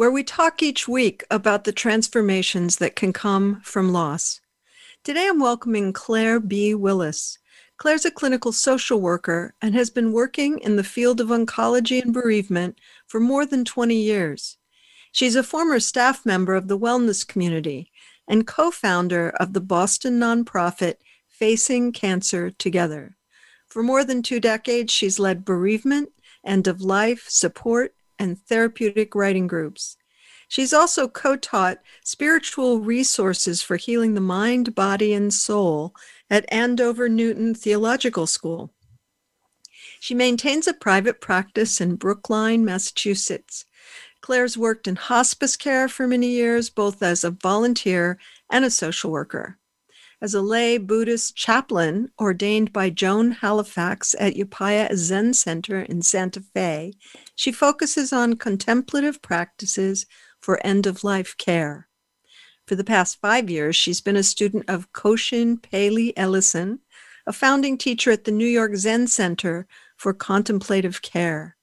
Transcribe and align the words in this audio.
where 0.00 0.10
we 0.10 0.24
talk 0.24 0.62
each 0.62 0.88
week 0.88 1.22
about 1.30 1.64
the 1.64 1.72
transformations 1.72 2.76
that 2.76 2.96
can 2.96 3.12
come 3.12 3.60
from 3.60 3.92
loss. 3.92 4.40
Today 5.04 5.28
I'm 5.28 5.38
welcoming 5.38 5.92
Claire 5.92 6.40
B. 6.40 6.74
Willis. 6.74 7.36
Claire's 7.76 8.06
a 8.06 8.10
clinical 8.10 8.50
social 8.50 8.98
worker 8.98 9.52
and 9.60 9.74
has 9.74 9.90
been 9.90 10.14
working 10.14 10.58
in 10.60 10.76
the 10.76 10.84
field 10.84 11.20
of 11.20 11.28
oncology 11.28 12.00
and 12.00 12.14
bereavement 12.14 12.78
for 13.06 13.20
more 13.20 13.44
than 13.44 13.62
20 13.62 13.94
years. 13.94 14.56
She's 15.12 15.36
a 15.36 15.42
former 15.42 15.78
staff 15.78 16.24
member 16.24 16.54
of 16.54 16.68
the 16.68 16.78
wellness 16.78 17.28
community 17.28 17.92
and 18.26 18.46
co 18.46 18.70
founder 18.70 19.28
of 19.38 19.52
the 19.52 19.60
Boston 19.60 20.18
nonprofit 20.18 20.94
Facing 21.28 21.92
Cancer 21.92 22.50
Together. 22.50 23.18
For 23.68 23.82
more 23.82 24.02
than 24.02 24.22
two 24.22 24.40
decades, 24.40 24.94
she's 24.94 25.18
led 25.18 25.44
bereavement, 25.44 26.08
end 26.42 26.68
of 26.68 26.80
life, 26.80 27.26
support, 27.28 27.92
and 28.20 28.38
therapeutic 28.38 29.16
writing 29.16 29.48
groups. 29.48 29.96
She's 30.46 30.72
also 30.72 31.08
co 31.08 31.36
taught 31.36 31.78
spiritual 32.04 32.80
resources 32.80 33.62
for 33.62 33.76
healing 33.76 34.14
the 34.14 34.20
mind, 34.20 34.74
body, 34.74 35.12
and 35.14 35.32
soul 35.32 35.94
at 36.28 36.44
Andover 36.52 37.08
Newton 37.08 37.54
Theological 37.54 38.26
School. 38.26 38.72
She 40.00 40.14
maintains 40.14 40.66
a 40.66 40.74
private 40.74 41.20
practice 41.20 41.80
in 41.80 41.96
Brookline, 41.96 42.64
Massachusetts. 42.64 43.64
Claire's 44.20 44.58
worked 44.58 44.86
in 44.86 44.96
hospice 44.96 45.56
care 45.56 45.88
for 45.88 46.06
many 46.06 46.28
years, 46.28 46.68
both 46.68 47.02
as 47.02 47.24
a 47.24 47.30
volunteer 47.30 48.18
and 48.50 48.64
a 48.64 48.70
social 48.70 49.10
worker. 49.10 49.58
As 50.22 50.34
a 50.34 50.42
lay 50.42 50.76
Buddhist 50.76 51.34
chaplain 51.34 52.10
ordained 52.20 52.74
by 52.74 52.90
Joan 52.90 53.30
Halifax 53.30 54.14
at 54.18 54.34
Upaya 54.34 54.94
Zen 54.94 55.32
Center 55.32 55.80
in 55.80 56.02
Santa 56.02 56.42
Fe, 56.42 56.92
she 57.34 57.50
focuses 57.50 58.12
on 58.12 58.36
contemplative 58.36 59.22
practices 59.22 60.04
for 60.38 60.64
end 60.64 60.86
of 60.86 61.04
life 61.04 61.36
care. 61.38 61.88
For 62.66 62.74
the 62.74 62.84
past 62.84 63.18
five 63.22 63.48
years, 63.48 63.76
she's 63.76 64.02
been 64.02 64.16
a 64.16 64.22
student 64.22 64.68
of 64.68 64.92
Koshin 64.92 65.60
Paley 65.60 66.14
Ellison, 66.18 66.80
a 67.26 67.32
founding 67.32 67.78
teacher 67.78 68.10
at 68.10 68.24
the 68.24 68.30
New 68.30 68.46
York 68.46 68.76
Zen 68.76 69.06
Center 69.06 69.66
for 69.96 70.12
Contemplative 70.12 71.00
Care. 71.00 71.56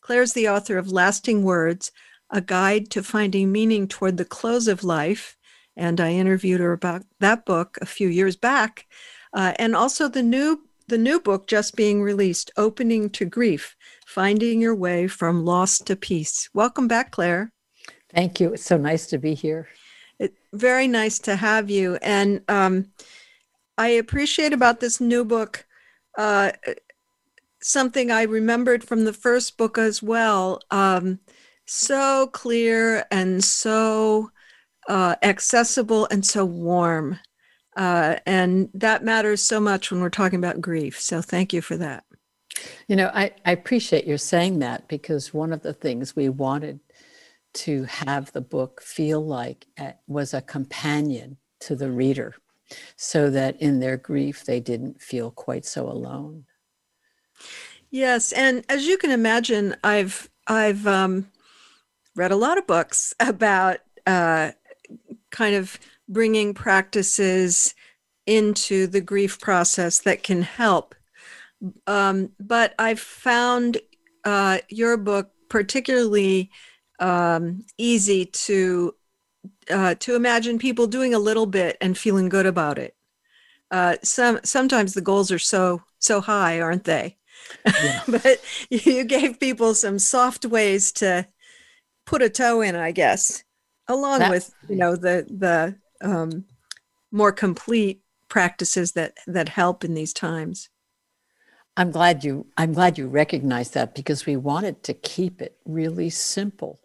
Claire's 0.00 0.32
the 0.32 0.48
author 0.48 0.78
of 0.78 0.92
Lasting 0.92 1.42
Words, 1.42 1.90
a 2.30 2.40
guide 2.40 2.88
to 2.90 3.02
finding 3.02 3.50
meaning 3.50 3.88
toward 3.88 4.16
the 4.16 4.24
close 4.24 4.68
of 4.68 4.84
life. 4.84 5.36
And 5.76 6.00
I 6.00 6.12
interviewed 6.12 6.60
her 6.60 6.72
about 6.72 7.02
that 7.20 7.44
book 7.44 7.78
a 7.80 7.86
few 7.86 8.08
years 8.08 8.36
back. 8.36 8.86
Uh, 9.32 9.52
and 9.58 9.76
also 9.76 10.08
the 10.08 10.22
new 10.22 10.62
the 10.88 10.98
new 10.98 11.18
book 11.18 11.48
just 11.48 11.74
being 11.74 12.00
released, 12.00 12.52
Opening 12.56 13.10
to 13.10 13.24
Grief 13.24 13.74
Finding 14.06 14.60
Your 14.60 14.74
Way 14.74 15.08
from 15.08 15.44
Loss 15.44 15.80
to 15.80 15.96
Peace. 15.96 16.48
Welcome 16.54 16.86
back, 16.86 17.10
Claire. 17.10 17.52
Thank 18.14 18.38
you. 18.38 18.52
It's 18.52 18.64
so 18.64 18.76
nice 18.76 19.08
to 19.08 19.18
be 19.18 19.34
here. 19.34 19.66
It, 20.20 20.34
very 20.52 20.86
nice 20.86 21.18
to 21.20 21.34
have 21.34 21.68
you. 21.68 21.96
And 22.02 22.40
um, 22.48 22.92
I 23.76 23.88
appreciate 23.88 24.52
about 24.52 24.78
this 24.78 25.00
new 25.00 25.24
book 25.24 25.66
uh, 26.16 26.52
something 27.60 28.10
I 28.10 28.22
remembered 28.22 28.84
from 28.84 29.04
the 29.04 29.12
first 29.12 29.56
book 29.56 29.76
as 29.76 30.02
well. 30.02 30.60
Um, 30.70 31.18
so 31.66 32.28
clear 32.28 33.04
and 33.10 33.42
so 33.42 34.30
uh, 34.88 35.16
accessible 35.22 36.06
and 36.10 36.24
so 36.24 36.44
warm. 36.44 37.18
Uh, 37.76 38.16
and 38.24 38.70
that 38.72 39.04
matters 39.04 39.42
so 39.42 39.60
much 39.60 39.90
when 39.90 40.00
we're 40.00 40.08
talking 40.08 40.38
about 40.38 40.60
grief. 40.60 41.00
So 41.00 41.20
thank 41.20 41.52
you 41.52 41.60
for 41.60 41.76
that. 41.76 42.04
You 42.88 42.96
know, 42.96 43.10
I, 43.12 43.32
I 43.44 43.52
appreciate 43.52 44.06
your 44.06 44.18
saying 44.18 44.60
that 44.60 44.88
because 44.88 45.34
one 45.34 45.52
of 45.52 45.62
the 45.62 45.74
things 45.74 46.16
we 46.16 46.30
wanted 46.30 46.80
to 47.54 47.84
have 47.84 48.32
the 48.32 48.40
book 48.40 48.82
feel 48.82 49.24
like 49.24 49.66
it 49.76 49.96
was 50.06 50.32
a 50.32 50.40
companion 50.40 51.36
to 51.60 51.74
the 51.76 51.90
reader 51.90 52.34
so 52.96 53.30
that 53.30 53.60
in 53.60 53.80
their 53.80 53.96
grief 53.96 54.44
they 54.44 54.60
didn't 54.60 55.00
feel 55.00 55.30
quite 55.30 55.64
so 55.64 55.88
alone. 55.88 56.44
Yes, 57.90 58.32
and 58.32 58.64
as 58.68 58.86
you 58.86 58.98
can 58.98 59.10
imagine, 59.10 59.76
I've 59.84 60.28
I've 60.46 60.86
um, 60.86 61.30
read 62.14 62.32
a 62.32 62.36
lot 62.36 62.58
of 62.58 62.66
books 62.66 63.14
about 63.20 63.78
uh, 64.06 64.52
kind 65.36 65.54
of 65.54 65.78
bringing 66.08 66.54
practices 66.54 67.74
into 68.26 68.86
the 68.86 69.02
grief 69.02 69.38
process 69.38 70.00
that 70.00 70.22
can 70.22 70.40
help. 70.40 70.94
Um, 71.86 72.30
but 72.40 72.74
I've 72.78 73.00
found 73.00 73.78
uh, 74.24 74.58
your 74.70 74.96
book 74.96 75.30
particularly 75.50 76.50
um, 76.98 77.64
easy 77.76 78.24
to 78.24 78.94
uh, 79.70 79.94
to 79.96 80.16
imagine 80.16 80.58
people 80.58 80.86
doing 80.86 81.12
a 81.12 81.18
little 81.18 81.46
bit 81.46 81.76
and 81.80 81.98
feeling 81.98 82.28
good 82.28 82.46
about 82.46 82.78
it. 82.78 82.96
Uh, 83.70 83.96
some 84.02 84.40
sometimes 84.42 84.94
the 84.94 85.02
goals 85.02 85.30
are 85.30 85.38
so 85.38 85.82
so 85.98 86.22
high, 86.22 86.60
aren't 86.60 86.84
they? 86.84 87.16
Yeah. 87.66 88.02
but 88.08 88.40
you 88.70 89.04
gave 89.04 89.38
people 89.38 89.74
some 89.74 89.98
soft 89.98 90.46
ways 90.46 90.92
to 90.92 91.26
put 92.06 92.22
a 92.22 92.30
toe 92.30 92.62
in, 92.62 92.74
I 92.74 92.92
guess, 92.92 93.44
along 93.88 94.20
that, 94.20 94.30
with 94.30 94.54
you 94.68 94.76
know 94.76 94.96
the 94.96 95.26
the 95.28 95.76
um, 96.06 96.44
more 97.10 97.32
complete 97.32 98.02
practices 98.28 98.92
that 98.92 99.14
that 99.26 99.48
help 99.48 99.84
in 99.84 99.94
these 99.94 100.12
times. 100.12 100.68
I'm 101.76 101.90
glad 101.90 102.24
you 102.24 102.46
I'm 102.56 102.72
glad 102.72 102.98
you 102.98 103.06
recognize 103.06 103.70
that 103.72 103.94
because 103.94 104.26
we 104.26 104.36
wanted 104.36 104.82
to 104.84 104.94
keep 104.94 105.42
it 105.42 105.56
really 105.64 106.10
simple 106.10 106.80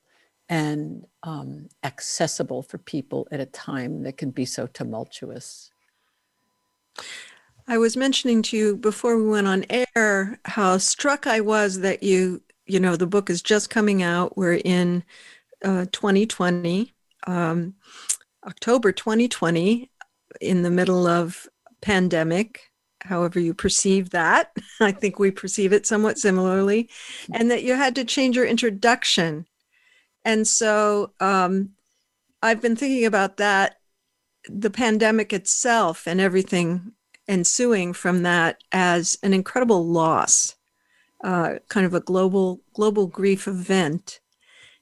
and 0.49 1.05
um, 1.23 1.69
accessible 1.83 2.61
for 2.61 2.77
people 2.77 3.25
at 3.31 3.39
a 3.39 3.45
time 3.45 4.03
that 4.03 4.17
can 4.17 4.31
be 4.31 4.43
so 4.43 4.67
tumultuous. 4.67 5.71
I 7.67 7.77
was 7.77 7.95
mentioning 7.95 8.41
to 8.43 8.57
you 8.57 8.75
before 8.75 9.15
we 9.17 9.29
went 9.29 9.47
on 9.47 9.65
air 9.69 10.39
how 10.43 10.77
struck 10.77 11.25
I 11.25 11.39
was 11.39 11.79
that 11.79 12.03
you, 12.03 12.41
you 12.65 12.81
know, 12.81 12.97
the 12.97 13.07
book 13.07 13.29
is 13.29 13.41
just 13.41 13.69
coming 13.69 14.03
out. 14.03 14.35
We're 14.35 14.61
in 14.65 15.05
uh, 15.63 15.85
2020, 15.91 16.93
um, 17.27 17.75
October 18.45 18.91
2020, 18.91 19.91
in 20.39 20.61
the 20.61 20.71
middle 20.71 21.07
of 21.07 21.47
pandemic 21.81 22.61
however 23.03 23.39
you 23.39 23.51
perceive 23.51 24.11
that. 24.11 24.55
I 24.79 24.91
think 24.91 25.17
we 25.17 25.31
perceive 25.31 25.73
it 25.73 25.87
somewhat 25.87 26.19
similarly. 26.19 26.87
And 27.33 27.49
that 27.49 27.63
you 27.63 27.73
had 27.73 27.95
to 27.95 28.05
change 28.05 28.35
your 28.35 28.45
introduction 28.45 29.47
and 30.25 30.47
so 30.47 31.13
um, 31.19 31.71
I've 32.41 32.61
been 32.61 32.75
thinking 32.75 33.05
about 33.05 33.37
that, 33.37 33.77
the 34.47 34.69
pandemic 34.69 35.33
itself 35.33 36.07
and 36.07 36.19
everything 36.19 36.93
ensuing 37.27 37.93
from 37.93 38.23
that 38.23 38.63
as 38.71 39.17
an 39.23 39.33
incredible 39.33 39.87
loss, 39.87 40.55
uh, 41.23 41.55
kind 41.69 41.85
of 41.85 41.93
a 41.93 41.99
global 41.99 42.61
global 42.73 43.07
grief 43.07 43.47
event. 43.47 44.19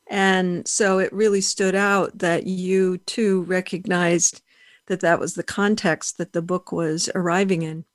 And 0.10 0.68
so 0.68 0.98
it 0.98 1.14
really 1.14 1.42
stood 1.42 1.76
out 1.76 2.18
that 2.18 2.48
you 2.48 2.98
too 2.98 3.44
recognized 3.44 4.42
that 4.88 5.02
that 5.02 5.20
was 5.20 5.36
the 5.36 5.44
context 5.44 6.18
that 6.18 6.34
the 6.34 6.42
book 6.42 6.72
was 6.72 7.10
arriving 7.14 7.62
in. 7.62 7.86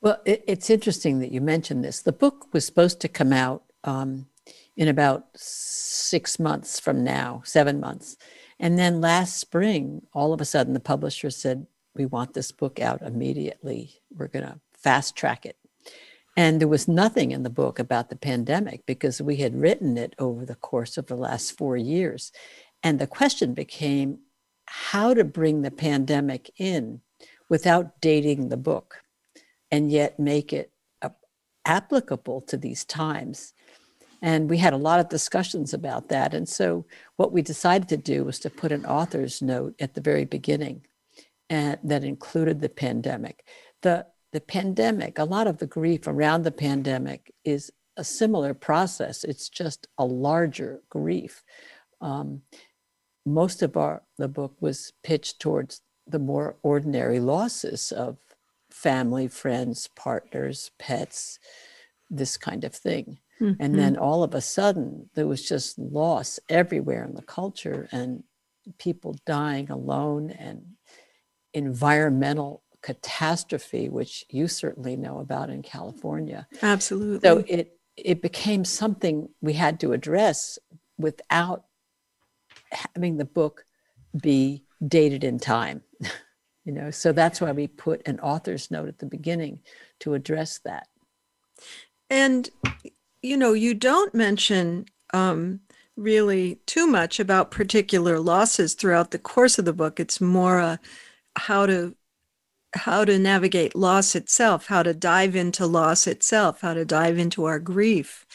Well, 0.00 0.20
it, 0.24 0.44
it's 0.46 0.70
interesting 0.70 1.18
that 1.18 1.32
you 1.32 1.40
mentioned 1.40 1.84
this. 1.84 2.00
The 2.00 2.12
book 2.12 2.46
was 2.52 2.64
supposed 2.64 3.00
to 3.00 3.08
come 3.08 3.32
out 3.32 3.64
um, 3.82 4.26
in 4.76 4.86
about 4.86 5.26
six 5.34 6.38
months 6.38 6.78
from 6.78 7.02
now, 7.02 7.42
seven 7.44 7.80
months. 7.80 8.16
And 8.60 8.78
then 8.78 9.00
last 9.00 9.38
spring, 9.38 10.02
all 10.12 10.32
of 10.32 10.40
a 10.40 10.44
sudden, 10.44 10.74
the 10.74 10.80
publisher 10.80 11.30
said, 11.30 11.66
We 11.94 12.06
want 12.06 12.34
this 12.34 12.52
book 12.52 12.80
out 12.80 13.02
immediately. 13.02 14.00
We're 14.10 14.28
going 14.28 14.46
to 14.46 14.60
fast 14.72 15.16
track 15.16 15.44
it. 15.44 15.56
And 16.36 16.60
there 16.60 16.68
was 16.68 16.88
nothing 16.88 17.32
in 17.32 17.42
the 17.42 17.50
book 17.50 17.78
about 17.78 18.08
the 18.10 18.16
pandemic 18.16 18.86
because 18.86 19.20
we 19.20 19.36
had 19.36 19.60
written 19.60 19.98
it 19.98 20.14
over 20.18 20.46
the 20.46 20.54
course 20.54 20.96
of 20.98 21.06
the 21.06 21.16
last 21.16 21.56
four 21.58 21.76
years. 21.76 22.32
And 22.82 22.98
the 22.98 23.06
question 23.06 23.54
became 23.54 24.20
how 24.66 25.14
to 25.14 25.24
bring 25.24 25.62
the 25.62 25.70
pandemic 25.70 26.50
in 26.58 27.00
without 27.48 28.00
dating 28.00 28.48
the 28.48 28.56
book 28.56 29.02
and 29.70 29.90
yet 29.90 30.18
make 30.18 30.52
it 30.52 30.72
applicable 31.66 32.40
to 32.42 32.56
these 32.56 32.84
times 32.84 33.52
And 34.22 34.50
we 34.50 34.58
had 34.58 34.72
a 34.74 34.78
lot 34.78 35.00
of 35.00 35.08
discussions 35.08 35.72
about 35.72 36.08
that. 36.08 36.34
And 36.34 36.48
so, 36.48 36.84
what 37.16 37.32
we 37.32 37.42
decided 37.42 37.88
to 37.90 37.96
do 37.96 38.24
was 38.24 38.38
to 38.40 38.50
put 38.50 38.72
an 38.72 38.84
author's 38.84 39.40
note 39.42 39.74
at 39.80 39.94
the 39.94 40.00
very 40.00 40.24
beginning 40.24 40.86
and 41.48 41.78
that 41.84 42.04
included 42.04 42.60
the 42.60 42.68
pandemic. 42.68 43.46
The, 43.82 44.06
the 44.32 44.40
pandemic, 44.40 45.18
a 45.18 45.24
lot 45.24 45.46
of 45.46 45.58
the 45.58 45.66
grief 45.66 46.06
around 46.06 46.42
the 46.42 46.50
pandemic 46.52 47.32
is 47.44 47.72
a 47.96 48.04
similar 48.04 48.54
process, 48.54 49.24
it's 49.24 49.48
just 49.48 49.86
a 49.98 50.04
larger 50.04 50.82
grief. 50.88 51.42
Um, 52.00 52.42
most 53.26 53.62
of 53.62 53.76
our 53.76 54.02
the 54.16 54.28
book 54.28 54.54
was 54.60 54.92
pitched 55.02 55.40
towards 55.40 55.82
the 56.06 56.18
more 56.18 56.56
ordinary 56.62 57.20
losses 57.20 57.92
of 57.92 58.18
family, 58.70 59.28
friends, 59.28 59.88
partners, 59.96 60.70
pets, 60.78 61.38
this 62.08 62.36
kind 62.36 62.64
of 62.64 62.74
thing. 62.74 63.18
Mm-hmm. 63.40 63.62
And 63.62 63.78
then 63.78 63.96
all 63.96 64.22
of 64.22 64.34
a 64.34 64.40
sudden, 64.40 65.10
there 65.14 65.26
was 65.26 65.46
just 65.46 65.78
loss 65.78 66.38
everywhere 66.48 67.04
in 67.04 67.14
the 67.14 67.22
culture 67.22 67.88
and 67.90 68.22
people 68.78 69.16
dying 69.26 69.70
alone 69.70 70.30
and 70.30 70.62
environmental 71.54 72.62
catastrophe, 72.82 73.88
which 73.88 74.24
you 74.30 74.48
certainly 74.48 74.96
know 74.96 75.18
about 75.18 75.50
in 75.50 75.62
California. 75.62 76.46
Absolutely. 76.62 77.20
So 77.28 77.44
it 77.46 77.76
it 77.96 78.22
became 78.22 78.64
something 78.64 79.28
we 79.42 79.52
had 79.52 79.78
to 79.80 79.92
address 79.92 80.58
without 80.98 81.64
having 82.72 83.18
the 83.18 83.24
book 83.24 83.64
be 84.20 84.64
dated 84.86 85.24
in 85.24 85.38
time. 85.38 85.82
you 86.64 86.72
know, 86.72 86.90
so 86.90 87.12
that's 87.12 87.40
why 87.40 87.52
we 87.52 87.66
put 87.66 88.06
an 88.06 88.18
author's 88.20 88.70
note 88.70 88.88
at 88.88 88.98
the 88.98 89.06
beginning 89.06 89.60
to 90.00 90.14
address 90.14 90.60
that. 90.64 90.88
And 92.08 92.48
you 93.22 93.36
know, 93.36 93.52
you 93.52 93.74
don't 93.74 94.14
mention 94.14 94.86
um, 95.12 95.60
really 95.96 96.56
too 96.66 96.86
much 96.86 97.20
about 97.20 97.50
particular 97.50 98.18
losses 98.18 98.74
throughout 98.74 99.10
the 99.10 99.18
course 99.18 99.58
of 99.58 99.66
the 99.66 99.72
book. 99.72 100.00
It's 100.00 100.20
more 100.20 100.58
uh, 100.58 100.76
how 101.36 101.66
to 101.66 101.94
how 102.74 103.04
to 103.04 103.18
navigate 103.18 103.74
loss 103.74 104.14
itself, 104.14 104.66
how 104.66 104.82
to 104.82 104.94
dive 104.94 105.34
into 105.34 105.66
loss 105.66 106.06
itself, 106.06 106.60
how 106.60 106.74
to 106.74 106.84
dive 106.84 107.18
into 107.18 107.44
our 107.44 107.58
grief. 107.58 108.26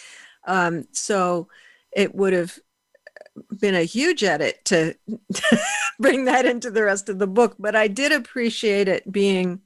Um, 0.46 0.86
so 0.92 1.48
it 1.92 2.14
would 2.14 2.34
have 2.34 2.60
been 3.60 3.76
a 3.76 3.84
huge 3.84 4.24
edit 4.24 4.64
to 4.66 4.96
bring 6.00 6.26
that 6.26 6.46
into 6.46 6.72
the 6.72 6.84
rest 6.84 7.10
of 7.10 7.20
the 7.20 7.28
book, 7.28 7.56
but 7.60 7.76
I 7.76 7.88
did 7.88 8.12
appreciate 8.12 8.88
it 8.88 9.10
being 9.12 9.62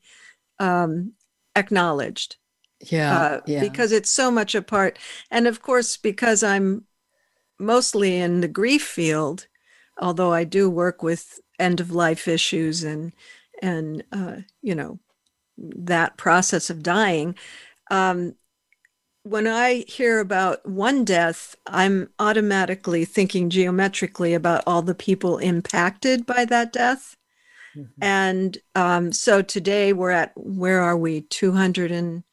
um, 0.59 1.13
acknowledged 1.55 2.37
yeah, 2.87 3.17
uh, 3.17 3.41
yeah, 3.45 3.59
because 3.59 3.91
it's 3.91 4.09
so 4.09 4.31
much 4.31 4.55
a 4.55 4.61
part. 4.61 4.97
And 5.29 5.47
of 5.47 5.61
course, 5.61 5.97
because 5.97 6.43
I'm 6.43 6.85
mostly 7.59 8.17
in 8.17 8.41
the 8.41 8.47
grief 8.47 8.83
field, 8.83 9.47
although 9.99 10.33
I 10.33 10.45
do 10.45 10.69
work 10.69 11.03
with 11.03 11.39
end 11.59 11.79
of 11.79 11.91
life 11.91 12.27
issues 12.27 12.83
and 12.83 13.11
and 13.61 14.03
uh, 14.11 14.37
you 14.61 14.75
know 14.75 14.99
that 15.57 16.17
process 16.17 16.69
of 16.69 16.83
dying. 16.83 17.35
Um, 17.91 18.35
when 19.23 19.47
I 19.47 19.83
hear 19.87 20.19
about 20.19 20.67
one 20.67 21.03
death, 21.03 21.55
I'm 21.67 22.09
automatically 22.19 23.05
thinking 23.05 23.49
geometrically 23.49 24.33
about 24.33 24.63
all 24.65 24.81
the 24.81 24.95
people 24.95 25.37
impacted 25.37 26.25
by 26.25 26.45
that 26.45 26.71
death. 26.71 27.17
Mm-hmm. 27.75 28.03
And 28.03 28.57
um, 28.75 29.11
so 29.11 29.41
today 29.41 29.93
we're 29.93 30.11
at, 30.11 30.31
where 30.35 30.81
are 30.81 30.97
we? 30.97 31.21
200 31.21 31.91
and 31.91 32.23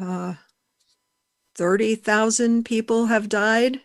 uh, 0.00 0.34
30,000 1.56 2.64
people 2.64 3.06
have 3.06 3.28
died. 3.28 3.80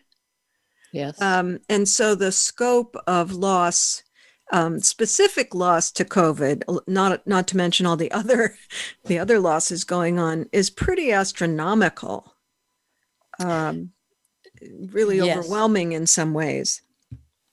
Yes. 0.92 1.20
Um, 1.20 1.60
and 1.68 1.86
so 1.86 2.14
the 2.14 2.32
scope 2.32 2.96
of 3.06 3.32
loss, 3.32 4.02
um, 4.52 4.80
specific 4.80 5.54
loss 5.54 5.90
to 5.92 6.04
COVID, 6.04 6.62
not 6.86 7.26
not 7.26 7.46
to 7.48 7.56
mention 7.56 7.86
all 7.86 7.96
the 7.96 8.12
other 8.12 8.56
the 9.04 9.18
other 9.18 9.38
losses 9.38 9.84
going 9.84 10.18
on, 10.18 10.46
is 10.52 10.70
pretty 10.70 11.12
astronomical. 11.12 12.34
Um, 13.40 13.92
really 14.90 15.18
yes. 15.18 15.38
overwhelming 15.38 15.92
in 15.92 16.06
some 16.06 16.34
ways. 16.34 16.82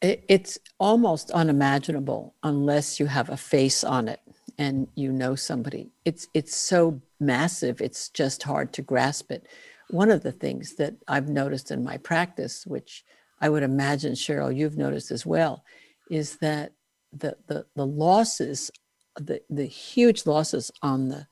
It, 0.02 0.26
it's 0.28 0.58
almost 0.80 1.32
unimaginable 1.32 2.36
unless 2.44 3.00
you 3.00 3.06
have 3.06 3.30
a 3.30 3.38
face 3.38 3.84
on 3.84 4.08
it 4.08 4.20
and 4.58 4.88
you 4.96 5.12
know 5.12 5.36
somebody. 5.36 5.92
It's 6.06 6.28
it's 6.34 6.56
so 6.56 7.02
massive, 7.20 7.82
it's 7.82 8.10
just 8.10 8.44
hard 8.44 8.74
to 8.74 8.82
grasp 8.82 9.32
it. 9.32 9.48
One 9.90 10.10
of 10.10 10.24
the 10.24 10.32
things 10.32 10.76
that 10.76 10.96
I've 11.08 11.30
noticed 11.30 11.72
in 11.72 11.84
my 11.84 11.98
practice, 11.98 12.66
which 12.66 13.04
I 13.40 13.50
would 13.50 13.64
imagine, 13.64 14.14
Cheryl, 14.14 14.56
you've 14.56 14.78
noticed 14.78 15.12
as 15.12 15.26
well, 15.26 15.64
is 16.10 16.38
that 16.38 16.74
the 17.18 17.38
the, 17.48 17.66
the 17.76 17.86
losses, 17.86 18.72
the, 19.18 19.42
the 19.50 19.66
huge 19.66 20.26
losses 20.26 20.72
on 20.82 21.10
the 21.10 21.28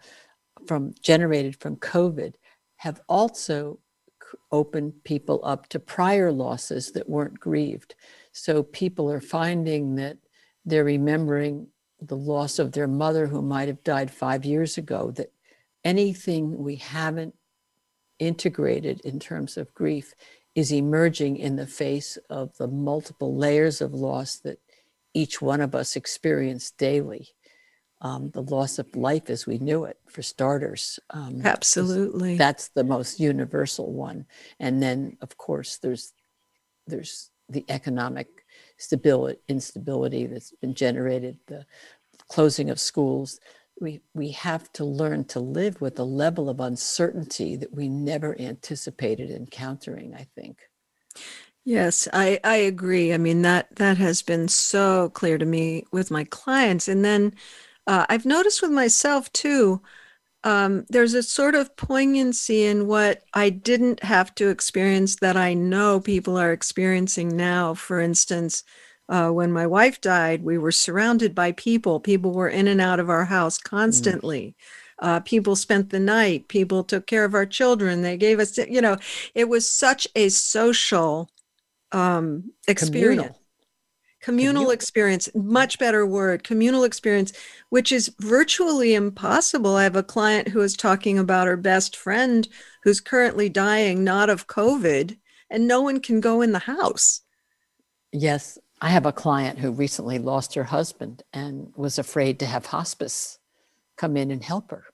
from 0.65 0.93
generated 1.01 1.55
from 1.59 1.75
COVID 1.77 2.35
have 2.77 3.01
also 3.07 3.79
opened 4.51 4.93
people 5.03 5.39
up 5.43 5.67
to 5.69 5.79
prior 5.79 6.31
losses 6.31 6.91
that 6.91 7.09
weren't 7.09 7.39
grieved. 7.39 7.95
So 8.31 8.63
people 8.63 9.11
are 9.11 9.21
finding 9.21 9.95
that 9.95 10.17
they're 10.65 10.83
remembering 10.83 11.67
the 12.01 12.17
loss 12.17 12.59
of 12.59 12.71
their 12.71 12.87
mother 12.87 13.27
who 13.27 13.41
might 13.41 13.67
have 13.67 13.83
died 13.83 14.11
five 14.11 14.43
years 14.43 14.77
ago, 14.77 15.11
that 15.11 15.31
anything 15.83 16.57
we 16.57 16.75
haven't 16.77 17.35
integrated 18.19 19.01
in 19.01 19.19
terms 19.19 19.57
of 19.57 19.73
grief 19.73 20.13
is 20.55 20.71
emerging 20.71 21.37
in 21.37 21.55
the 21.55 21.67
face 21.67 22.17
of 22.29 22.55
the 22.57 22.67
multiple 22.67 23.35
layers 23.35 23.81
of 23.81 23.93
loss 23.93 24.37
that 24.37 24.59
each 25.13 25.41
one 25.41 25.61
of 25.61 25.75
us 25.75 25.95
experience 25.95 26.71
daily. 26.71 27.29
Um, 28.01 28.31
the 28.31 28.41
loss 28.41 28.79
of 28.79 28.93
life 28.97 29.29
as 29.29 29.47
we 29.47 29.59
knew 29.59 29.85
it, 29.85 29.97
for 30.09 30.21
starters. 30.21 30.99
Um, 31.11 31.41
Absolutely. 31.45 32.35
That's 32.35 32.67
the 32.69 32.83
most 32.83 33.17
universal 33.17 33.93
one. 33.93 34.25
And 34.59 34.83
then, 34.83 35.15
of 35.21 35.37
course, 35.37 35.77
there's 35.77 36.11
there's 36.85 37.31
the 37.47 37.63
economic 37.69 38.27
stability, 38.77 39.39
instability 39.47 40.25
that's 40.25 40.51
been 40.51 40.73
generated, 40.73 41.37
the 41.47 41.65
closing 42.27 42.69
of 42.69 42.79
schools, 42.79 43.39
we, 43.79 44.01
we 44.13 44.31
have 44.31 44.71
to 44.73 44.85
learn 44.85 45.25
to 45.25 45.39
live 45.39 45.81
with 45.81 45.99
a 45.99 46.03
level 46.03 46.49
of 46.49 46.59
uncertainty 46.59 47.55
that 47.55 47.73
we 47.73 47.89
never 47.89 48.39
anticipated 48.39 49.31
encountering, 49.31 50.13
I 50.13 50.27
think. 50.35 50.57
Yes, 51.65 52.07
I, 52.11 52.39
I 52.43 52.57
agree. 52.57 53.13
I 53.13 53.17
mean 53.17 53.41
that 53.43 53.73
that 53.77 53.97
has 53.97 54.21
been 54.21 54.47
so 54.49 55.09
clear 55.09 55.37
to 55.37 55.45
me 55.45 55.85
with 55.91 56.11
my 56.11 56.25
clients, 56.25 56.87
and 56.89 57.05
then 57.05 57.33
uh, 57.87 58.05
I've 58.09 58.25
noticed 58.25 58.61
with 58.61 58.71
myself 58.71 59.31
too. 59.31 59.81
Um, 60.45 60.85
there's 60.89 61.13
a 61.15 61.23
sort 61.23 61.55
of 61.55 61.75
poignancy 61.77 62.65
in 62.65 62.87
what 62.87 63.23
I 63.33 63.49
didn't 63.51 64.03
have 64.03 64.35
to 64.35 64.49
experience 64.49 65.17
that 65.17 65.37
I 65.37 65.53
know 65.55 65.99
people 66.01 66.37
are 66.37 66.53
experiencing 66.53 67.35
now. 67.37 67.73
For 67.75 67.99
instance, 68.01 68.63
uh, 69.09 69.29
when 69.31 69.51
my 69.53 69.67
wife 69.67 70.01
died, 70.01 70.43
we 70.43 70.57
were 70.57 70.71
surrounded 70.71 71.35
by 71.35 71.53
people. 71.53 71.99
People 71.99 72.33
were 72.33 72.49
in 72.49 72.67
and 72.69 72.81
out 72.81 72.99
of 73.01 73.09
our 73.09 73.25
house 73.25 73.59
mm. 73.59 73.63
constantly. 73.65 74.55
Mm. 75.01 75.07
Uh, 75.07 75.19
people 75.21 75.55
spent 75.55 75.89
the 75.89 75.99
night. 75.99 76.47
People 76.49 76.83
took 76.83 77.07
care 77.07 77.25
of 77.25 77.33
our 77.35 77.45
children. 77.45 78.01
They 78.01 78.17
gave 78.17 78.39
us, 78.39 78.57
you 78.57 78.81
know, 78.81 78.97
it 79.35 79.49
was 79.49 79.69
such 79.69 80.07
a 80.15 80.29
social 80.29 81.29
um, 81.93 82.51
experience. 82.67 83.21
Communal. 83.21 83.39
Communal, 84.21 84.53
communal 84.53 84.71
experience, 84.71 85.29
much 85.35 85.77
better 85.79 86.05
word, 86.05 86.45
communal 86.45 86.85
experience, 86.85 87.33
which 87.69 87.91
is 87.91 88.13
virtually 88.21 88.93
impossible. 88.93 89.75
I 89.75 89.83
have 89.83 89.97
a 89.97 90.03
client 90.03 90.47
who 90.47 90.61
is 90.61 90.77
talking 90.77 91.19
about 91.19 91.47
her 91.47 91.57
best 91.57 91.97
friend 91.97 92.47
who's 92.83 93.01
currently 93.01 93.49
dying, 93.49 94.01
not 94.01 94.29
of 94.29 94.47
COVID, 94.47 95.17
and 95.49 95.67
no 95.67 95.81
one 95.81 95.99
can 95.99 96.21
go 96.21 96.41
in 96.41 96.53
the 96.53 96.59
house. 96.59 97.19
Yes, 98.13 98.57
I 98.79 98.89
have 98.89 99.05
a 99.05 99.11
client 99.11 99.59
who 99.59 99.71
recently 99.71 100.19
lost 100.19 100.55
her 100.55 100.63
husband 100.63 101.23
and 101.33 101.73
was 101.75 101.99
afraid 101.99 102.39
to 102.39 102.45
have 102.45 102.65
hospice 102.67 103.39
come 103.97 104.17
in 104.17 104.31
and 104.31 104.43
help 104.43 104.71
her. 104.71 104.85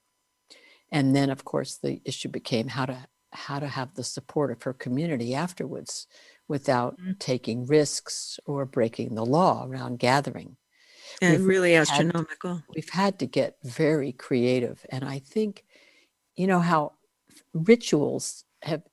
And 0.91 1.15
then, 1.15 1.29
of 1.29 1.45
course, 1.45 1.77
the 1.77 2.01
issue 2.03 2.29
became 2.29 2.67
how 2.67 2.85
to 2.85 3.07
how 3.31 3.59
to 3.59 3.67
have 3.67 3.93
the 3.93 4.03
support 4.03 4.51
of 4.51 4.63
her 4.63 4.73
community 4.73 5.35
afterwards 5.35 6.07
without 6.49 6.99
mm-hmm. 6.99 7.11
taking 7.19 7.65
risks 7.65 8.39
or 8.45 8.65
breaking 8.65 9.15
the 9.15 9.25
law 9.25 9.65
around 9.65 9.99
gathering. 9.99 10.57
And 11.21 11.37
we've 11.37 11.45
really 11.45 11.75
astronomical. 11.75 12.55
Had, 12.55 12.63
we've 12.75 12.89
had 12.89 13.19
to 13.19 13.25
get 13.25 13.57
very 13.63 14.11
creative. 14.11 14.85
And 14.89 15.05
I 15.05 15.19
think, 15.19 15.63
you 16.35 16.47
know, 16.47 16.59
how 16.59 16.93
rituals 17.53 18.43
have 18.63 18.83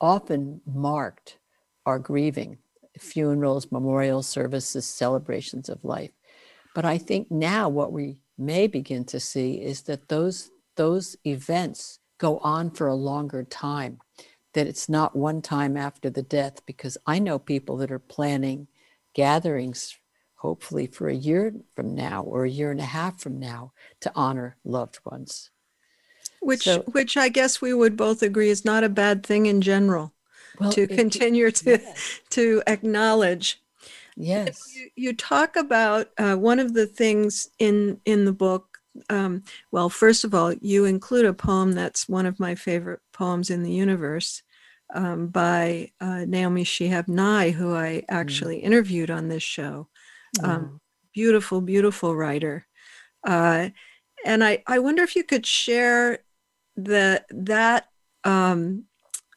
often 0.00 0.60
marked 0.66 1.38
our 1.86 1.98
grieving 1.98 2.58
funerals, 2.98 3.70
memorial 3.70 4.22
services, 4.22 4.86
celebrations 4.86 5.68
of 5.68 5.84
life. 5.84 6.10
But 6.74 6.84
I 6.84 6.98
think 6.98 7.30
now 7.30 7.68
what 7.68 7.92
we 7.92 8.18
may 8.38 8.66
begin 8.66 9.04
to 9.06 9.20
see 9.20 9.54
is 9.54 9.82
that 9.82 10.08
those 10.08 10.50
those 10.76 11.16
events 11.26 11.98
go 12.18 12.38
on 12.38 12.70
for 12.70 12.86
a 12.86 12.94
longer 12.94 13.44
time. 13.44 13.98
That 14.54 14.66
it's 14.66 14.88
not 14.88 15.16
one 15.16 15.42
time 15.42 15.76
after 15.76 16.10
the 16.10 16.22
death, 16.22 16.64
because 16.66 16.98
I 17.06 17.18
know 17.18 17.38
people 17.38 17.76
that 17.78 17.90
are 17.90 17.98
planning 17.98 18.68
gatherings, 19.14 19.96
hopefully 20.36 20.86
for 20.86 21.08
a 21.08 21.14
year 21.14 21.54
from 21.74 21.94
now 21.94 22.22
or 22.22 22.44
a 22.44 22.50
year 22.50 22.70
and 22.70 22.80
a 22.80 22.84
half 22.84 23.20
from 23.20 23.38
now, 23.38 23.72
to 24.00 24.12
honor 24.14 24.56
loved 24.64 24.98
ones. 25.04 25.50
Which, 26.40 26.64
so, 26.64 26.80
which 26.92 27.16
I 27.16 27.28
guess 27.28 27.60
we 27.60 27.72
would 27.72 27.96
both 27.96 28.22
agree 28.22 28.50
is 28.50 28.64
not 28.64 28.84
a 28.84 28.88
bad 28.88 29.24
thing 29.24 29.46
in 29.46 29.60
general. 29.60 30.12
Well, 30.58 30.72
to 30.72 30.86
continue 30.86 31.50
to 31.50 31.80
yes. 31.80 32.20
to 32.30 32.62
acknowledge 32.66 33.60
yes 34.16 34.74
you, 34.76 34.90
you 34.94 35.12
talk 35.14 35.56
about 35.56 36.10
uh, 36.18 36.36
one 36.36 36.58
of 36.58 36.74
the 36.74 36.86
things 36.86 37.48
in 37.58 37.98
in 38.04 38.26
the 38.26 38.32
book 38.32 38.71
um, 39.08 39.42
well, 39.70 39.88
first 39.88 40.24
of 40.24 40.34
all, 40.34 40.52
you 40.54 40.84
include 40.84 41.24
a 41.24 41.32
poem 41.32 41.72
that's 41.72 42.08
one 42.08 42.26
of 42.26 42.40
my 42.40 42.54
favorite 42.54 43.00
poems 43.12 43.50
in 43.50 43.62
the 43.62 43.72
universe 43.72 44.42
um, 44.94 45.28
by 45.28 45.90
uh, 46.00 46.24
Naomi 46.26 46.64
Shihab 46.64 47.08
Nye, 47.08 47.50
who 47.50 47.74
I 47.74 47.86
mm. 47.86 48.04
actually 48.08 48.58
mm. 48.58 48.64
interviewed 48.64 49.10
on 49.10 49.28
this 49.28 49.42
show. 49.42 49.88
Um, 50.42 50.80
beautiful, 51.12 51.60
beautiful 51.60 52.16
writer. 52.16 52.66
Uh, 53.26 53.70
and 54.24 54.42
I, 54.42 54.62
I 54.66 54.78
wonder 54.78 55.02
if 55.02 55.16
you 55.16 55.24
could 55.24 55.46
share 55.46 56.20
the 56.76 57.22
that 57.30 57.88
um, 58.24 58.84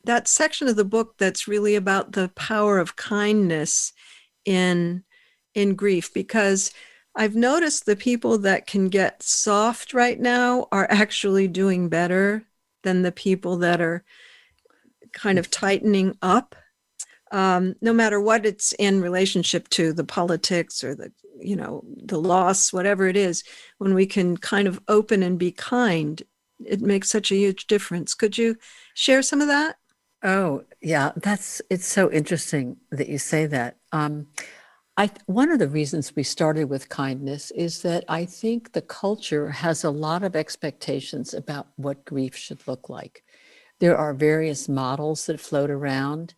that 0.05 0.27
section 0.27 0.67
of 0.67 0.75
the 0.75 0.85
book 0.85 1.15
that's 1.17 1.47
really 1.47 1.75
about 1.75 2.13
the 2.13 2.29
power 2.35 2.79
of 2.79 2.95
kindness 2.95 3.93
in 4.45 5.03
in 5.53 5.75
grief 5.75 6.13
because 6.13 6.71
I've 7.15 7.35
noticed 7.35 7.85
the 7.85 7.95
people 7.95 8.37
that 8.39 8.67
can 8.67 8.89
get 8.89 9.23
soft 9.23 9.93
right 9.93 10.19
now 10.19 10.67
are 10.71 10.87
actually 10.89 11.47
doing 11.47 11.87
better 11.89 12.43
than 12.83 13.01
the 13.01 13.11
people 13.11 13.57
that 13.57 13.81
are 13.81 14.03
kind 15.13 15.39
of 15.39 15.49
tightening 15.49 16.17
up. 16.21 16.55
Um, 17.31 17.75
no 17.81 17.93
matter 17.93 18.21
what 18.21 18.45
it's 18.45 18.73
in 18.73 19.01
relationship 19.01 19.67
to 19.69 19.93
the 19.93 20.03
politics 20.03 20.83
or 20.83 20.95
the 20.95 21.11
you 21.37 21.55
know 21.55 21.83
the 21.85 22.19
loss 22.19 22.71
whatever 22.71 23.07
it 23.07 23.17
is 23.17 23.43
when 23.77 23.93
we 23.93 24.05
can 24.05 24.37
kind 24.37 24.69
of 24.69 24.79
open 24.87 25.21
and 25.21 25.37
be 25.37 25.51
kind 25.51 26.23
it 26.63 26.81
makes 26.81 27.09
such 27.09 27.31
a 27.31 27.35
huge 27.35 27.67
difference. 27.67 28.13
Could 28.13 28.37
you 28.37 28.55
share 28.93 29.21
some 29.21 29.41
of 29.41 29.47
that? 29.47 29.77
Oh 30.23 30.63
yeah. 30.81 31.11
That's 31.15 31.61
it's 31.69 31.85
so 31.85 32.11
interesting 32.11 32.77
that 32.91 33.09
you 33.09 33.17
say 33.17 33.45
that. 33.47 33.77
Um, 33.91 34.27
I, 34.97 35.09
one 35.25 35.51
of 35.51 35.59
the 35.59 35.67
reasons 35.67 36.15
we 36.15 36.23
started 36.23 36.65
with 36.65 36.87
kindness 36.87 37.51
is 37.51 37.81
that 37.81 38.05
I 38.07 38.23
think 38.25 38.71
the 38.71 38.81
culture 38.81 39.49
has 39.49 39.83
a 39.83 39.89
lot 39.89 40.23
of 40.23 40.37
expectations 40.37 41.33
about 41.33 41.67
what 41.75 42.05
grief 42.05 42.35
should 42.35 42.65
look 42.65 42.87
like. 42.87 43.23
There 43.79 43.97
are 43.97 44.13
various 44.13 44.69
models 44.69 45.25
that 45.25 45.41
float 45.41 45.69
around 45.69 46.33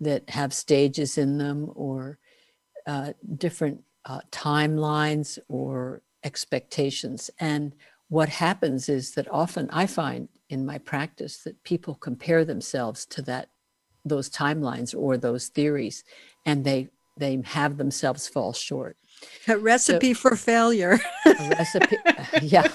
that 0.00 0.28
have 0.28 0.52
stages 0.52 1.16
in 1.16 1.38
them 1.38 1.70
or 1.74 2.18
uh, 2.86 3.14
different 3.36 3.82
uh, 4.04 4.20
timelines 4.30 5.38
or 5.48 6.02
expectations. 6.22 7.30
And 7.40 7.74
what 8.08 8.28
happens 8.28 8.90
is 8.90 9.12
that 9.12 9.30
often 9.30 9.70
I 9.70 9.86
find 9.86 10.28
in 10.50 10.66
my 10.66 10.76
practice 10.76 11.38
that 11.44 11.62
people 11.64 11.94
compare 11.94 12.44
themselves 12.44 13.06
to 13.06 13.22
that 13.22 13.48
those 14.04 14.28
timelines 14.28 14.94
or 14.94 15.16
those 15.16 15.48
theories 15.48 16.04
and 16.44 16.64
they 16.64 16.90
they 17.16 17.40
have 17.44 17.76
themselves 17.76 18.28
fall 18.28 18.52
short. 18.52 18.96
A 19.48 19.56
recipe 19.56 20.14
so, 20.14 20.20
for 20.20 20.36
failure. 20.36 20.98
a 21.26 21.48
recipe, 21.50 21.96
yeah, 22.42 22.68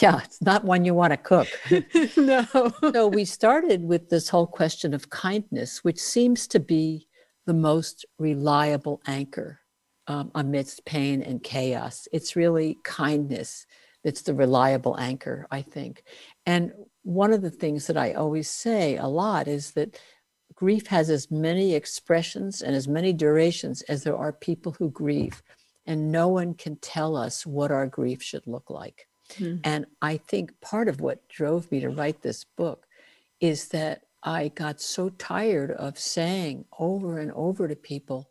yeah. 0.00 0.20
It's 0.24 0.40
not 0.40 0.64
one 0.64 0.84
you 0.84 0.94
want 0.94 1.12
to 1.12 1.16
cook. 1.16 1.48
no. 2.16 2.46
So 2.92 3.06
we 3.08 3.24
started 3.24 3.82
with 3.82 4.08
this 4.08 4.28
whole 4.28 4.46
question 4.46 4.94
of 4.94 5.10
kindness, 5.10 5.84
which 5.84 5.98
seems 5.98 6.46
to 6.48 6.60
be 6.60 7.08
the 7.46 7.54
most 7.54 8.06
reliable 8.18 9.00
anchor 9.06 9.60
um, 10.06 10.30
amidst 10.34 10.84
pain 10.84 11.22
and 11.22 11.42
chaos. 11.42 12.08
It's 12.12 12.36
really 12.36 12.78
kindness 12.84 13.66
that's 14.04 14.22
the 14.22 14.34
reliable 14.34 14.98
anchor, 14.98 15.46
I 15.50 15.62
think. 15.62 16.04
And 16.46 16.72
one 17.02 17.32
of 17.32 17.42
the 17.42 17.50
things 17.50 17.86
that 17.86 17.96
I 17.96 18.12
always 18.12 18.48
say 18.48 18.96
a 18.96 19.06
lot 19.06 19.48
is 19.48 19.72
that 19.72 19.98
grief 20.58 20.88
has 20.88 21.08
as 21.08 21.30
many 21.30 21.72
expressions 21.72 22.62
and 22.62 22.74
as 22.74 22.88
many 22.88 23.12
durations 23.12 23.82
as 23.82 24.02
there 24.02 24.16
are 24.16 24.32
people 24.32 24.72
who 24.72 24.90
grieve. 24.90 25.40
And 25.86 26.10
no 26.10 26.26
one 26.26 26.54
can 26.54 26.74
tell 26.78 27.16
us 27.16 27.46
what 27.46 27.70
our 27.70 27.86
grief 27.86 28.20
should 28.20 28.44
look 28.44 28.68
like. 28.68 29.06
Mm. 29.34 29.60
And 29.62 29.86
I 30.02 30.16
think 30.16 30.60
part 30.60 30.88
of 30.88 31.00
what 31.00 31.28
drove 31.28 31.70
me 31.70 31.78
to 31.78 31.90
write 31.90 32.22
this 32.22 32.42
book 32.42 32.88
is 33.40 33.68
that 33.68 34.02
I 34.24 34.48
got 34.48 34.80
so 34.80 35.10
tired 35.10 35.70
of 35.70 35.96
saying 35.96 36.64
over 36.76 37.20
and 37.20 37.30
over 37.36 37.68
to 37.68 37.76
people, 37.76 38.28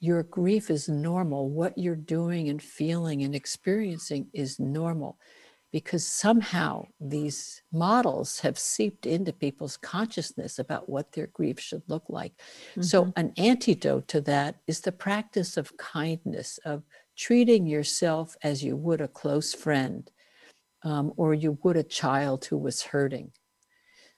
your 0.00 0.24
grief 0.24 0.68
is 0.68 0.88
normal. 0.88 1.48
What 1.48 1.78
you're 1.78 1.94
doing 1.94 2.48
and 2.48 2.60
feeling 2.60 3.22
and 3.22 3.36
experiencing 3.36 4.26
is 4.32 4.58
normal 4.58 5.16
because 5.72 6.06
somehow 6.06 6.84
these 7.00 7.62
models 7.72 8.40
have 8.40 8.58
seeped 8.58 9.06
into 9.06 9.32
people's 9.32 9.78
consciousness 9.78 10.58
about 10.58 10.88
what 10.88 11.12
their 11.12 11.28
grief 11.28 11.58
should 11.58 11.82
look 11.88 12.04
like. 12.08 12.34
Mm-hmm. 12.72 12.82
So, 12.82 13.12
an 13.16 13.32
antidote 13.38 14.06
to 14.08 14.20
that 14.22 14.56
is 14.66 14.80
the 14.80 14.92
practice 14.92 15.56
of 15.56 15.76
kindness, 15.78 16.58
of 16.66 16.82
treating 17.16 17.66
yourself 17.66 18.36
as 18.42 18.62
you 18.62 18.76
would 18.76 19.00
a 19.00 19.08
close 19.08 19.54
friend 19.54 20.10
um, 20.82 21.12
or 21.16 21.32
you 21.32 21.58
would 21.62 21.76
a 21.76 21.82
child 21.82 22.44
who 22.44 22.58
was 22.58 22.82
hurting. 22.82 23.32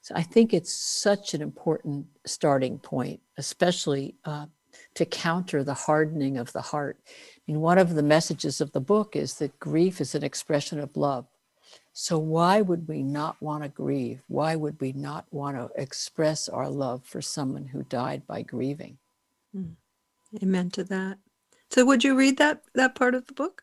So, 0.03 0.15
I 0.17 0.23
think 0.23 0.53
it's 0.53 0.75
such 0.75 1.35
an 1.35 1.41
important 1.41 2.07
starting 2.27 2.81
point, 2.81 3.21
especially 3.39 4.17
uh, 4.25 4.47
to 4.97 5.07
counter 5.07 5.63
the 5.63 5.75
hardening 5.75 6.37
of 6.37 6.53
the 6.53 6.63
heart. 6.63 6.99
I 7.07 7.13
mean, 7.47 7.61
one 7.61 7.79
of 7.79 7.95
the 7.95 8.03
messages 8.03 8.61
of 8.61 8.73
the 8.73 8.81
book 8.81 9.15
is 9.15 9.35
that 9.35 9.61
grief 9.61 10.01
is 10.01 10.17
an 10.17 10.25
expression 10.25 10.81
of 10.81 10.97
love 10.97 11.27
so, 11.97 12.19
why 12.19 12.61
would 12.61 12.89
we 12.89 13.05
not 13.05 13.41
want 13.41 13.63
to 13.63 13.69
grieve? 13.69 14.21
Why 14.27 14.57
would 14.57 14.81
we 14.81 14.93
not 14.93 15.27
want 15.31 15.57
to 15.57 15.71
express 15.81 16.49
our 16.49 16.69
love 16.69 17.05
for 17.05 17.23
someone 17.23 17.67
who 17.67 17.85
died 17.85 18.27
by 18.27 18.43
grieving? 18.43 18.99
Mm. 19.57 19.77
Amen 20.43 20.71
to 20.71 20.83
that. 20.83 21.19
So, 21.71 21.85
would 21.85 22.03
you 22.03 22.17
read 22.17 22.37
that 22.39 22.63
that 22.75 22.97
part 22.97 23.15
of 23.15 23.29
the 23.29 23.33
book? 23.33 23.63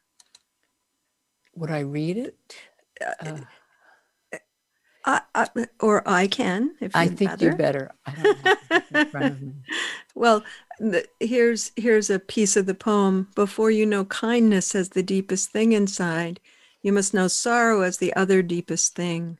Would 1.55 1.71
I 1.71 1.81
read 1.81 2.15
it? 2.15 2.37
Uh, 3.19 3.39
I, 5.03 5.21
I, 5.35 5.47
or 5.81 6.07
I 6.07 6.27
can, 6.27 6.75
if 6.79 6.95
you 6.95 7.01
I 7.01 7.07
think 7.09 7.31
rather. 7.31 7.49
you 7.49 7.55
better. 7.57 7.91
well, 10.15 10.41
the, 10.79 11.05
here's 11.19 11.73
here's 11.75 12.09
a 12.09 12.19
piece 12.19 12.55
of 12.55 12.65
the 12.65 12.75
poem. 12.75 13.27
Before 13.35 13.71
you 13.71 13.85
know 13.85 14.05
kindness 14.05 14.73
as 14.73 14.89
the 14.89 15.03
deepest 15.03 15.51
thing 15.51 15.73
inside, 15.73 16.39
you 16.81 16.91
must 16.91 17.13
know 17.13 17.27
sorrow 17.27 17.81
as 17.81 17.97
the 17.97 18.13
other 18.15 18.41
deepest 18.41 18.95
thing. 18.95 19.37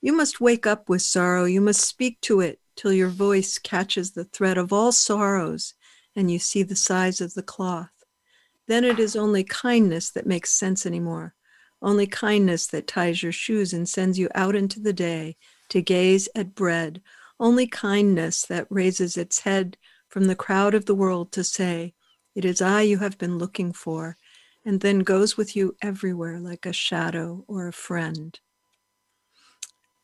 You 0.00 0.12
must 0.12 0.40
wake 0.40 0.66
up 0.66 0.88
with 0.88 1.02
sorrow. 1.02 1.44
You 1.44 1.60
must 1.60 1.80
speak 1.80 2.20
to 2.22 2.40
it 2.40 2.58
till 2.74 2.92
your 2.92 3.08
voice 3.08 3.58
catches 3.58 4.12
the 4.12 4.24
thread 4.24 4.58
of 4.58 4.72
all 4.72 4.90
sorrows 4.90 5.74
and 6.16 6.30
you 6.30 6.38
see 6.38 6.62
the 6.62 6.76
size 6.76 7.20
of 7.20 7.34
the 7.34 7.42
cloth. 7.42 7.90
Then 8.66 8.84
it 8.84 8.98
is 8.98 9.16
only 9.16 9.44
kindness 9.44 10.10
that 10.10 10.26
makes 10.26 10.50
sense 10.50 10.84
anymore. 10.84 11.34
Only 11.80 12.06
kindness 12.06 12.66
that 12.68 12.86
ties 12.86 13.22
your 13.22 13.32
shoes 13.32 13.72
and 13.72 13.88
sends 13.88 14.18
you 14.18 14.28
out 14.34 14.54
into 14.54 14.80
the 14.80 14.92
day 14.92 15.36
to 15.70 15.82
gaze 15.82 16.28
at 16.34 16.54
bread. 16.54 17.00
Only 17.40 17.66
kindness 17.66 18.44
that 18.46 18.66
raises 18.70 19.16
its 19.16 19.40
head 19.40 19.76
from 20.08 20.26
the 20.26 20.36
crowd 20.36 20.74
of 20.74 20.86
the 20.86 20.94
world 20.94 21.32
to 21.32 21.44
say, 21.44 21.94
It 22.34 22.44
is 22.44 22.60
I 22.62 22.82
you 22.82 22.98
have 22.98 23.18
been 23.18 23.38
looking 23.38 23.72
for 23.72 24.16
and 24.64 24.80
then 24.80 25.00
goes 25.00 25.36
with 25.36 25.56
you 25.56 25.76
everywhere 25.82 26.38
like 26.38 26.66
a 26.66 26.72
shadow 26.72 27.44
or 27.48 27.66
a 27.66 27.72
friend. 27.72 28.38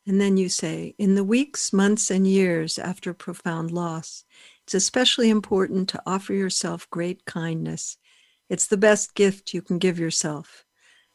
And 0.05 0.19
then 0.19 0.37
you 0.37 0.49
say, 0.49 0.95
in 0.97 1.15
the 1.15 1.23
weeks, 1.23 1.71
months, 1.71 2.09
and 2.09 2.25
years 2.27 2.79
after 2.79 3.13
profound 3.13 3.71
loss, 3.71 4.25
it's 4.63 4.73
especially 4.73 5.29
important 5.29 5.89
to 5.89 6.01
offer 6.05 6.33
yourself 6.33 6.89
great 6.89 7.25
kindness. 7.25 7.97
It's 8.49 8.67
the 8.67 8.77
best 8.77 9.13
gift 9.13 9.53
you 9.53 9.61
can 9.61 9.77
give 9.77 9.99
yourself. 9.99 10.65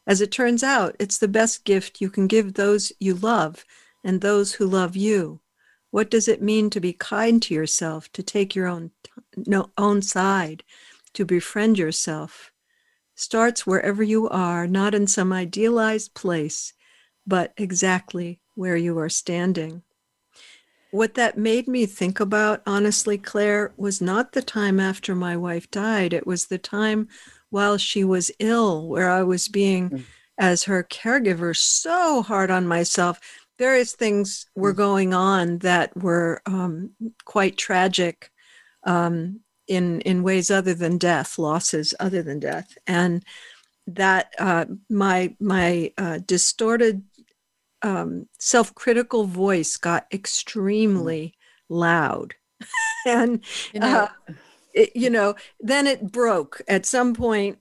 As 0.07 0.21
it 0.21 0.31
turns 0.31 0.63
out, 0.63 0.95
it's 0.99 1.17
the 1.17 1.27
best 1.27 1.65
gift 1.65 1.99
you 1.99 2.09
can 2.09 2.27
give 2.27 2.53
those 2.53 2.91
you 2.99 3.15
love 3.15 3.65
and 4.03 4.21
those 4.21 4.53
who 4.53 4.65
love 4.65 4.95
you. 4.95 5.41
What 5.91 6.11
does 6.11 6.27
it 6.27 6.41
mean 6.41 6.69
to 6.69 6.79
be 6.79 6.93
kind 6.93 7.41
to 7.43 7.53
yourself, 7.53 8.11
to 8.13 8.23
take 8.23 8.55
your 8.55 8.67
own, 8.67 8.91
no, 9.35 9.71
own 9.77 10.01
side, 10.01 10.63
to 11.13 11.25
befriend 11.25 11.77
yourself? 11.77 12.51
Starts 13.15 13.65
wherever 13.65 14.03
you 14.03 14.29
are, 14.29 14.67
not 14.67 14.93
in 14.93 15.07
some 15.07 15.33
idealized 15.33 16.13
place, 16.13 16.73
but 17.25 17.53
exactly 17.57 18.39
where 18.53 18.75
you 18.75 18.97
are 18.99 19.09
standing. 19.09 19.81
What 20.91 21.15
that 21.15 21.37
made 21.37 21.67
me 21.67 21.85
think 21.85 22.19
about, 22.19 22.61
honestly, 22.65 23.17
Claire, 23.17 23.73
was 23.75 24.01
not 24.01 24.31
the 24.31 24.41
time 24.41 24.79
after 24.79 25.15
my 25.15 25.35
wife 25.35 25.69
died. 25.71 26.13
It 26.13 26.27
was 26.27 26.45
the 26.45 26.57
time 26.57 27.07
while 27.49 27.77
she 27.77 28.03
was 28.03 28.31
ill, 28.39 28.87
where 28.87 29.09
I 29.09 29.23
was 29.23 29.47
being, 29.47 29.89
mm. 29.89 30.03
as 30.37 30.63
her 30.65 30.83
caregiver, 30.83 31.55
so 31.55 32.21
hard 32.21 32.51
on 32.51 32.67
myself 32.67 33.19
various 33.57 33.93
things 33.93 34.47
were 34.55 34.73
Mm. 34.73 34.77
going 34.77 35.13
on 35.13 35.57
that 35.59 35.95
were 35.95 36.41
um, 36.45 36.91
quite 37.23 37.57
tragic 37.57 38.31
um, 38.83 39.39
in 39.67 40.01
in 40.01 40.23
ways 40.23 40.51
other 40.51 40.73
than 40.73 40.97
death, 40.97 41.37
losses 41.39 41.93
other 41.99 42.21
than 42.21 42.39
death, 42.39 42.77
and 42.87 43.23
that 43.87 44.33
uh, 44.39 44.65
my 44.89 45.35
my 45.39 45.91
uh, 45.97 46.19
distorted 46.25 47.03
um, 47.81 48.27
self-critical 48.39 49.25
voice 49.25 49.77
got 49.77 50.07
extremely 50.13 51.33
loud, 51.69 52.35
and 53.07 53.43
You 53.73 53.79
know, 53.81 53.87
uh, 53.87 54.33
it, 54.73 54.95
you 54.95 55.09
know, 55.09 55.35
then 55.59 55.87
it 55.87 56.11
broke 56.11 56.61
at 56.67 56.85
some 56.85 57.13
point. 57.13 57.59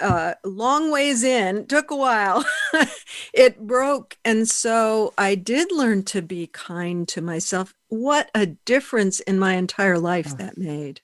Uh, 0.00 0.34
long 0.44 0.90
ways 0.90 1.22
in, 1.22 1.66
took 1.66 1.90
a 1.90 1.96
while. 1.96 2.44
it 3.32 3.60
broke, 3.64 4.18
and 4.24 4.48
so 4.48 5.14
I 5.16 5.36
did 5.36 5.70
learn 5.70 6.02
to 6.06 6.20
be 6.20 6.48
kind 6.48 7.06
to 7.08 7.22
myself. 7.22 7.74
What 7.88 8.28
a 8.34 8.44
difference 8.46 9.20
in 9.20 9.38
my 9.38 9.54
entire 9.54 9.98
life 9.98 10.34
Oh. 10.34 10.36
that 10.38 10.58
made. 10.58 11.00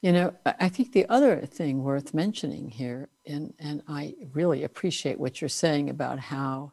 You 0.00 0.12
know, 0.12 0.34
I 0.46 0.68
think 0.68 0.92
the 0.92 1.08
other 1.08 1.40
thing 1.44 1.82
worth 1.82 2.14
mentioning 2.14 2.70
here, 2.70 3.08
and, 3.26 3.52
and 3.58 3.82
I 3.88 4.14
really 4.32 4.62
appreciate 4.62 5.18
what 5.18 5.40
you're 5.40 5.48
saying 5.48 5.90
about 5.90 6.20
how 6.20 6.72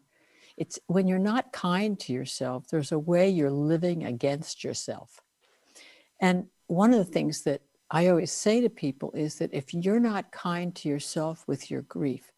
it's 0.58 0.80
when 0.88 1.08
you're 1.08 1.18
not 1.18 1.52
kind 1.52 2.00
to 2.02 2.14
yourself, 2.14 2.68
there's 2.68 2.92
a 2.92 3.00
way 3.00 3.30
you're 3.30 3.52
living 3.52 4.06
against 4.06 4.64
yourself. 4.64 5.22
And 6.22 6.46
one 6.68 6.94
of 6.94 7.00
the 7.00 7.12
things 7.12 7.42
that 7.44 7.62
I 7.90 8.08
always 8.08 8.32
say 8.32 8.62
to 8.62 8.70
people 8.70 9.12
is 9.14 9.36
that 9.36 9.54
if 9.54 9.74
you're 9.74 10.00
not 10.00 10.32
kind 10.32 10.74
to 10.76 10.90
yourself 10.90 11.44
with 11.48 11.70
your 11.70 11.82
grief, 11.82 12.32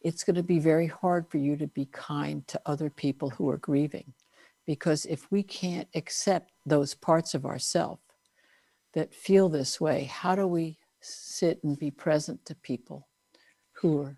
it's 0.00 0.24
going 0.24 0.36
to 0.36 0.42
be 0.42 0.58
very 0.58 0.86
hard 0.86 1.28
for 1.28 1.38
you 1.38 1.56
to 1.56 1.66
be 1.66 1.86
kind 1.86 2.46
to 2.48 2.60
other 2.66 2.90
people 2.90 3.30
who 3.30 3.48
are 3.50 3.58
grieving. 3.58 4.12
Because 4.66 5.04
if 5.04 5.30
we 5.30 5.42
can't 5.42 5.88
accept 5.94 6.52
those 6.64 6.94
parts 6.94 7.34
of 7.34 7.46
ourself 7.46 8.00
that 8.96 9.14
feel 9.14 9.50
this 9.50 9.78
way, 9.78 10.04
how 10.04 10.34
do 10.34 10.46
we 10.46 10.78
sit 11.00 11.62
and 11.62 11.78
be 11.78 11.90
present 11.90 12.44
to 12.46 12.54
people 12.54 13.06
who 13.74 14.00
are 14.00 14.16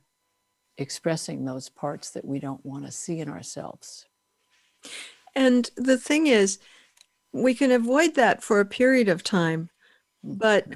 expressing 0.79 1.45
those 1.45 1.69
parts 1.69 2.11
that 2.11 2.25
we 2.25 2.39
don't 2.39 2.65
want 2.65 2.87
to 2.87 2.93
see 2.93 3.19
in 3.19 3.29
ourselves? 3.29 4.07
And 5.35 5.69
the 5.77 5.99
thing 5.99 6.29
is, 6.29 6.61
we 7.33 7.55
can 7.55 7.73
avoid 7.73 8.15
that 8.15 8.43
for 8.43 8.61
a 8.61 8.65
period 8.65 9.09
of 9.09 9.25
time, 9.25 9.69
but 10.23 10.67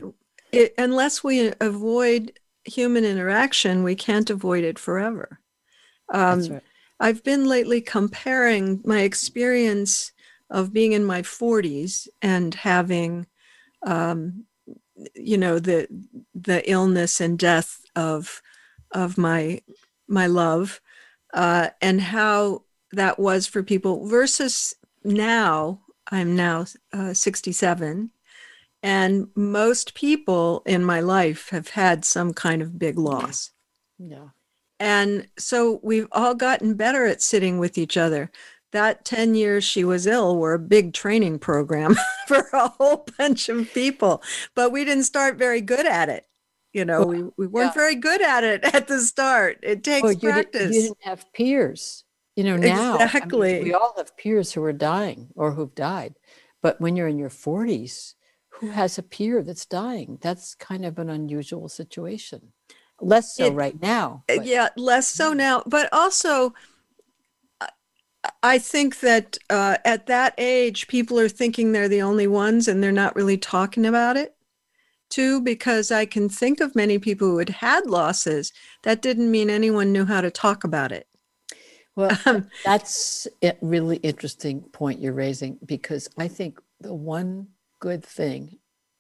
it, 0.51 0.75
unless 0.77 1.23
we 1.23 1.53
avoid 1.61 2.33
human 2.65 3.05
interaction, 3.05 3.85
we 3.85 3.95
can't 3.95 4.31
avoid 4.31 4.65
it 4.65 4.81
forever. 4.81 5.39
Um, 6.13 6.41
That's 6.41 6.51
right. 6.51 6.63
I've 6.99 7.23
been 7.23 7.47
lately 7.47 7.81
comparing 7.81 8.81
my 8.85 9.03
experience 9.03 10.11
of 10.51 10.73
being 10.73 10.91
in 10.91 11.05
my 11.05 11.23
40s 11.23 12.09
and 12.21 12.53
having, 12.55 13.27
um, 13.85 14.45
you 15.15 15.39
know, 15.39 15.59
the 15.59 15.89
the 16.35 16.69
illness 16.71 17.21
and 17.21 17.39
death 17.39 17.81
of 17.97 18.43
of 18.93 19.19
my 19.19 19.61
my 20.09 20.27
love, 20.27 20.81
uh, 21.35 21.69
and 21.81 22.01
how 22.01 22.65
that 22.93 23.19
was 23.19 23.47
for 23.47 23.63
people 23.63 24.07
versus 24.07 24.75
now. 25.05 25.81
I'm 26.11 26.35
now 26.35 26.67
uh, 26.93 27.15
67, 27.15 28.11
and 28.83 29.29
most 29.37 29.95
people 29.95 30.63
in 30.67 30.85
my 30.85 31.01
life 31.01 31.49
have 31.51 31.69
had 31.69 32.05
some 32.05 32.35
kind 32.35 32.61
of 32.61 32.79
big 32.79 32.99
loss. 32.99 33.53
Yeah. 33.99 34.29
And 34.81 35.29
so 35.39 35.79
we've 35.85 36.09
all 36.11 36.35
gotten 36.35 36.75
better 36.75 37.07
at 37.07 37.23
sitting 37.23 37.59
with 37.59 37.79
each 37.79 37.97
other. 37.97 38.33
That 38.73 39.05
10 39.05 39.35
years 39.35 39.65
she 39.65 39.85
was 39.85 40.07
ill 40.07 40.37
were 40.39 40.55
a 40.55 40.59
big 40.59 40.95
training 40.95 41.39
program 41.39 41.95
for 42.27 42.49
a 42.53 42.69
whole 42.69 43.07
bunch 43.19 43.49
of 43.49 43.73
people, 43.73 44.23
but 44.55 44.73
we 44.73 44.85
didn't 44.85 45.05
start 45.05 45.37
very 45.37 45.61
good 45.61 45.87
at 45.87 46.09
it. 46.09 46.25
You 46.73 46.87
know, 46.87 47.05
we, 47.05 47.23
we 47.37 47.47
weren't 47.47 47.73
yeah. 47.73 47.75
very 47.75 47.95
good 47.97 48.23
at 48.23 48.45
it 48.45 48.65
at 48.65 48.89
the 48.89 48.99
start. 49.01 49.59
It 49.63 49.85
takes 49.85 50.03
Well, 50.03 50.13
you, 50.13 50.21
did, 50.21 50.33
practice. 50.53 50.75
you 50.75 50.83
didn't 50.85 51.03
have 51.03 51.31
peers. 51.35 52.05
You 52.35 52.45
know, 52.45 52.57
now 52.57 52.95
I 52.95 52.99
mean, 52.99 53.03
Exactly. 53.09 53.63
we 53.63 53.75
all 53.75 53.93
have 53.99 54.17
peers 54.17 54.53
who 54.55 54.63
are 54.65 54.73
dying 54.73 55.29
or 55.37 55.53
who've 55.53 55.75
died. 55.75 56.15
But 56.63 56.81
when 56.81 56.97
you're 56.97 57.09
in 57.09 57.19
your 57.19 57.29
40s, 57.29 58.15
who 58.49 58.71
has 58.71 58.97
a 58.97 59.03
peer 59.03 59.43
that's 59.43 59.67
dying? 59.67 60.17
That's 60.23 60.55
kind 60.55 60.87
of 60.87 60.99
an 60.99 61.11
unusual 61.11 61.69
situation. 61.69 62.53
Less 63.03 63.35
so 63.37 63.47
It- 63.49 63.53
right 63.53 63.83
now. 63.83 64.25
Uh, 64.31 64.37
but- 64.37 64.47
yeah 64.47 64.69
less 64.79 65.09
so 65.09 65.35
now 65.35 65.63
but 65.67 65.91
also 65.93 66.55
i 68.43 68.59
think 68.59 69.01
that 69.01 69.37
uh, 69.51 69.77
at 69.85 70.07
that 70.07 70.35
age 70.39 70.87
people 70.89 71.19
are 71.19 71.29
thinking 71.29 71.73
they're 71.73 71.89
the 71.89 72.03
only 72.03 72.27
ones 72.27 72.69
and 72.69 72.83
they're 72.83 72.93
not 72.93 73.17
really 73.17 73.37
talking 73.37 73.85
about 73.87 74.17
it 74.17 74.35
too 75.11 75.41
because 75.41 75.91
i 75.91 76.05
can 76.05 76.29
think 76.29 76.61
of 76.61 76.75
many 76.75 76.99
people 76.99 77.29
who 77.29 77.39
had 77.39 77.49
had 77.49 77.87
losses 77.87 78.53
that 78.83 79.03
didn't 79.03 79.31
mean 79.31 79.51
anyone 79.51 79.93
knew 79.93 80.05
how 80.05 80.21
to 80.21 80.31
talk 80.31 80.65
about 80.65 80.93
it. 80.93 81.07
Well, 81.95 82.17
Um, 82.27 82.49
that's 82.65 83.27
a 83.43 83.55
really 83.61 83.97
interesting 83.99 84.63
point 84.63 85.01
you're 85.01 85.13
raising 85.13 85.59
because 85.65 86.09
I 86.19 86.29
think 86.29 86.61
the 86.81 86.95
one 86.95 87.49
good 87.81 88.05
thing, 88.05 88.59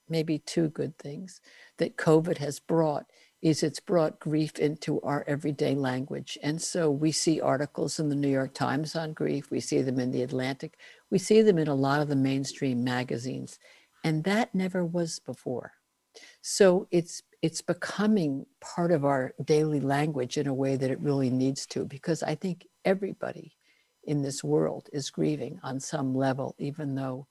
maybe 0.08 0.38
two 0.38 0.68
good 0.68 0.98
things, 0.98 1.40
that 1.78 1.96
COVID 1.96 2.38
has 2.38 2.60
brought 2.60 3.06
is 3.42 3.64
it's 3.64 3.80
brought 3.80 4.20
grief 4.20 4.56
into 4.58 5.00
our 5.02 5.24
everyday 5.26 5.74
language. 5.74 6.38
And 6.42 6.62
so 6.62 6.90
we 6.90 7.10
see 7.10 7.40
articles 7.40 7.98
in 7.98 8.08
the 8.08 8.14
New 8.14 8.28
York 8.28 8.54
Times 8.54 8.94
on 8.94 9.12
grief, 9.12 9.50
we 9.50 9.60
see 9.60 9.82
them 9.82 9.98
in 9.98 10.12
the 10.12 10.22
Atlantic, 10.22 10.78
we 11.10 11.18
see 11.18 11.42
them 11.42 11.58
in 11.58 11.66
a 11.68 11.74
lot 11.74 12.00
of 12.00 12.08
the 12.08 12.16
mainstream 12.16 12.84
magazines. 12.84 13.58
And 14.04 14.22
that 14.24 14.54
never 14.54 14.84
was 14.84 15.18
before. 15.18 15.72
So 16.40 16.86
it's 16.90 17.22
it's 17.42 17.60
becoming 17.60 18.46
part 18.60 18.92
of 18.92 19.04
our 19.04 19.34
daily 19.44 19.80
language 19.80 20.38
in 20.38 20.46
a 20.46 20.54
way 20.54 20.76
that 20.76 20.90
it 20.92 21.00
really 21.00 21.28
needs 21.28 21.66
to, 21.66 21.84
because 21.84 22.22
I 22.22 22.36
think 22.36 22.68
everybody 22.84 23.56
in 24.04 24.22
this 24.22 24.44
world 24.44 24.88
is 24.92 25.10
grieving 25.10 25.58
on 25.64 25.80
some 25.80 26.14
level, 26.14 26.54
even 26.58 26.94
though 26.94 27.26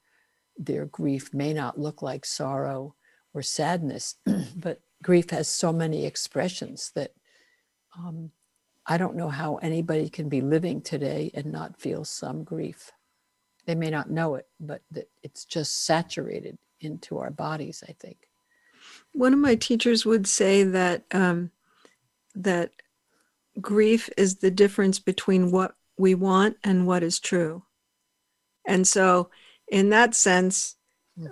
their 0.57 0.85
grief 0.85 1.33
may 1.33 1.53
not 1.53 1.79
look 1.79 2.01
like 2.01 2.25
sorrow 2.25 2.95
or 3.33 3.41
sadness. 3.41 4.15
but 4.57 4.81
grief 5.01 5.29
has 5.31 5.47
so 5.47 5.73
many 5.73 6.05
expressions 6.05 6.91
that 6.95 7.11
um, 7.97 8.31
I 8.85 8.97
don't 8.97 9.15
know 9.15 9.29
how 9.29 9.57
anybody 9.57 10.09
can 10.09 10.29
be 10.29 10.41
living 10.41 10.81
today 10.81 11.31
and 11.33 11.47
not 11.51 11.79
feel 11.79 12.03
some 12.05 12.43
grief. 12.43 12.91
They 13.65 13.75
may 13.75 13.89
not 13.89 14.09
know 14.09 14.35
it, 14.35 14.47
but 14.59 14.81
that 14.91 15.09
it's 15.23 15.45
just 15.45 15.85
saturated 15.85 16.57
into 16.79 17.19
our 17.19 17.31
bodies, 17.31 17.83
I 17.87 17.93
think. 17.99 18.17
one 19.13 19.33
of 19.33 19.39
my 19.39 19.55
teachers 19.55 20.05
would 20.05 20.27
say 20.27 20.63
that 20.63 21.03
um, 21.11 21.51
that 22.35 22.71
grief 23.59 24.09
is 24.17 24.37
the 24.37 24.51
difference 24.51 24.99
between 24.99 25.51
what 25.51 25.75
we 25.97 26.15
want 26.15 26.57
and 26.63 26.87
what 26.87 27.03
is 27.03 27.19
true 27.19 27.63
and 28.65 28.87
so 28.87 29.29
in 29.67 29.89
that 29.89 30.15
sense 30.15 30.75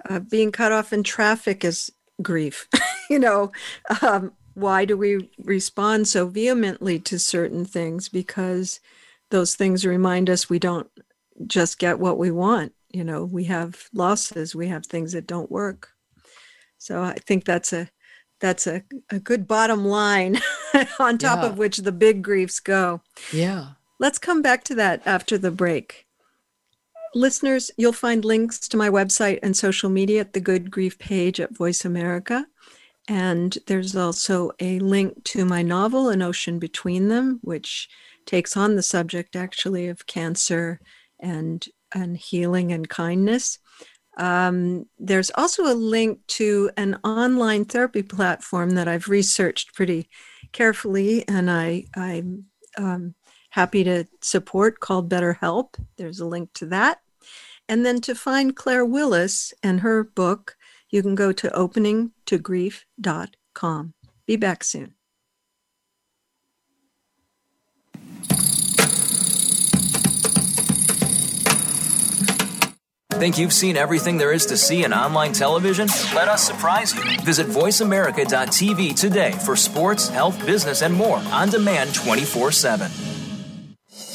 uh, 0.10 0.19
being 0.19 0.51
cut 0.51 0.71
off 0.71 0.93
in 0.93 1.03
traffic 1.03 1.63
is 1.63 1.91
grief 2.21 2.67
you 3.13 3.19
know 3.19 3.52
um, 4.02 4.32
why 4.54 4.86
do 4.86 4.98
we 4.98 5.30
respond 5.43 6.08
so 6.08 6.28
vehemently 6.28 7.00
to 7.00 7.17
certain 7.19 7.65
things 7.65 8.10
because 8.10 8.80
those 9.32 9.56
things 9.56 9.86
remind 9.86 10.30
us 10.30 10.50
we 10.50 10.60
don't 10.60 10.89
just 11.48 11.80
get 11.80 12.00
what 12.00 12.17
we 12.17 12.32
want 12.32 12.74
you 12.91 13.04
know 13.04 13.24
we 13.26 13.45
have 13.45 13.88
losses 13.93 14.56
we 14.56 14.67
have 14.67 14.86
things 14.86 15.12
that 15.13 15.28
don't 15.28 15.52
work 15.52 15.89
so 16.78 17.02
I 17.04 17.13
think 17.26 17.43
that's 17.45 17.74
a 17.74 17.89
that's 18.39 18.65
a, 18.67 18.84
a 19.10 19.19
good 19.19 19.48
bottom 19.50 19.84
line 19.86 20.39
on 21.00 21.17
top 21.17 21.43
Yeah. 21.43 21.50
of 21.50 21.58
which 21.58 21.80
the 21.80 21.91
big 21.91 22.22
griefs 22.22 22.62
go. 22.62 23.02
Yeah. 23.34 23.72
Let's 24.00 24.17
come 24.17 24.41
back 24.41 24.63
to 24.63 24.76
that 24.76 25.02
after 25.06 25.38
the 25.38 25.52
break. 25.52 26.06
Listeners, 27.13 27.69
you'll 27.76 27.91
find 27.91 28.24
links 28.24 28.60
to 28.69 28.78
my 28.78 28.89
website 28.89 29.39
and 29.43 29.58
social 29.58 29.89
media 29.89 30.22
at 30.22 30.32
the 30.32 30.39
Good 30.39 30.72
Grief 30.72 30.98
page 31.00 31.41
at 31.41 31.54
Voice 31.58 31.84
America. 31.84 32.45
And 33.10 33.58
there's 33.65 33.95
also 33.95 34.52
a 34.60 34.78
link 34.80 35.24
to 35.26 35.43
my 35.43 35.63
novel, 35.63 36.10
An 36.10 36.22
Ocean 36.22 36.60
Between 36.60 37.08
Them, 37.08 37.39
which 37.41 37.89
takes 38.28 38.56
on 38.56 38.76
the 38.76 38.84
subject 38.84 39.36
actually 39.36 39.88
of 39.88 40.06
cancer 40.06 40.80
and, 41.19 41.65
and 41.91 42.15
healing 42.15 42.72
and 42.72 42.88
kindness. 42.88 43.58
Um, 44.19 44.86
there's 45.00 45.32
also 45.34 45.63
a 45.63 45.74
link 45.74 46.19
to 46.28 46.69
an 46.78 47.00
online 47.04 47.65
therapy 47.65 48.04
platform 48.04 48.72
that 48.72 48.88
I've 48.88 49.08
researched 49.08 49.74
pretty 49.74 50.08
carefully, 50.52 51.28
and 51.28 51.50
I, 51.50 51.86
I'm 51.95 52.45
um, 52.78 53.15
happy 53.50 53.84
to 53.86 54.06
support 54.22 54.82
called 54.82 55.10
BetterHelp. 55.10 55.76
There's 55.98 56.19
a 56.19 56.28
link 56.28 56.54
to 56.56 56.67
that. 56.67 57.00
And 57.67 57.84
then 57.84 58.02
to 58.02 58.13
find 58.13 58.56
Claire 58.56 58.86
Willis 58.86 59.52
and 59.63 59.80
her 59.80 60.04
book, 60.04 60.58
you 60.89 61.02
can 61.02 61.15
go 61.15 61.32
to 61.32 61.47
openingtogrief.com. 61.49 63.93
Be 64.25 64.36
back 64.36 64.63
soon. 64.63 64.95
Think 73.19 73.38
you've 73.38 73.52
seen 73.52 73.75
everything 73.75 74.17
there 74.17 74.32
is 74.32 74.45
to 74.45 74.56
see 74.56 74.86
in 74.86 74.93
online 74.93 75.34
television? 75.34 75.89
Let 76.15 76.30
us 76.30 76.41
surprise 76.41 76.95
you. 76.95 77.04
Visit 77.25 77.47
VoiceAmerica.tv 77.47 78.95
today 78.95 79.34
for 79.43 79.58
sports, 79.58 80.08
health, 80.08 80.45
business, 80.45 80.82
and 80.82 80.93
more 80.93 81.17
on 81.17 81.49
demand 81.49 81.93
24 81.93 82.54
7. 82.54 83.09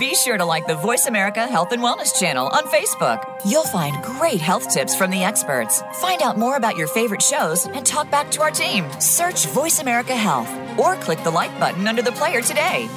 Be 0.00 0.16
sure 0.16 0.36
to 0.36 0.44
like 0.44 0.66
the 0.66 0.74
Voice 0.74 1.06
America 1.06 1.46
Health 1.46 1.70
and 1.70 1.80
Wellness 1.80 2.18
channel 2.18 2.48
on 2.48 2.64
Facebook. 2.64 3.24
You'll 3.46 3.62
find 3.62 4.02
great 4.02 4.40
health 4.40 4.68
tips 4.68 4.96
from 4.96 5.12
the 5.12 5.22
experts. 5.22 5.80
Find 6.00 6.22
out 6.22 6.36
more 6.36 6.56
about 6.56 6.76
your 6.76 6.88
favorite 6.88 7.22
shows 7.22 7.66
and 7.68 7.86
talk 7.86 8.10
back 8.10 8.28
to 8.32 8.42
our 8.42 8.50
team. 8.50 8.84
Search 9.00 9.46
Voice 9.46 9.78
America 9.78 10.16
Health 10.16 10.50
or 10.76 10.96
click 10.96 11.22
the 11.22 11.30
like 11.30 11.56
button 11.60 11.86
under 11.86 12.02
the 12.02 12.10
player 12.10 12.42
today. 12.42 12.88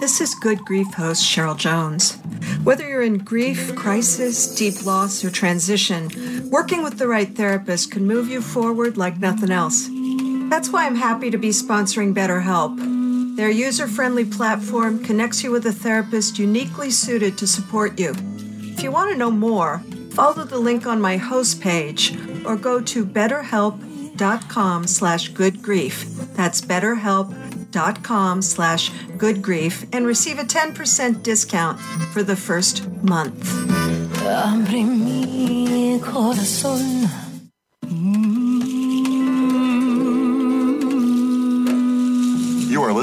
This 0.00 0.20
is 0.20 0.34
Good 0.34 0.66
Grief 0.66 0.92
host 0.92 1.24
Cheryl 1.24 1.56
Jones. 1.56 2.18
Whether 2.62 2.86
you're 2.86 3.02
in 3.02 3.16
grief, 3.16 3.74
crisis, 3.74 4.54
deep 4.54 4.84
loss, 4.84 5.24
or 5.24 5.30
transition, 5.30 6.50
working 6.50 6.82
with 6.82 6.98
the 6.98 7.08
right 7.08 7.34
therapist 7.34 7.90
can 7.90 8.06
move 8.06 8.28
you 8.28 8.42
forward 8.42 8.98
like 8.98 9.18
nothing 9.18 9.50
else. 9.50 9.88
That's 10.50 10.68
why 10.68 10.84
I'm 10.84 10.96
happy 10.96 11.30
to 11.30 11.38
be 11.38 11.48
sponsoring 11.48 12.14
BetterHelp. 12.14 12.95
Their 13.36 13.50
user 13.50 13.86
friendly 13.86 14.24
platform 14.24 15.04
connects 15.04 15.44
you 15.44 15.50
with 15.50 15.66
a 15.66 15.72
therapist 15.72 16.38
uniquely 16.38 16.90
suited 16.90 17.36
to 17.36 17.46
support 17.46 18.00
you. 18.00 18.14
If 18.62 18.82
you 18.82 18.90
want 18.90 19.10
to 19.12 19.18
know 19.18 19.30
more, 19.30 19.82
follow 20.12 20.44
the 20.44 20.58
link 20.58 20.86
on 20.86 21.02
my 21.02 21.18
host 21.18 21.60
page 21.60 22.16
or 22.46 22.56
go 22.56 22.80
to 22.80 23.04
betterhelp.com 23.04 24.86
slash 24.86 25.28
good 25.28 25.62
grief. 25.62 26.06
That's 26.34 26.62
betterhelp.com 26.62 28.40
slash 28.40 28.90
good 29.18 29.42
grief 29.42 29.84
and 29.92 30.06
receive 30.06 30.38
a 30.38 30.44
10% 30.44 31.22
discount 31.22 31.78
for 32.14 32.22
the 32.22 32.36
first 32.36 32.88
month. 33.02 33.52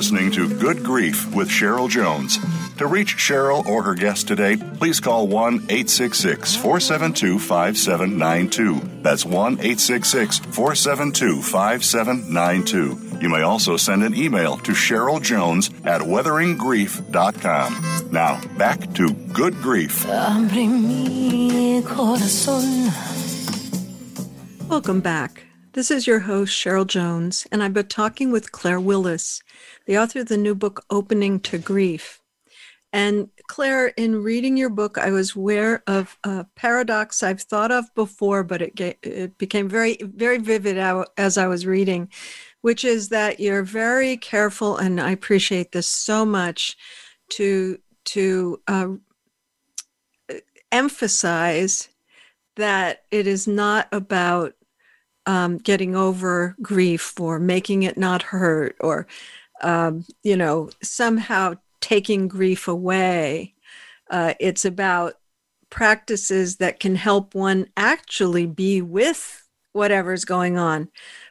Listening 0.04 0.30
to 0.30 0.54
Good 0.60 0.84
Grief 0.84 1.34
with 1.34 1.48
Cheryl 1.48 1.90
Jones. 1.90 2.38
To 2.76 2.88
reach 2.88 3.16
Cheryl 3.16 3.66
or 3.66 3.84
her 3.84 3.96
guest 3.96 4.28
today, 4.28 4.58
please 4.58 5.00
call 5.00 5.30
1 5.30 5.68
866 5.70 6.58
472 6.58 7.40
5792. 7.40 9.02
That's 9.02 9.26
1 9.26 9.54
866 9.54 10.40
472 10.40 11.42
5792. 11.42 13.20
You 13.22 13.30
may 13.30 13.44
also 13.44 13.78
send 13.78 14.04
an 14.04 14.14
email 14.14 14.58
to 14.58 14.74
Cheryl 14.74 15.22
Jones 15.22 15.70
at 15.86 16.02
weatheringgrief.com. 16.02 18.12
Now, 18.12 18.42
back 18.58 18.94
to 18.96 19.14
Good 19.32 19.54
Grief. 19.62 20.06
Abre 20.08 20.68
mi 20.68 21.82
corazón. 21.82 22.92
Welcome 24.68 25.00
back. 25.00 25.44
This 25.74 25.90
is 25.90 26.06
your 26.06 26.20
host, 26.20 26.54
Cheryl 26.54 26.86
Jones, 26.86 27.48
and 27.52 27.64
I've 27.64 27.74
been 27.74 27.88
talking 27.88 28.32
with 28.32 28.52
Claire 28.52 28.80
Willis, 28.80 29.42
the 29.86 29.98
author 29.98 30.20
of 30.20 30.28
the 30.28 30.38
new 30.38 30.56
book, 30.56 30.86
Opening 30.90 31.40
to 31.42 31.58
Grief. 31.58 32.20
And 32.92 33.30
Claire, 33.48 33.88
in 33.88 34.22
reading 34.22 34.56
your 34.56 34.70
book, 34.70 35.00
I 35.00 35.10
was 35.10 35.36
aware 35.36 35.82
of 35.88 36.18
a 36.24 36.46
paradox 36.56 37.24
I've 37.24 37.42
thought 37.42 37.72
of 37.72 37.86
before, 37.96 38.44
but 38.44 38.62
it, 38.62 38.98
it 39.02 39.38
became 39.40 39.68
very, 39.68 39.98
very 40.02 40.38
vivid 40.38 40.78
as 41.18 41.38
I 41.38 41.48
was 41.48 41.66
reading, 41.66 42.10
which 42.62 42.84
is 42.84 43.10
that 43.10 43.40
you're 43.40 43.64
very 43.64 44.16
careful, 44.18 44.78
and 44.78 45.02
I 45.02 45.10
appreciate 45.10 45.72
this 45.72 45.88
so 45.88 46.24
much, 46.24 46.78
to 47.30 47.80
to 48.06 48.62
uh, 48.68 48.90
emphasize 50.72 51.90
that 52.58 53.04
it 53.12 53.26
is 53.26 53.48
not 53.48 53.88
about 53.92 54.54
um, 55.26 55.58
getting 55.58 55.96
over 55.96 56.56
grief 56.62 57.20
or 57.20 57.40
making 57.40 57.84
it 57.84 57.98
not 57.98 58.22
hurt 58.22 58.76
or 58.80 59.08
um, 59.64 60.06
you 60.24 60.38
know 60.38 60.70
somehow 60.82 61.54
taking 61.82 62.28
grief 62.28 62.68
away 62.68 63.54
uh, 64.10 64.34
it's 64.40 64.66
about 64.66 65.16
practices 65.70 66.58
that 66.58 66.80
can 66.80 66.96
help 66.96 67.34
one 67.34 67.68
actually 67.76 68.46
be 68.46 68.80
with 68.82 69.48
whatever's 69.72 70.24
going 70.24 70.56
on. 70.56 70.88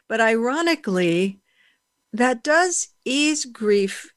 But 0.09 0.19
ironically 0.19 1.39
that 2.11 2.43
does 2.43 2.89
ease 3.05 3.45
grief 3.45 4.13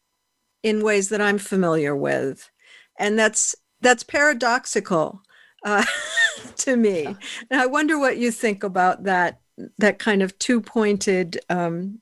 in 0.63 0.83
ways 0.83 1.09
that 1.09 1.21
i'm 1.21 1.39
familiar 1.39 1.97
with 1.97 2.51
and 2.99 3.19
that's 3.19 3.55
that's 3.81 4.03
paradoxical 4.03 5.23
uh, 5.65 5.85
to 6.57 6.77
me. 6.77 7.07
And 7.51 7.61
i 7.61 7.67
wonder 7.67 7.99
what 7.99 8.19
you 8.19 8.31
think 8.31 8.63
about 8.63 9.05
that 9.05 9.41
that 9.79 9.99
kind 9.99 10.23
of 10.23 10.39
two 10.39 10.61
pointed 10.61 11.41
um, 11.49 12.01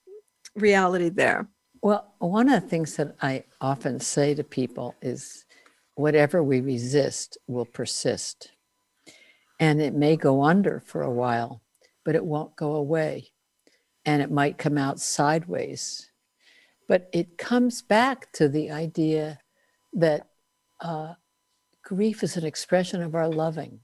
reality 0.56 1.08
there. 1.08 1.48
Well, 1.84 2.14
one 2.18 2.48
of 2.48 2.62
the 2.62 2.66
things 2.66 2.96
that 2.96 3.14
I 3.20 3.44
often 3.60 4.00
say 4.00 4.34
to 4.36 4.42
people 4.42 4.94
is 5.02 5.44
whatever 5.96 6.42
we 6.42 6.62
resist 6.62 7.36
will 7.46 7.66
persist. 7.66 8.52
And 9.60 9.82
it 9.82 9.92
may 9.92 10.16
go 10.16 10.44
under 10.44 10.80
for 10.80 11.02
a 11.02 11.10
while, 11.10 11.60
but 12.02 12.14
it 12.14 12.24
won't 12.24 12.56
go 12.56 12.72
away. 12.72 13.32
And 14.06 14.22
it 14.22 14.30
might 14.30 14.56
come 14.56 14.78
out 14.78 14.98
sideways. 14.98 16.10
But 16.88 17.10
it 17.12 17.36
comes 17.36 17.82
back 17.82 18.32
to 18.32 18.48
the 18.48 18.70
idea 18.70 19.40
that 19.92 20.28
uh, 20.80 21.12
grief 21.82 22.22
is 22.22 22.38
an 22.38 22.46
expression 22.46 23.02
of 23.02 23.14
our 23.14 23.28
loving 23.28 23.80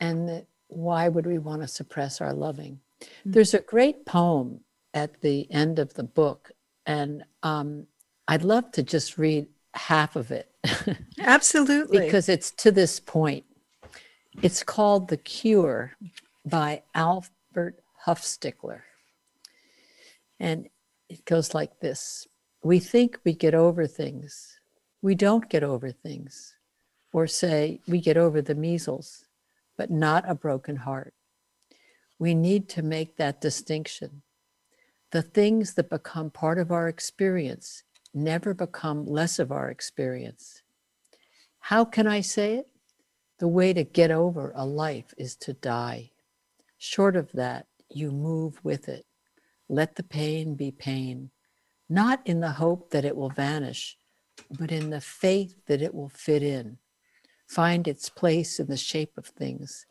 and 0.00 0.28
that 0.28 0.48
why 0.66 1.08
would 1.08 1.26
we 1.26 1.38
want 1.38 1.62
to 1.62 1.68
suppress 1.68 2.20
our 2.20 2.34
loving? 2.34 2.80
Mm-hmm. 3.00 3.30
There's 3.30 3.54
a 3.54 3.60
great 3.60 4.06
poem 4.06 4.64
at 4.92 5.20
the 5.20 5.48
end 5.52 5.78
of 5.78 5.94
the 5.94 6.02
book, 6.02 6.50
and 6.86 7.24
um, 7.42 7.86
I'd 8.28 8.44
love 8.44 8.70
to 8.72 8.82
just 8.82 9.18
read 9.18 9.46
half 9.74 10.16
of 10.16 10.30
it. 10.30 10.50
Absolutely. 11.20 12.00
because 12.00 12.28
it's 12.28 12.50
to 12.52 12.70
this 12.70 13.00
point. 13.00 13.44
It's 14.40 14.62
called 14.62 15.08
The 15.08 15.16
Cure 15.16 15.92
by 16.44 16.82
Albert 16.94 17.82
Huffstickler. 18.06 18.80
And 20.40 20.68
it 21.08 21.24
goes 21.24 21.54
like 21.54 21.80
this 21.80 22.26
We 22.62 22.78
think 22.78 23.18
we 23.24 23.34
get 23.34 23.54
over 23.54 23.86
things. 23.86 24.58
We 25.02 25.14
don't 25.14 25.48
get 25.48 25.62
over 25.62 25.90
things. 25.90 26.54
Or 27.12 27.26
say, 27.26 27.80
we 27.86 28.00
get 28.00 28.16
over 28.16 28.40
the 28.40 28.54
measles 28.54 29.26
but 29.76 29.90
not 29.90 30.28
a 30.28 30.34
broken 30.34 30.76
heart. 30.76 31.14
We 32.18 32.34
need 32.34 32.68
to 32.70 32.82
make 32.82 33.16
that 33.16 33.40
distinction. 33.40 34.22
The 35.12 35.22
things 35.22 35.74
that 35.74 35.90
become 35.90 36.30
part 36.30 36.58
of 36.58 36.72
our 36.72 36.88
experience 36.88 37.84
never 38.12 38.54
become 38.54 39.06
less 39.06 39.38
of 39.38 39.52
our 39.52 39.70
experience. 39.70 40.62
How 41.60 41.84
can 41.84 42.06
I 42.06 42.20
say 42.20 42.54
it? 42.54 42.68
The 43.38 43.48
way 43.48 43.72
to 43.72 43.84
get 43.84 44.10
over 44.10 44.52
a 44.54 44.66
life 44.66 45.14
is 45.16 45.36
to 45.36 45.52
die. 45.52 46.10
Short 46.78 47.14
of 47.14 47.30
that, 47.32 47.66
you 47.88 48.10
move 48.10 48.58
with 48.64 48.88
it. 48.88 49.06
Let 49.68 49.96
the 49.96 50.02
pain 50.02 50.54
be 50.54 50.70
pain, 50.70 51.30
not 51.88 52.20
in 52.24 52.40
the 52.40 52.52
hope 52.52 52.90
that 52.90 53.04
it 53.04 53.16
will 53.16 53.30
vanish, 53.30 53.96
but 54.58 54.72
in 54.72 54.90
the 54.90 55.00
faith 55.00 55.54
that 55.66 55.80
it 55.80 55.94
will 55.94 56.08
fit 56.08 56.42
in 56.42 56.78
find 57.52 57.86
its 57.86 58.08
place 58.08 58.58
in 58.58 58.66
the 58.66 58.76
shape 58.78 59.18
of 59.18 59.26
things, 59.26 59.84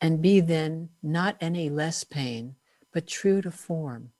and 0.00 0.22
be 0.22 0.40
then 0.40 0.88
not 1.02 1.36
any 1.38 1.68
less 1.68 2.02
pain, 2.02 2.56
but 2.94 3.06
true 3.06 3.42
to 3.42 3.50
form. 3.50 4.10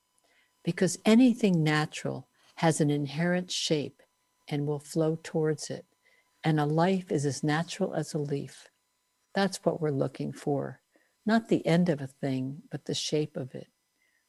Because 0.64 0.98
anything 1.04 1.62
natural 1.62 2.26
has 2.56 2.80
an 2.80 2.90
inherent 2.90 3.50
shape 3.50 4.02
and 4.48 4.66
will 4.66 4.80
flow 4.80 5.18
towards 5.22 5.70
it, 5.70 5.86
and 6.42 6.58
a 6.58 6.64
life 6.64 7.12
is 7.12 7.24
as 7.24 7.44
natural 7.44 7.94
as 7.94 8.14
a 8.14 8.18
leaf. 8.18 8.68
That's 9.34 9.64
what 9.64 9.80
we're 9.80 9.90
looking 9.90 10.32
for, 10.32 10.80
not 11.26 11.48
the 11.48 11.66
end 11.66 11.88
of 11.88 12.00
a 12.00 12.06
thing, 12.06 12.62
but 12.70 12.84
the 12.84 12.94
shape 12.94 13.36
of 13.36 13.54
it. 13.54 13.68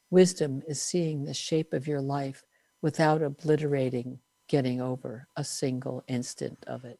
Wisdom 0.09 0.61
is 0.67 0.81
seeing 0.81 1.23
the 1.23 1.33
shape 1.33 1.73
of 1.73 1.87
your 1.87 2.01
life 2.01 2.43
without 2.81 3.21
obliterating 3.21 4.19
getting 4.47 4.79
over 4.79 5.27
a 5.35 5.43
single 5.43 6.03
instant 6.07 6.63
of 6.67 6.85
it. 6.85 6.99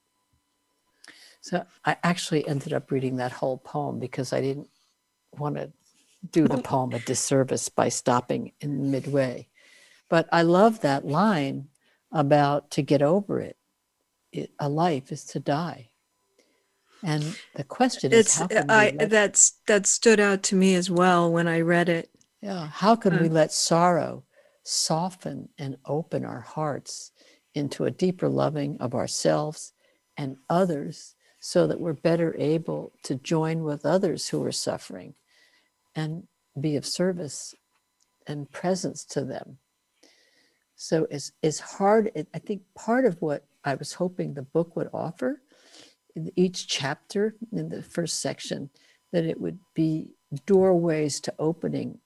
So 1.42 1.64
I 1.86 1.98
actually 2.04 2.48
ended 2.48 2.74
up 2.74 2.90
reading 2.90 3.18
that 3.18 3.32
whole 3.32 3.58
poem 3.58 4.00
because 4.00 4.34
I 4.34 4.42
didn't 4.42 4.70
want 5.38 5.56
to 5.58 5.72
do 6.32 6.48
the 6.48 6.58
poem 6.64 6.94
a 6.94 7.00
disservice 7.00 7.70
by 7.70 7.90
stopping 7.90 8.52
in 8.62 8.92
midway. 8.92 9.48
But 10.10 10.28
I 10.32 10.44
love 10.44 10.82
that 10.82 11.06
line 11.06 11.68
about 12.12 12.72
to 12.72 12.82
get 12.82 13.02
over 13.02 13.40
it. 13.40 13.58
it 14.32 14.52
a 14.60 14.70
life 14.70 15.12
is 15.12 15.26
to 15.26 15.40
die. 15.40 15.90
And 17.04 17.38
the 17.56 17.64
question 17.64 18.12
is, 18.12 18.20
It's 18.20 18.38
how 18.38 18.48
can 18.48 18.70
I 18.70 18.92
we 18.92 18.98
let, 18.98 19.10
that's 19.10 19.54
that 19.68 19.86
stood 19.86 20.20
out 20.20 20.44
to 20.44 20.56
me 20.56 20.76
as 20.76 20.90
well 20.90 21.32
when 21.32 21.48
I 21.48 21.62
read 21.62 21.90
it. 21.90 22.10
yeah, 22.42 22.68
how 22.68 22.96
can 22.96 23.20
we 23.20 23.28
uh, 23.28 23.32
let 23.32 23.52
sorrow 23.52 24.24
soften 24.64 25.50
and 25.58 25.78
open 25.86 26.26
our 26.26 26.42
hearts 26.42 27.12
into 27.54 27.86
a 27.86 27.92
deeper 27.92 28.28
loving 28.30 28.78
of 28.80 28.96
ourselves 28.96 29.74
and 30.18 30.38
others 30.50 31.16
so 31.40 31.68
that 31.68 31.80
we're 31.80 31.94
better 31.94 32.36
able 32.38 32.92
to 33.04 33.16
join 33.16 33.64
with 33.64 33.86
others 33.86 34.30
who 34.30 34.44
are 34.44 34.52
suffering 34.52 35.14
and 35.96 36.28
be 36.60 36.76
of 36.76 36.86
service 36.86 37.54
and 38.28 38.50
presence 38.52 39.06
to 39.06 39.24
them. 39.24 39.58
So 40.76 41.08
it's, 41.10 41.32
it's 41.42 41.60
hard. 41.60 42.12
it- 42.16 42.28
I 42.34 42.40
think 42.40 42.62
part 42.76 43.06
of 43.06 43.22
what 43.22 43.46
I 43.64 43.76
was 43.76 43.94
hoping 43.94 44.34
the 44.34 44.42
book 44.42 44.76
would 44.76 44.90
offer 44.94 45.42
in 46.16 46.32
each 46.36 46.68
chapter 46.68 47.36
in 47.52 47.70
the 47.70 47.84
first 47.84 48.20
section, 48.22 48.70
that 49.12 49.26
it 49.26 49.40
would 49.40 49.60
be 49.74 50.10
doorways 50.46 51.20
to 51.22 51.34
opening 51.40 52.00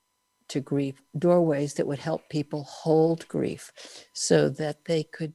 to 0.50 0.60
grief, 0.60 1.02
doorways 1.18 1.76
that 1.76 1.86
would 1.88 2.00
help 2.00 2.28
people 2.30 2.64
hold 2.64 3.28
grief 3.28 3.72
so 4.14 4.50
that 4.50 4.86
they 4.86 5.04
could 5.04 5.34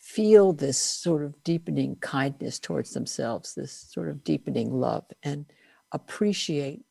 feel 0.00 0.52
this 0.52 0.78
sort 0.78 1.22
of 1.22 1.42
deepening 1.44 1.96
kindness 1.96 2.58
towards 2.58 2.92
themselves, 2.92 3.54
this 3.54 3.72
sort 3.72 4.08
of 4.08 4.24
deepening 4.24 4.72
love, 4.72 5.04
and 5.22 5.46
appreciate 5.92 6.82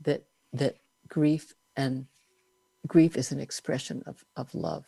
that 0.00 0.24
that 0.52 0.76
grief 1.08 1.54
and 1.76 2.06
grief 2.86 3.16
is 3.16 3.32
an 3.32 3.40
expression 3.40 4.02
of, 4.06 4.24
of 4.36 4.54
love. 4.54 4.86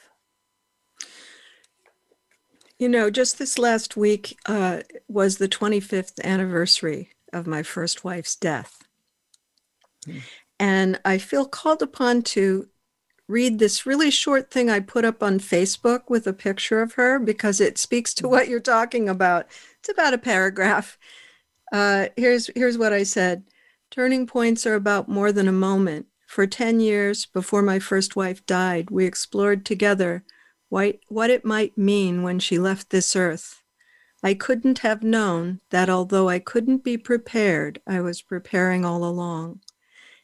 You 2.78 2.88
know, 2.88 3.10
just 3.10 3.38
this 3.38 3.58
last 3.58 3.96
week 3.96 4.36
uh, 4.46 4.80
was 5.08 5.38
the 5.38 5.48
25th 5.48 6.22
anniversary 6.24 7.10
of 7.32 7.46
my 7.46 7.62
first 7.62 8.04
wife's 8.04 8.34
death. 8.34 8.82
And 10.58 11.00
I 11.04 11.18
feel 11.18 11.46
called 11.46 11.82
upon 11.82 12.22
to 12.22 12.68
read 13.28 13.58
this 13.58 13.86
really 13.86 14.10
short 14.10 14.50
thing 14.50 14.68
I 14.68 14.80
put 14.80 15.04
up 15.04 15.22
on 15.22 15.38
Facebook 15.38 16.02
with 16.08 16.26
a 16.26 16.32
picture 16.32 16.82
of 16.82 16.94
her 16.94 17.18
because 17.18 17.60
it 17.60 17.78
speaks 17.78 18.12
to 18.14 18.28
what 18.28 18.48
you're 18.48 18.60
talking 18.60 19.08
about. 19.08 19.46
It's 19.78 19.88
about 19.88 20.14
a 20.14 20.18
paragraph. 20.18 20.98
Uh, 21.72 22.08
here's 22.16 22.50
here's 22.54 22.76
what 22.76 22.92
I 22.92 23.04
said. 23.04 23.44
Turning 23.92 24.26
points 24.26 24.64
are 24.64 24.74
about 24.74 25.06
more 25.06 25.32
than 25.32 25.46
a 25.46 25.52
moment. 25.52 26.06
For 26.26 26.46
10 26.46 26.80
years 26.80 27.26
before 27.26 27.60
my 27.60 27.78
first 27.78 28.16
wife 28.16 28.44
died, 28.46 28.90
we 28.90 29.04
explored 29.04 29.66
together 29.66 30.24
what, 30.70 30.96
it 31.28 31.44
might 31.44 31.76
mean 31.76 32.22
when 32.22 32.38
she 32.38 32.58
left 32.58 32.88
this 32.88 33.14
earth. 33.14 33.62
I 34.22 34.32
couldn't 34.32 34.78
have 34.78 35.02
known 35.02 35.60
that 35.68 35.90
although 35.90 36.30
I 36.30 36.38
couldn't 36.38 36.82
be 36.82 36.96
prepared, 36.96 37.82
I 37.86 38.00
was 38.00 38.22
preparing 38.22 38.82
all 38.82 39.04
along. 39.04 39.60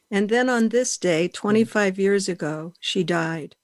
And 0.09 0.29
then 0.29 0.49
on 0.49 0.69
this 0.69 0.97
day, 0.97 1.27
25 1.27 1.99
years 1.99 2.27
ago, 2.27 2.73
she 2.79 3.03
died. 3.03 3.55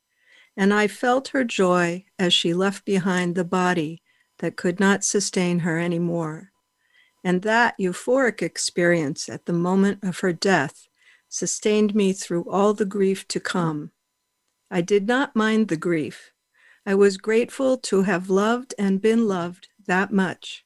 And 0.56 0.72
I 0.72 0.86
felt 0.88 1.30
her 1.30 1.44
joy 1.44 2.06
as 2.20 2.32
she 2.32 2.54
left 2.54 2.86
behind 2.86 3.34
the 3.34 3.44
body 3.44 4.04
that 4.38 4.56
could 4.56 4.80
not 4.80 5.04
sustain 5.04 5.60
her 5.60 5.80
anymore. 5.80 6.52
And 7.26 7.42
that 7.42 7.74
euphoric 7.80 8.44
experience 8.44 9.28
at 9.30 9.48
the 9.48 9.52
moment 9.52 10.04
of 10.04 10.20
her 10.20 10.32
death 10.32 10.88
sustained 11.28 11.96
me 11.96 12.14
through 12.14 12.48
all 12.48 12.76
the 12.76 12.86
grief 12.86 13.28
to 13.30 13.40
come. 13.40 13.90
I 14.70 14.82
did 14.82 15.08
not 15.08 15.36
mind 15.36 15.68
the 15.68 15.76
grief. 15.76 16.32
I 16.86 16.94
was 16.94 17.18
grateful 17.18 17.80
to 17.80 18.04
have 18.04 18.30
loved 18.30 18.76
and 18.78 19.02
been 19.02 19.28
loved 19.28 19.70
that 19.88 20.14
much. 20.14 20.66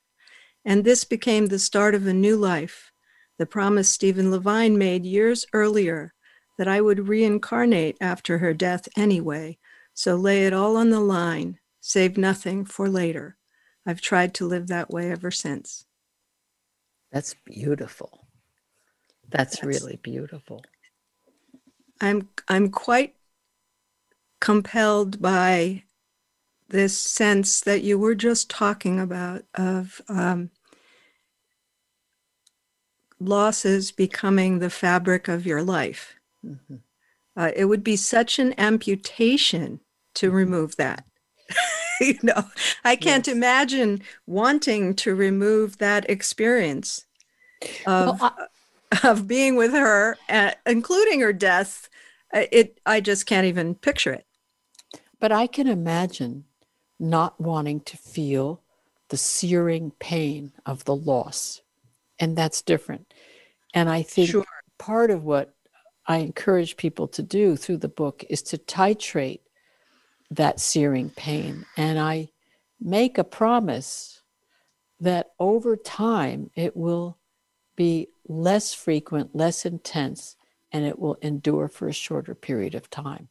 And 0.65 0.83
this 0.83 1.05
became 1.05 1.45
the 1.45 1.59
start 1.59 1.95
of 1.95 2.05
a 2.05 2.13
new 2.13 2.35
life, 2.35 2.91
the 3.37 3.45
promise 3.45 3.89
Stephen 3.89 4.29
Levine 4.29 4.77
made 4.77 5.05
years 5.05 5.45
earlier 5.53 6.13
that 6.57 6.67
I 6.67 6.81
would 6.81 7.07
reincarnate 7.07 7.95
after 8.01 8.39
her 8.39 8.53
death 8.53 8.89
anyway. 8.97 9.57
So 9.93 10.17
lay 10.17 10.45
it 10.45 10.51
all 10.51 10.75
on 10.75 10.89
the 10.89 10.99
line, 10.99 11.57
save 11.79 12.17
nothing 12.17 12.65
for 12.65 12.89
later. 12.89 13.37
I've 13.85 14.01
tried 14.01 14.33
to 14.35 14.45
live 14.45 14.67
that 14.67 14.91
way 14.91 15.09
ever 15.09 15.31
since. 15.31 15.85
That's 17.11 17.35
beautiful. 17.45 18.27
That's, 19.29 19.57
That's- 19.57 19.63
really 19.81 19.99
beautiful. 20.01 20.63
I'm 22.01 22.29
I'm 22.47 22.69
quite 22.69 23.15
compelled 24.39 25.21
by 25.21 25.83
this 26.69 26.97
sense 26.97 27.59
that 27.61 27.81
you 27.83 27.99
were 27.99 28.15
just 28.15 28.49
talking 28.49 28.99
about 28.99 29.43
of 29.55 30.01
um, 30.07 30.49
losses 33.19 33.91
becoming 33.91 34.59
the 34.59 34.69
fabric 34.69 35.27
of 35.27 35.45
your 35.45 35.61
life. 35.61 36.15
Mhm. 36.45 36.81
Uh, 37.35 37.51
it 37.55 37.65
would 37.65 37.83
be 37.83 37.95
such 37.95 38.39
an 38.39 38.57
amputation 38.57 39.81
to 40.15 40.31
remove 40.31 40.77
that. 40.77 41.05
you 42.01 42.17
know, 42.23 42.43
I 42.83 42.95
can't 42.95 43.27
imagine 43.27 44.01
wanting 44.25 44.95
to 44.95 45.15
remove 45.15 45.77
that 45.79 46.09
experience 46.09 47.05
Well, 47.85 48.11
of 48.11 48.21
I- 48.21 48.47
of 49.03 49.27
being 49.27 49.55
with 49.55 49.71
her, 49.73 50.17
uh, 50.29 50.51
including 50.65 51.19
her 51.21 51.33
death. 51.33 51.89
Uh, 52.33 52.45
It, 52.51 52.79
I 52.85 53.01
just 53.01 53.25
can't 53.27 53.45
even 53.45 53.75
picture 53.75 54.13
it. 54.13 54.25
But 55.19 55.31
I 55.31 55.47
can 55.47 55.67
imagine 55.67 56.45
not 56.99 57.39
wanting 57.39 57.81
to 57.81 57.97
feel 57.97 58.61
the 59.09 59.17
searing 59.17 59.91
pain 59.99 60.53
of 60.65 60.85
the 60.85 60.95
loss. 60.95 61.61
And 62.19 62.37
that's 62.37 62.61
different. 62.61 63.13
And 63.73 63.89
I 63.89 64.01
think 64.01 64.29
Sure. 64.31 64.45
part 64.77 65.11
of 65.11 65.23
what 65.23 65.53
I 66.07 66.17
encourage 66.17 66.77
people 66.77 67.07
to 67.09 67.21
do 67.21 67.55
through 67.55 67.77
the 67.77 67.87
book 67.89 68.23
is 68.29 68.41
to 68.43 68.57
titrate 68.57 69.41
that 70.31 70.59
searing 70.59 71.09
pain. 71.09 71.65
And 71.75 71.99
I 71.99 72.29
make 72.79 73.17
a 73.17 73.23
promise 73.23 74.21
that 74.99 75.31
over 75.39 75.75
time 75.75 76.51
it 76.55 76.75
will 76.75 77.17
be 77.75 78.09
less 78.27 78.73
frequent, 78.73 79.35
less 79.35 79.65
intense, 79.65 80.35
and 80.71 80.85
it 80.85 80.99
will 80.99 81.17
endure 81.21 81.67
for 81.67 81.87
a 81.87 81.93
shorter 81.93 82.35
period 82.35 82.75
of 82.75 82.89
time. 82.89 83.29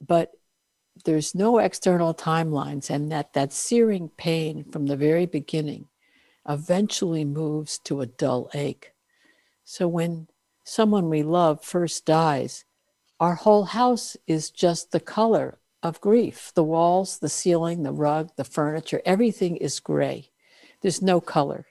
But 0.00 0.32
there's 1.04 1.34
no 1.34 1.58
external 1.58 2.14
timelines, 2.14 2.88
and 2.88 3.10
that 3.10 3.32
that 3.32 3.52
searing 3.52 4.08
pain 4.10 4.64
from 4.70 4.86
the 4.86 4.96
very 4.96 5.26
beginning 5.26 5.88
eventually 6.48 7.24
moves 7.24 7.78
to 7.80 8.00
a 8.00 8.06
dull 8.06 8.48
ache. 8.54 8.92
So 9.64 9.88
when 9.88 10.28
someone 10.62 11.08
we 11.08 11.22
love 11.22 11.64
first 11.64 12.06
dies, 12.06 12.64
our 13.18 13.34
whole 13.34 13.64
house 13.64 14.16
is 14.26 14.50
just 14.50 14.92
the 14.92 15.00
color 15.00 15.58
of 15.84 16.00
grief. 16.00 16.50
The 16.54 16.64
walls, 16.64 17.18
the 17.18 17.28
ceiling, 17.28 17.82
the 17.82 17.92
rug, 17.92 18.30
the 18.36 18.44
furniture, 18.44 19.02
everything 19.04 19.56
is 19.56 19.78
gray. 19.78 20.30
There's 20.80 21.02
no 21.02 21.20
color. 21.20 21.66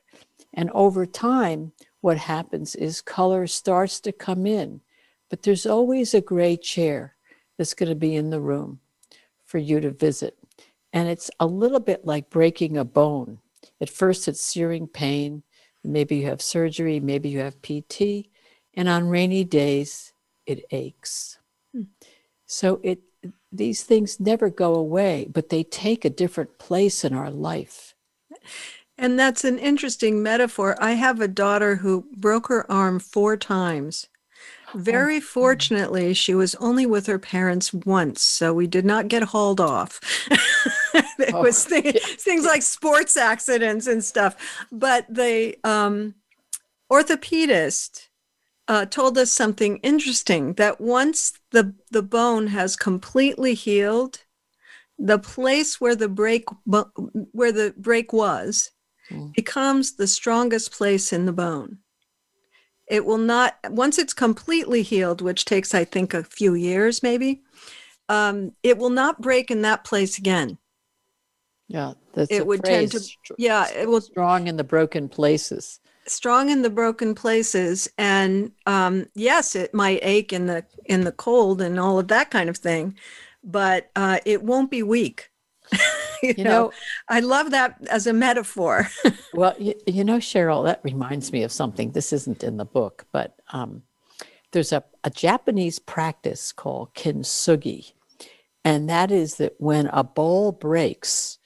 And 0.54 0.70
over 0.72 1.06
time, 1.06 1.74
what 2.02 2.18
happens 2.18 2.76
is 2.76 3.02
color 3.02 3.48
starts 3.48 4.00
to 4.02 4.12
come 4.12 4.46
in, 4.46 4.82
but 5.30 5.42
there's 5.42 5.66
always 5.66 6.14
a 6.14 6.22
gray 6.22 6.56
chair 6.56 7.16
that's 7.58 7.74
going 7.74 7.90
to 7.90 7.96
be 7.96 8.16
in 8.16 8.30
the 8.30 8.42
room 8.42 8.80
for 9.46 9.58
you 9.58 9.80
to 9.80 9.90
visit. 9.90 10.38
And 10.92 11.10
it's 11.10 11.32
a 11.40 11.48
little 11.48 11.80
bit 11.80 12.06
like 12.06 12.30
breaking 12.30 12.78
a 12.78 12.86
bone. 12.86 13.40
At 13.82 13.90
first, 13.90 14.28
it's 14.28 14.42
searing 14.42 14.88
pain. 14.88 15.44
Maybe 15.84 16.18
you 16.18 16.26
have 16.28 16.42
surgery, 16.42 17.00
maybe 17.00 17.30
you 17.30 17.40
have 17.40 17.62
PT, 17.62 18.30
and 18.76 18.88
on 18.88 19.10
rainy 19.10 19.44
days, 19.44 20.14
it 20.46 20.66
aches. 20.72 21.40
Hmm. 21.74 21.84
So 22.46 22.80
it 22.84 23.00
these 23.54 23.84
things 23.84 24.20
never 24.20 24.50
go 24.50 24.76
away, 24.76 25.28
but 25.32 25.50
they 25.50 25.64
take 25.64 26.04
a 26.06 26.10
different 26.10 26.58
place 26.58 27.04
in 27.06 27.14
our 27.14 27.30
life. 27.32 27.94
And 28.98 29.18
that's 29.20 29.44
an 29.44 29.60
interesting 29.60 30.22
metaphor. 30.22 30.76
I 30.80 30.94
have 30.94 31.20
a 31.22 31.28
daughter 31.28 31.78
who 31.78 32.06
broke 32.16 32.48
her 32.48 32.70
arm 32.72 33.00
four 33.00 33.38
times. 33.38 34.08
Very 34.76 35.20
fortunately, 35.20 36.14
she 36.16 36.34
was 36.34 36.56
only 36.56 36.86
with 36.86 37.06
her 37.06 37.20
parents 37.20 37.74
once, 37.74 38.24
so 38.24 38.54
we 38.54 38.66
did 38.68 38.86
not 38.86 39.08
get 39.08 39.24
hauled 39.24 39.62
off. 39.62 40.00
it 41.20 41.34
Oh, 41.34 41.42
was 41.42 41.64
thi- 41.66 41.92
things 41.92 42.46
like 42.46 42.64
sports 42.64 43.16
accidents 43.16 43.86
and 43.88 44.04
stuff. 44.04 44.66
But 44.72 45.06
the 45.14 45.58
um, 45.64 46.16
orthopedist 46.92 48.08
uh, 48.68 48.86
told 48.86 49.18
us 49.18 49.32
something 49.32 49.78
interesting 49.78 50.54
that 50.54 50.80
once 50.80 51.34
the, 51.52 51.74
the 51.92 52.02
bone 52.04 52.48
has 52.48 52.76
completely 52.76 53.54
healed, 53.54 54.20
the 54.98 55.20
place 55.20 55.82
where 55.82 55.96
the 55.96 56.08
break 56.08 56.46
where 56.66 57.52
the 57.52 57.74
break 57.78 58.14
was 58.14 58.70
Mm. 59.12 59.34
becomes 59.36 59.96
the 59.96 60.08
strongest 60.08 60.72
place 60.72 61.12
in 61.12 61.26
the 61.26 61.34
bone. 61.34 61.80
It 62.88 63.06
will 63.06 63.18
not, 63.18 63.58
once 63.70 63.98
it's 63.98 64.14
completely 64.14 64.82
healed, 64.82 65.22
which 65.22 65.44
takes, 65.44 65.74
I 65.74 65.84
think, 65.84 66.14
a 66.14 66.24
few 66.24 66.54
years 66.54 67.04
maybe, 67.04 67.42
um, 68.08 68.54
it 68.64 68.78
will 68.78 68.90
not 68.90 69.22
break 69.22 69.52
in 69.52 69.62
that 69.64 69.84
place 69.84 70.18
again. 70.18 70.58
Yeah, 71.68 71.94
that's 72.14 72.32
It 72.32 72.48
would 72.48 72.64
tend 72.64 72.92
to- 72.92 73.36
yeah, 73.38 73.70
it 73.70 73.90
will- 73.90 74.02
strong 74.02 74.48
in 74.48 74.56
the 74.58 74.64
broken 74.64 75.10
places. 75.10 75.80
Strong 76.06 76.50
in 76.50 76.62
the 76.62 76.70
broken 76.70 77.16
places, 77.16 77.90
and 77.98 78.52
um, 78.66 79.08
yes, 79.16 79.56
it 79.56 79.74
might 79.74 80.00
ache 80.02 80.34
in 80.34 80.48
the 80.48 80.66
in 80.86 81.04
the 81.06 81.12
cold 81.12 81.62
and 81.62 81.80
all 81.80 82.00
of 82.00 82.10
that 82.10 82.30
kind 82.30 82.50
of 82.50 82.58
thing, 82.58 82.96
but 83.44 83.90
uh, 83.96 84.20
it 84.26 84.44
won't 84.44 84.70
be 84.70 84.84
weak. 84.84 85.30
you, 86.24 86.34
You 86.38 86.44
know, 86.44 86.52
know, 86.52 86.72
I 87.10 87.20
love 87.20 87.52
that 87.52 87.78
as 87.90 88.08
a 88.08 88.14
metaphor. 88.14 88.90
well, 89.34 89.56
you, 89.58 89.76
you 89.88 90.04
know, 90.04 90.18
Cheryl, 90.18 90.66
that 90.66 90.82
reminds 90.84 91.32
me 91.32 91.44
of 91.44 91.52
something. 91.52 91.92
This 91.92 92.14
isn't 92.14 92.44
in 92.44 92.58
the 92.58 92.66
book, 92.66 93.06
but 93.12 93.36
um, 93.52 93.84
there's 94.52 94.72
a, 94.72 94.84
a 95.04 95.10
Japanese 95.10 95.80
practice 95.80 96.52
called 96.52 96.94
kintsugi. 96.94 97.94
And 98.66 98.90
that 98.90 99.12
is 99.12 99.36
that 99.36 99.56
when 99.58 99.88
a 99.88 100.04
bowl 100.04 100.52
breaks, 100.54 101.38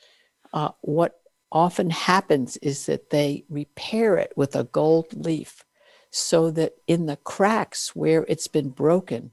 uh, 0.54 0.70
what 0.82 1.20
often 1.51 1.89
happens 1.89 2.57
is 2.57 2.86
that 2.88 3.10
they 3.10 3.45
repair 3.49 4.17
it 4.17 4.33
with 4.36 4.55
a 4.55 4.65
gold 4.65 5.25
leaf 5.25 5.63
so 6.12 6.51
that 6.51 6.73
in 6.88 7.05
the 7.05 7.17
cracks 7.17 7.95
where 7.95 8.25
it's 8.27 8.47
been 8.47 8.69
broken, 8.69 9.31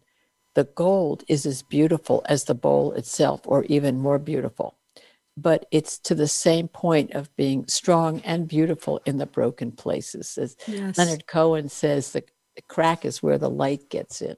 the 0.55 0.65
gold 0.65 1.25
is 1.29 1.47
as 1.47 1.63
beautiful 1.63 2.23
as 2.29 2.45
the 2.45 2.55
bowl 2.55 2.93
itself, 2.93 3.41
or 3.45 3.65
even 3.65 3.99
more 3.99 4.19
beautiful. 4.19 4.77
But 5.37 5.67
it's 5.73 5.99
to 6.01 6.15
the 6.15 6.29
same 6.29 6.69
point 6.69 7.13
of 7.13 7.35
being 7.37 7.67
strong 7.67 8.21
and 8.21 8.47
beautiful 8.47 9.01
in 9.05 9.19
the 9.19 9.27
broken 9.27 9.73
places. 9.73 10.39
As 10.39 10.57
Yes. 10.69 10.97
Leonard 10.97 11.27
Cohen 11.27 11.69
says, 11.69 12.13
the, 12.13 12.23
the 12.55 12.63
crack 12.63 13.05
is 13.05 13.23
where 13.23 13.39
the 13.39 13.51
light 13.51 13.89
gets 13.91 14.23
in. 14.23 14.37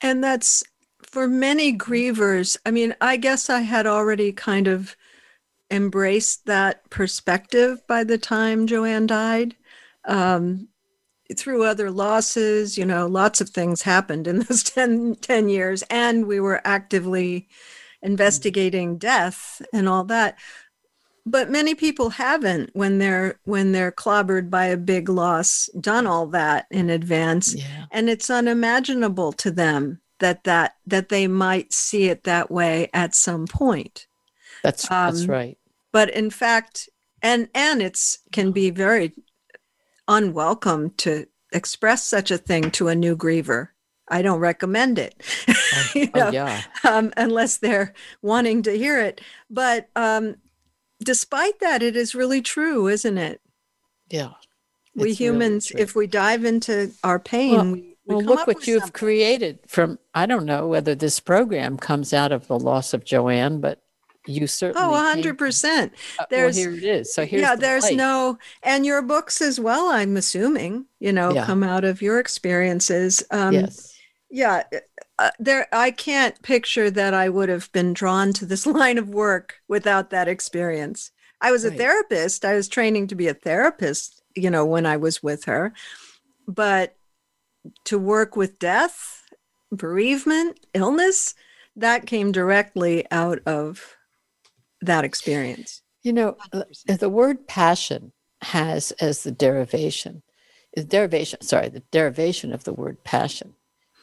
And 0.00 0.22
that's 0.22 0.62
for 1.02 1.26
many 1.26 1.76
grievers. 1.76 2.56
I 2.64 2.70
mean, 2.70 2.94
I 3.00 3.16
guess 3.16 3.50
I 3.50 3.60
had 3.60 3.86
already 3.86 4.32
kind 4.32 4.68
of 4.68 4.96
embraced 5.72 6.46
that 6.46 6.88
perspective 6.90 7.80
by 7.86 8.04
the 8.04 8.18
time 8.18 8.66
Joanne 8.66 9.06
died. 9.06 9.56
Um, 10.04 10.68
through 11.36 11.64
other 11.64 11.90
losses, 11.90 12.76
you 12.76 12.84
know, 12.84 13.06
lots 13.06 13.40
of 13.40 13.48
things 13.50 13.82
happened 13.82 14.26
in 14.28 14.38
those 14.48 14.62
10, 14.62 15.16
10 15.16 15.48
years, 15.48 15.82
and 15.88 16.26
we 16.26 16.40
were 16.40 16.60
actively 16.64 17.48
investigating 18.02 18.98
death 18.98 19.62
and 19.72 19.88
all 19.88 20.04
that. 20.04 20.36
But 21.24 21.50
many 21.50 21.74
people 21.76 22.10
haven't 22.10 22.70
when 22.74 22.98
they're 22.98 23.38
when 23.44 23.70
they're 23.72 23.92
clobbered 23.92 24.50
by 24.50 24.66
a 24.66 24.76
big 24.76 25.08
loss 25.08 25.70
done 25.80 26.06
all 26.06 26.26
that 26.28 26.66
in 26.70 26.90
advance 26.90 27.54
Yeah. 27.54 27.84
and 27.92 28.10
it's 28.10 28.28
unimaginable 28.28 29.32
to 29.34 29.52
them 29.52 30.00
that 30.18 30.42
that 30.44 30.74
that 30.88 31.10
they 31.10 31.28
might 31.28 31.72
see 31.72 32.08
it 32.08 32.24
that 32.24 32.50
way 32.50 32.90
at 32.92 33.14
some 33.14 33.46
point 33.46 34.08
That's, 34.64 34.88
that's 34.88 35.22
Um, 35.22 35.28
right. 35.28 35.58
But 35.92 36.10
in 36.10 36.30
fact 36.30 36.88
and 37.22 37.48
and 37.54 37.80
it's 37.82 38.18
can 38.32 38.50
be 38.52 38.70
very 38.70 39.12
unwelcome 40.08 40.90
to 40.96 41.26
express 41.52 42.02
such 42.04 42.30
a 42.30 42.38
thing 42.38 42.70
to 42.70 42.88
a 42.88 42.94
new 42.94 43.16
griever 43.16 43.68
i 44.08 44.20
don't 44.22 44.40
recommend 44.40 44.98
it 44.98 45.14
you 45.94 46.08
Oh, 46.14 46.18
know, 46.20 46.30
yeah. 46.30 46.62
um, 46.88 47.12
unless 47.16 47.58
they're 47.58 47.92
wanting 48.22 48.62
to 48.62 48.72
hear 48.76 48.98
it 49.00 49.20
but 49.50 49.88
um, 49.94 50.36
despite 51.04 51.60
that 51.60 51.82
it 51.82 51.94
is 51.96 52.14
really 52.14 52.40
true 52.42 52.88
isn't 52.88 53.18
it 53.18 53.40
Yeah. 54.10 54.28
we 54.28 54.30
It's 54.30 54.96
really 54.96 55.14
humans 55.14 55.72
if 55.76 55.94
we 55.94 56.06
dive 56.06 56.44
into 56.44 56.92
our 57.04 57.18
pain 57.18 57.54
Well- 57.54 57.64
we, 57.72 57.96
we 58.06 58.14
Well, 58.16 58.24
look 58.24 58.46
what 58.48 58.66
you've 58.66 58.80
something. 58.82 58.92
created 58.98 59.60
from, 59.68 59.98
I 60.12 60.26
don't 60.26 60.44
know 60.44 60.66
whether 60.66 60.94
this 60.96 61.20
program 61.20 61.76
comes 61.76 62.12
out 62.12 62.32
of 62.32 62.48
the 62.48 62.58
loss 62.58 62.92
of 62.94 63.04
Joanne, 63.04 63.60
but 63.60 63.80
you 64.26 64.46
certainly. 64.46 64.82
Oh, 64.86 64.90
a 64.90 64.96
came 64.96 65.04
hundred 65.06 65.28
from- 65.38 65.46
percent. 65.46 65.92
uh, 66.18 66.26
There's 66.30 66.56
well, 66.56 66.70
here 66.70 66.76
it 66.78 66.84
is. 66.84 67.12
So 67.14 67.24
here's 67.26 67.42
yeah, 67.42 67.54
the 67.54 67.60
there's 67.60 67.84
light. 67.84 67.96
no 67.96 68.38
and 68.62 68.86
your 68.86 69.02
books 69.02 69.40
as 69.40 69.58
well, 69.58 69.88
I'm 69.88 70.16
assuming, 70.16 70.86
you 71.00 71.12
know, 71.12 71.32
Yeah. 71.32 71.44
come 71.46 71.62
out 71.62 71.84
of 71.84 72.00
your 72.02 72.18
experiences. 72.18 73.22
Um 73.30 73.52
yes. 73.54 73.92
yeah, 74.30 74.62
uh, 75.18 75.30
there 75.38 75.66
I 75.72 75.90
can't 75.90 76.40
picture 76.42 76.90
that 76.90 77.14
I 77.14 77.28
would 77.28 77.48
have 77.48 77.70
been 77.72 77.92
drawn 77.92 78.32
to 78.34 78.46
this 78.46 78.66
line 78.80 78.98
of 78.98 79.08
work 79.08 79.54
without 79.68 80.10
that 80.10 80.28
experience. 80.28 81.10
I 81.40 81.50
was 81.50 81.64
a 81.64 81.70
therapist. 81.72 82.44
I 82.44 82.54
was 82.54 82.68
training 82.68 83.08
to 83.08 83.16
be 83.16 83.26
a 83.26 83.34
therapist, 83.34 84.22
you 84.36 84.48
know, 84.48 84.64
when 84.64 84.86
I 84.86 84.96
was 84.96 85.24
with 85.24 85.44
her. 85.46 85.72
But 86.46 86.94
to 87.86 87.98
work 87.98 88.36
with 88.36 88.60
death, 88.60 89.22
bereavement, 89.72 90.60
illness, 90.74 91.34
that 91.74 92.06
came 92.06 92.30
directly 92.32 93.06
out 93.10 93.40
of 93.46 93.96
that 94.82 95.04
experience. 95.04 95.82
You 96.02 96.12
know, 96.12 96.36
uh, 96.52 96.64
the 96.86 97.08
word 97.08 97.46
passion 97.46 98.12
has 98.42 98.90
as 98.92 99.22
the 99.22 99.30
derivation, 99.30 100.22
the 100.74 100.84
derivation, 100.84 101.40
sorry, 101.42 101.68
the 101.68 101.84
derivation 101.90 102.52
of 102.52 102.64
the 102.64 102.72
word 102.72 103.02
passion 103.04 103.54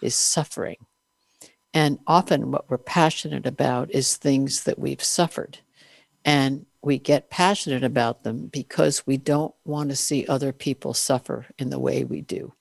is 0.01 0.15
suffering. 0.15 0.77
And 1.73 1.99
often 2.07 2.51
what 2.51 2.69
we're 2.69 2.77
passionate 2.77 3.45
about 3.45 3.91
is 3.91 4.15
things 4.15 4.63
that 4.63 4.79
we've 4.79 5.03
suffered. 5.03 5.59
And 6.25 6.65
we 6.81 6.97
get 6.97 7.29
passionate 7.29 7.83
about 7.83 8.23
them 8.23 8.47
because 8.47 9.05
we 9.05 9.17
don't 9.17 9.53
want 9.65 9.89
to 9.89 9.95
see 9.95 10.25
other 10.25 10.53
people 10.53 10.93
suffer 10.93 11.45
in 11.57 11.69
the 11.69 11.79
way 11.79 12.03
we 12.03 12.21
do. 12.21 12.53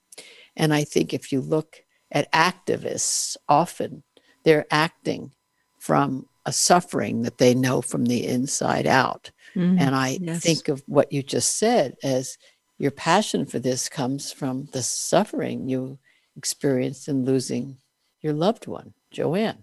And 0.57 0.75
I 0.75 0.85
think 0.85 1.15
if 1.15 1.33
you 1.33 1.41
look 1.41 1.85
at 2.11 2.31
activists, 2.33 3.37
often 3.49 4.03
they're 4.45 4.67
acting 4.71 5.33
from 5.79 6.27
a 6.49 6.53
suffering 6.53 7.21
that 7.23 7.37
they 7.37 7.55
know 7.55 7.83
from 7.83 8.07
the 8.07 8.27
inside 8.27 8.87
out. 8.87 9.31
And 9.55 9.95
I 9.95 10.19
Yes. 10.23 10.43
think 10.43 10.69
of 10.69 10.83
what 10.87 11.13
you 11.13 11.23
just 11.23 11.59
said 11.59 11.95
as 12.03 12.39
your 12.79 12.91
passion 12.91 13.45
for 13.45 13.59
this 13.59 13.89
comes 13.91 14.33
from 14.33 14.67
the 14.73 14.83
suffering 14.83 15.69
you 15.69 15.99
experienced 16.37 17.07
in 17.07 17.27
losing 17.27 17.77
your 18.23 18.33
loved 18.33 18.67
one, 18.67 18.95
Joanne. 19.11 19.63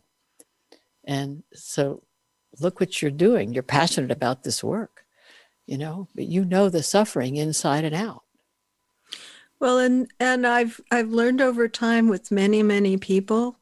And 1.05 1.41
so 1.53 2.03
look 2.59 2.79
what 2.79 3.01
you're 3.01 3.09
doing. 3.09 3.51
You're 3.51 3.63
passionate 3.63 4.11
about 4.11 4.43
this 4.43 4.63
work, 4.63 5.03
you 5.65 5.77
know, 5.79 6.07
but 6.13 6.25
you 6.25 6.45
know 6.45 6.69
the 6.69 6.83
suffering 6.83 7.35
inside 7.35 7.83
and 7.83 7.95
out. 7.95 8.21
Well, 9.59 9.79
and 9.79 10.11
and 10.19 10.45
I've 10.45 10.79
I've 10.91 11.09
learned 11.09 11.41
over 11.41 11.67
time 11.67 12.09
with 12.09 12.29
many 12.29 12.61
many 12.61 12.97
people 12.97 13.57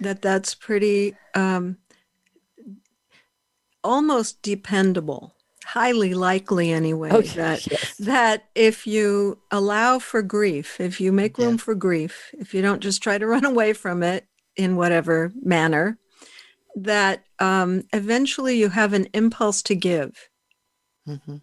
that 0.00 0.22
that's 0.22 0.54
pretty 0.54 1.16
um, 1.34 1.78
almost 3.82 4.42
dependable, 4.42 5.34
highly 5.64 6.14
likely 6.14 6.72
anyway. 6.72 7.10
Oh, 7.12 7.20
that 7.22 7.66
yes. 7.70 7.96
that 7.98 8.44
if 8.54 8.86
you 8.86 9.38
allow 9.50 9.98
for 9.98 10.22
grief, 10.22 10.80
if 10.80 11.00
you 11.00 11.12
make 11.12 11.38
room 11.38 11.52
Yeah. 11.52 11.56
for 11.58 11.74
grief, 11.74 12.30
if 12.38 12.52
you 12.54 12.62
don't 12.62 12.80
just 12.80 13.02
try 13.02 13.18
to 13.18 13.26
run 13.34 13.44
away 13.44 13.72
from 13.72 14.02
it 14.02 14.26
in 14.56 14.76
whatever 14.76 15.32
manner, 15.42 15.98
that 16.76 17.24
um, 17.38 17.82
eventually 17.92 18.58
you 18.58 18.68
have 18.68 18.92
an 18.92 19.08
impulse 19.12 19.62
to 19.62 19.74
give 19.74 20.28
Mhm. 21.08 21.40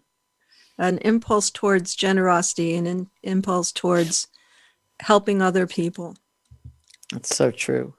an 0.78 0.98
impulse 0.98 1.50
towards 1.50 1.96
generosity 1.96 2.74
and 2.74 2.86
an 2.86 3.10
impulse 3.22 3.72
towards 3.72 4.28
helping 5.00 5.42
other 5.42 5.66
people. 5.66 6.16
That's 7.12 7.34
so 7.34 7.50
true. 7.50 7.94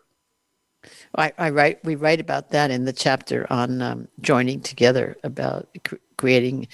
I, 1.18 1.34
I 1.38 1.50
write. 1.50 1.84
We 1.84 1.96
write 1.96 2.20
about 2.20 2.52
that 2.52 2.72
in 2.72 2.86
the 2.86 2.94
chapter 2.94 3.48
on 3.52 3.82
um, 3.82 4.08
joining 4.22 4.62
together 4.62 5.18
about 5.24 5.68
cr- 5.84 5.96
creating 6.18 6.68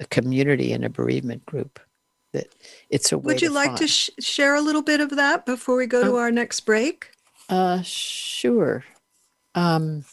a 0.00 0.06
community 0.06 0.72
and 0.72 0.84
a 0.84 0.88
bereavement 0.88 1.44
group. 1.46 1.78
That 2.32 2.46
it's 2.88 3.12
a 3.12 3.18
way. 3.18 3.34
Would 3.34 3.42
you 3.42 3.50
like 3.50 3.76
to 3.76 3.86
sh- 3.86 4.10
share 4.18 4.54
a 4.54 4.60
little 4.62 4.82
bit 4.82 5.00
of 5.00 5.10
that 5.16 5.44
before 5.44 5.76
we 5.76 5.86
go 5.86 6.02
to 6.04 6.16
our 6.16 6.30
next 6.30 6.60
break? 6.60 7.10
Uh, 7.50 7.82
sure. 7.82 8.84
Um, 9.54 10.04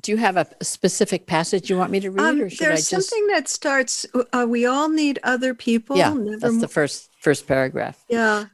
do 0.00 0.10
you 0.10 0.16
have 0.18 0.36
a 0.36 0.46
specific 0.64 1.26
passage 1.26 1.70
you 1.70 1.76
want 1.76 1.92
me 1.92 2.00
to 2.00 2.10
read, 2.10 2.24
Um, 2.24 2.40
or 2.40 2.50
should 2.50 2.64
I 2.66 2.68
there's 2.70 2.90
just? 2.90 3.08
something 3.08 3.28
that 3.28 3.46
starts. 3.48 4.04
Uh, 4.32 4.46
we 4.48 4.66
all 4.66 4.88
need 4.88 5.20
other 5.22 5.54
people. 5.54 5.96
yeah, 5.96 6.12
never 6.12 6.38
that's 6.38 6.60
the 6.60 6.66
first 6.68 7.10
first 7.20 7.46
paragraph. 7.46 8.04
yeah. 8.08 8.46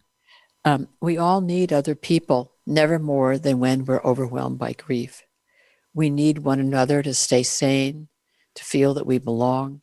Um, 0.66 0.88
we 1.00 1.16
all 1.16 1.40
need 1.40 1.72
other 1.72 1.94
people, 1.94 2.52
never 2.68 2.98
more 2.98 3.38
than 3.38 3.58
when 3.58 3.84
we're 3.84 4.02
overwhelmed 4.02 4.58
by 4.58 4.74
grief. 4.74 5.24
We 5.94 6.10
need 6.10 6.38
one 6.38 6.60
another 6.60 7.02
to 7.02 7.14
stay 7.14 7.42
sane, 7.42 8.08
to 8.54 8.62
feel 8.62 8.94
that 8.94 9.06
we 9.06 9.18
belong, 9.18 9.80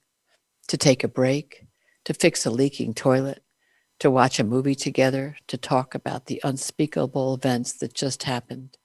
to 0.68 0.78
take 0.78 1.04
a 1.04 1.08
break, 1.08 1.66
to 2.06 2.14
fix 2.14 2.46
a 2.46 2.52
leaking 2.52 2.94
toilet, 2.94 3.44
to 4.00 4.12
watch 4.12 4.40
a 4.40 4.44
movie 4.44 4.76
together, 4.76 5.36
to 5.48 5.58
talk 5.58 5.96
about 5.96 6.28
the 6.28 6.40
unspeakable 6.44 7.34
events 7.34 7.74
that 7.74 7.94
just 7.94 8.24
happened, 8.24 8.78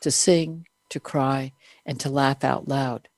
to 0.00 0.10
sing, 0.10 0.66
to 0.88 0.98
cry, 0.98 1.52
and 1.84 2.00
to 2.00 2.08
laugh 2.08 2.44
out 2.44 2.68
loud. 2.68 3.08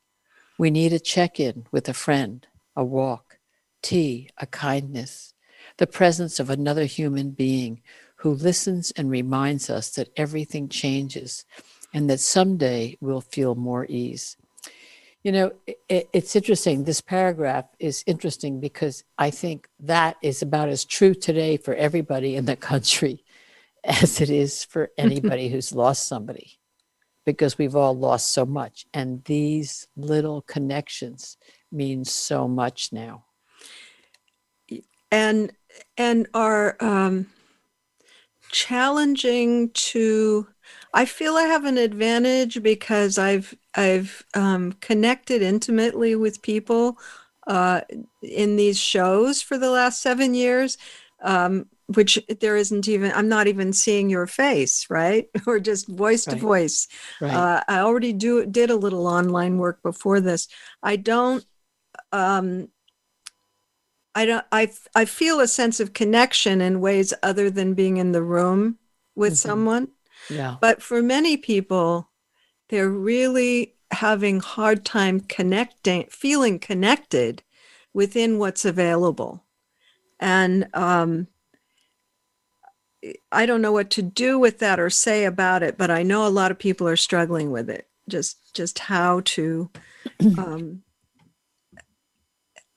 We 0.58 0.70
need 0.70 0.92
a 0.92 0.98
check 0.98 1.38
in 1.38 1.66
with 1.70 1.88
a 1.88 1.94
friend, 1.94 2.46
a 2.74 2.84
walk, 2.84 3.38
tea, 3.82 4.30
a 4.38 4.46
kindness, 4.46 5.34
the 5.78 5.86
presence 5.86 6.40
of 6.40 6.50
another 6.50 6.84
human 6.84 7.30
being 7.30 7.82
who 8.24 8.30
listens 8.30 8.90
and 8.92 9.10
reminds 9.10 9.68
us 9.68 9.90
that 9.90 10.08
everything 10.16 10.66
changes 10.66 11.44
and 11.92 12.08
that 12.08 12.18
someday 12.18 12.96
we'll 13.02 13.20
feel 13.20 13.54
more 13.54 13.84
ease. 13.84 14.38
You 15.22 15.32
know, 15.32 15.52
it, 15.66 16.08
it's 16.10 16.34
interesting. 16.34 16.84
This 16.84 17.02
paragraph 17.02 17.66
is 17.78 18.02
interesting 18.06 18.60
because 18.60 19.04
I 19.18 19.28
think 19.28 19.68
that 19.78 20.16
is 20.22 20.40
about 20.40 20.70
as 20.70 20.86
true 20.86 21.12
today 21.12 21.58
for 21.58 21.74
everybody 21.74 22.34
in 22.34 22.46
the 22.46 22.56
country 22.72 23.22
as 23.84 24.22
it 24.22 24.30
is 24.30 24.64
for 24.64 24.88
anybody 24.96 25.50
who's 25.50 25.74
lost 25.74 26.08
somebody 26.08 26.58
because 27.26 27.58
we've 27.58 27.76
all 27.76 27.94
lost 27.94 28.32
so 28.32 28.46
much. 28.46 28.86
And 28.94 29.22
these 29.24 29.86
little 29.98 30.40
connections 30.40 31.36
mean 31.70 32.06
so 32.06 32.48
much 32.48 32.90
now. 32.90 33.26
And 35.10 35.52
and 35.98 36.26
our 36.32 36.82
um, 36.82 37.26
challenging 38.54 39.68
to 39.70 40.46
I 40.94 41.06
feel 41.06 41.34
I 41.34 41.42
have 41.42 41.64
an 41.64 41.76
advantage 41.76 42.62
because 42.62 43.18
I've 43.18 43.52
I've 43.74 44.24
um, 44.34 44.72
connected 44.74 45.42
intimately 45.42 46.14
with 46.14 46.40
people 46.40 46.98
uh, 47.48 47.80
in 48.22 48.54
these 48.56 48.78
shows 48.78 49.42
for 49.42 49.58
the 49.58 49.70
last 49.70 50.00
seven 50.00 50.34
years, 50.34 50.78
um, 51.20 51.66
which 51.94 52.18
there 52.40 52.56
isn't 52.56 52.86
even 52.86 53.10
I'm 53.12 53.28
not 53.28 53.48
even 53.48 53.72
seeing 53.72 54.08
your 54.08 54.28
face, 54.28 54.86
right, 54.88 55.28
or 55.48 55.58
just 55.58 55.88
voice 55.88 56.28
right. 56.28 56.34
to 56.34 56.40
voice. 56.40 56.86
Right. 57.20 57.34
Uh, 57.34 57.64
I 57.66 57.80
already 57.80 58.12
do 58.12 58.46
did 58.46 58.70
a 58.70 58.76
little 58.76 59.08
online 59.08 59.58
work 59.58 59.82
before 59.82 60.20
this. 60.20 60.46
I 60.80 60.94
don't. 60.94 61.44
Um, 62.12 62.68
I 64.14 64.26
don't. 64.26 64.44
I 64.52 64.70
I 64.94 65.04
feel 65.04 65.40
a 65.40 65.48
sense 65.48 65.80
of 65.80 65.92
connection 65.92 66.60
in 66.60 66.80
ways 66.80 67.12
other 67.22 67.50
than 67.50 67.74
being 67.74 67.96
in 67.96 68.12
the 68.12 68.22
room 68.22 68.78
with 69.14 69.32
mm-hmm. 69.32 69.48
someone 69.48 69.88
yeah. 70.30 70.56
But 70.60 70.82
for 70.82 71.02
many 71.02 71.36
people, 71.36 72.10
they're 72.68 72.90
really 72.90 73.74
having 73.90 74.40
hard 74.40 74.84
time 74.84 75.20
connecting, 75.20 76.06
feeling 76.10 76.58
connected 76.58 77.42
within 77.92 78.38
what's 78.38 78.64
available. 78.64 79.44
And 80.18 80.68
um, 80.74 81.28
I 83.30 83.46
don't 83.46 83.62
know 83.62 83.72
what 83.72 83.90
to 83.90 84.02
do 84.02 84.38
with 84.38 84.58
that 84.60 84.80
or 84.80 84.90
say 84.90 85.24
about 85.24 85.62
it, 85.62 85.76
but 85.76 85.90
I 85.90 86.02
know 86.02 86.26
a 86.26 86.28
lot 86.28 86.50
of 86.50 86.58
people 86.58 86.88
are 86.88 86.96
struggling 86.96 87.50
with 87.50 87.68
it. 87.68 87.88
Just 88.08 88.54
just 88.54 88.78
how 88.78 89.20
to 89.24 89.70
um, 90.38 90.82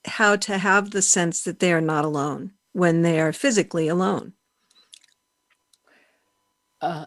how 0.08 0.36
to 0.36 0.58
have 0.58 0.90
the 0.90 1.02
sense 1.02 1.42
that 1.42 1.60
they 1.60 1.72
are 1.72 1.80
not 1.80 2.04
alone 2.04 2.52
when 2.72 3.02
they 3.02 3.20
are 3.20 3.32
physically 3.32 3.88
alone. 3.88 4.32
Uh, 6.80 7.06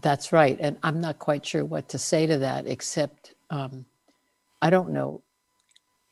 that's 0.00 0.32
right. 0.32 0.56
And 0.60 0.76
I'm 0.82 1.00
not 1.00 1.18
quite 1.18 1.46
sure 1.46 1.64
what 1.64 1.88
to 1.90 1.98
say 1.98 2.26
to 2.26 2.38
that, 2.38 2.66
except 2.66 3.34
um, 3.50 3.86
I 4.60 4.70
don't 4.70 4.90
know. 4.90 5.22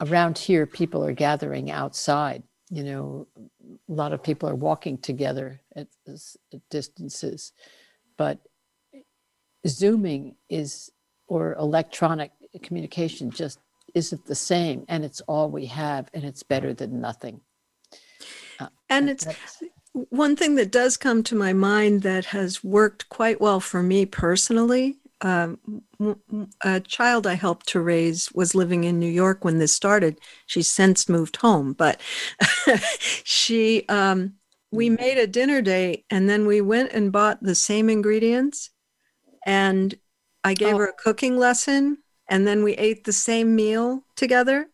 Around 0.01 0.39
here, 0.39 0.66
people 0.66 1.05
are 1.05 1.12
gathering 1.12 1.70
outside. 1.70 2.43
You 2.70 2.85
know, 2.85 3.27
a 3.89 3.93
lot 3.93 4.12
of 4.12 4.23
people 4.23 4.49
are 4.49 4.55
walking 4.55 4.99
together 4.99 5.61
at, 5.77 5.89
at 6.09 6.61
distances. 6.70 7.53
But 8.16 8.39
Zooming 9.66 10.37
is, 10.49 10.91
or 11.29 11.55
electronic 11.55 12.33
communication 12.62 13.31
just 13.31 13.59
isn't 13.95 14.26
the 14.26 14.34
same. 14.34 14.84
And 14.88 15.05
it's 15.05 15.20
all 15.22 15.51
we 15.51 15.66
have, 15.66 16.09
and 16.14 16.24
it's 16.24 16.43
better 16.43 16.74
than 16.74 17.01
nothing. 17.01 17.40
Uh, 18.59 18.68
and 18.88 19.11
it's 19.11 19.26
one 19.93 20.36
thing 20.36 20.55
that 20.55 20.70
does 20.70 20.97
come 20.97 21.22
to 21.24 21.34
my 21.34 21.53
mind 21.53 22.03
that 22.03 22.26
has 22.26 22.64
worked 22.64 23.09
quite 23.09 23.40
well 23.40 23.61
for 23.61 23.82
me 23.82 24.07
personally 24.07 24.99
um, 25.22 25.59
a 26.62 26.80
child 26.80 27.26
I 27.26 27.34
helped 27.34 27.68
to 27.68 27.80
raise 27.80 28.30
was 28.32 28.55
living 28.55 28.84
in 28.84 28.99
New 28.99 29.11
York 29.11 29.45
when 29.45 29.59
this 29.59 29.72
started. 29.72 30.18
She's 30.47 30.68
since 30.68 31.09
moved 31.09 31.36
home, 31.36 31.72
but 31.72 32.01
she, 33.24 33.84
um, 33.88 34.34
we 34.72 34.90
mm. 34.90 34.99
made 34.99 35.18
a 35.18 35.26
dinner 35.26 35.62
date 35.62 36.05
and 36.11 36.28
then 36.28 36.47
we 36.47 36.61
went 36.61 36.93
and 36.93 37.12
bought 37.12 37.43
the 37.43 37.55
same 37.55 37.88
ingredients. 37.88 38.70
And 39.47 39.95
I 40.45 40.55
gave 40.55 40.74
oh. 40.74 40.78
her 40.78 40.88
a 40.88 40.93
cooking 40.93 41.38
lesson 41.38 41.99
and 42.29 42.47
then 42.47 42.62
we 42.62 42.73
ate 42.75 43.05
the 43.05 43.12
same 43.12 43.55
meal 43.55 44.05
together. 44.16 44.68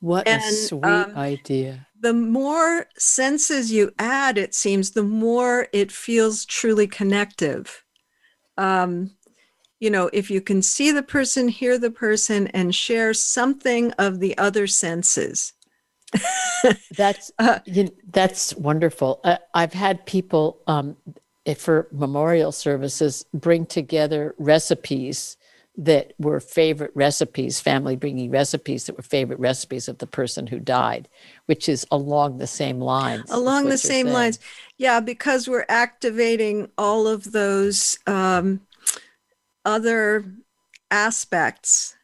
What 0.00 0.28
and, 0.28 0.42
a 0.42 0.46
sweet 0.46 0.84
um, 0.84 1.16
idea 1.16 1.88
the 2.00 2.12
more 2.12 2.86
senses 2.96 3.72
you 3.72 3.92
add, 3.98 4.38
it 4.38 4.54
seems, 4.54 4.92
the 4.92 5.02
more 5.02 5.68
it 5.72 5.90
feels 5.90 6.44
truly 6.44 6.86
connective. 6.86 7.84
Um, 8.56 9.12
you 9.80 9.90
know, 9.90 10.10
if 10.12 10.30
you 10.30 10.40
can 10.40 10.62
see 10.62 10.90
the 10.90 11.02
person, 11.02 11.48
hear 11.48 11.78
the 11.78 11.90
person, 11.90 12.48
and 12.48 12.74
share 12.74 13.14
something 13.14 13.92
of 13.92 14.20
the 14.20 14.36
other 14.38 14.66
senses. 14.66 15.52
that's 16.96 17.30
uh, 17.38 17.58
you 17.66 17.84
know, 17.84 17.90
that's 18.10 18.54
wonderful. 18.56 19.20
Uh, 19.24 19.36
I've 19.54 19.74
had 19.74 20.06
people 20.06 20.60
um, 20.66 20.96
for 21.56 21.88
memorial 21.92 22.50
services 22.50 23.24
bring 23.34 23.66
together 23.66 24.34
recipes 24.38 25.36
that 25.78 26.12
were 26.18 26.40
favorite 26.40 26.90
recipes, 26.94 27.60
family 27.60 27.94
bringing 27.94 28.30
recipes 28.30 28.86
that 28.86 28.96
were 28.96 29.02
favorite 29.02 29.38
recipes 29.38 29.86
of 29.86 29.98
the 29.98 30.08
person 30.08 30.48
who 30.48 30.58
died, 30.58 31.08
which 31.46 31.68
is 31.68 31.86
along 31.92 32.38
the 32.38 32.48
same 32.48 32.80
lines. 32.80 33.30
Along 33.30 33.66
the 33.66 33.78
same 33.78 34.06
saying. 34.06 34.14
lines. 34.14 34.40
Yeah, 34.76 34.98
because 34.98 35.48
we're 35.48 35.66
activating 35.68 36.68
all 36.76 37.06
of 37.06 37.30
those 37.30 37.96
um, 38.08 38.60
other 39.64 40.24
aspects 40.90 41.96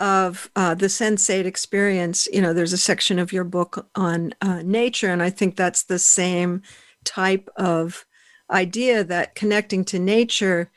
of 0.00 0.50
uh, 0.56 0.74
the 0.74 0.86
sensate 0.86 1.44
experience. 1.44 2.26
You 2.32 2.42
know, 2.42 2.52
there's 2.52 2.72
a 2.72 2.78
section 2.78 3.20
of 3.20 3.32
your 3.32 3.44
book 3.44 3.88
on 3.94 4.34
uh, 4.40 4.62
nature, 4.64 5.12
and 5.12 5.22
I 5.22 5.30
think 5.30 5.54
that's 5.54 5.84
the 5.84 6.00
same 6.00 6.62
type 7.04 7.48
of 7.54 8.04
idea 8.50 9.04
that 9.04 9.36
connecting 9.36 9.84
to 9.84 10.00
nature 10.00 10.72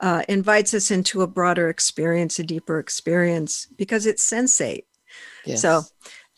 uh, 0.00 0.22
invites 0.28 0.74
us 0.74 0.90
into 0.90 1.22
a 1.22 1.26
broader 1.26 1.68
experience, 1.68 2.38
a 2.38 2.44
deeper 2.44 2.78
experience, 2.78 3.66
because 3.76 4.06
it's 4.06 4.28
sensate. 4.28 4.84
Yes. 5.44 5.62
So 5.62 5.82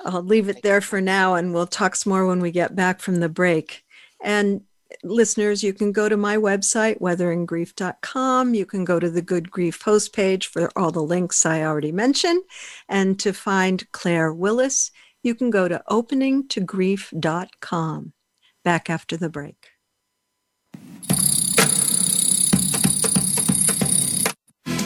I'll 0.04 0.22
leave 0.22 0.48
it 0.48 0.62
there 0.62 0.80
for 0.80 1.00
now, 1.00 1.34
and 1.34 1.52
we'll 1.52 1.66
talk 1.66 1.96
some 1.96 2.12
more 2.12 2.26
when 2.26 2.40
we 2.40 2.50
get 2.50 2.76
back 2.76 3.00
from 3.00 3.16
the 3.16 3.28
break. 3.28 3.84
And 4.22 4.62
listeners, 5.02 5.62
you 5.62 5.72
can 5.72 5.92
go 5.92 6.08
to 6.08 6.16
my 6.16 6.36
website, 6.36 7.00
weatheringgrief.com. 7.00 8.54
You 8.54 8.66
can 8.66 8.84
go 8.84 9.00
to 9.00 9.10
the 9.10 9.22
Good 9.22 9.50
Grief 9.50 9.82
host 9.82 10.12
page 10.12 10.46
for 10.46 10.70
all 10.76 10.90
the 10.90 11.02
links 11.02 11.44
I 11.44 11.62
already 11.62 11.92
mentioned. 11.92 12.42
And 12.88 13.18
to 13.20 13.32
find 13.32 13.90
Claire 13.92 14.32
Willis, 14.32 14.90
you 15.22 15.34
can 15.34 15.50
go 15.50 15.68
to 15.68 15.82
openingtogrief.com. 15.90 18.12
Back 18.64 18.90
after 18.90 19.16
the 19.16 19.30
break. 19.30 19.68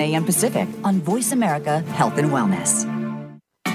a.m. 0.00 0.24
Pacific 0.24 0.68
on 0.84 1.00
Voice 1.00 1.32
America 1.32 1.80
Health 1.80 2.18
and 2.18 2.30
Wellness. 2.30 2.84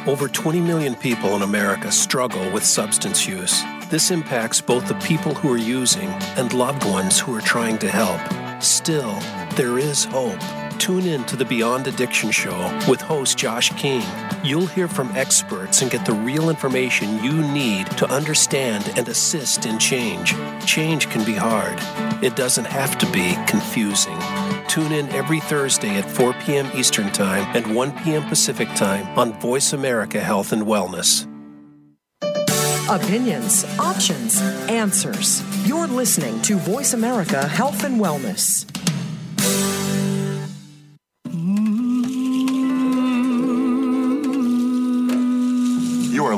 Over 0.08 0.28
20 0.28 0.62
million 0.62 0.96
people 0.96 1.36
in 1.36 1.44
America 1.44 1.92
struggle 1.92 2.50
with 2.52 2.64
substance 2.64 3.28
use. 3.28 3.62
This 3.90 4.10
impacts 4.10 4.60
both 4.60 4.88
the 4.88 4.96
people 4.96 5.36
who 5.36 5.54
are 5.54 5.58
using 5.58 6.10
and 6.38 6.54
loved 6.54 6.86
ones 6.86 7.20
who 7.20 7.36
are 7.36 7.42
trying 7.42 7.78
to 7.80 7.90
help. 7.90 8.22
Still, 8.64 9.14
there 9.56 9.78
is 9.78 10.06
hope. 10.06 10.42
Tune 10.82 11.06
in 11.06 11.24
to 11.26 11.36
the 11.36 11.46
Beyond 11.46 11.86
Addiction 11.86 12.32
Show 12.32 12.58
with 12.90 13.02
host 13.02 13.38
Josh 13.38 13.70
King. 13.78 14.02
You'll 14.44 14.66
hear 14.66 14.88
from 14.88 15.12
experts 15.16 15.84
and 15.84 15.92
get 15.92 16.08
the 16.08 16.14
real 16.14 16.50
information 16.50 17.24
you 17.24 17.34
need 17.34 17.86
to 17.98 18.10
understand 18.10 18.92
and 18.96 19.08
assist 19.08 19.68
in 19.68 19.78
change. 19.78 20.34
Change 20.66 21.08
can 21.10 21.24
be 21.24 21.36
hard 21.36 21.78
It 22.24 22.36
doesn't 22.36 22.66
have 22.66 22.98
to 22.98 23.06
be 23.12 23.38
confusing. 23.46 24.18
Tune 24.68 24.92
in 24.92 25.08
every 25.10 25.40
Thursday 25.42 25.98
at 26.00 26.10
4 26.10 26.34
p.m. 26.46 26.68
Eastern 26.74 27.12
Time 27.12 27.46
and 27.56 27.76
1 27.76 27.92
p.m. 28.00 28.24
Pacific 28.24 28.68
Time 28.70 29.06
on 29.20 29.40
Voice 29.40 29.74
America 29.74 30.20
Health 30.20 30.52
and 30.52 30.64
Wellness. 30.64 31.28
Opinions, 32.90 33.66
options, 33.78 34.42
answers. 34.68 35.44
You're 35.68 35.86
listening 35.86 36.42
to 36.42 36.58
Voice 36.58 36.94
America 36.94 37.48
Health 37.48 37.84
and 37.84 38.02
Wellness. 38.02 38.66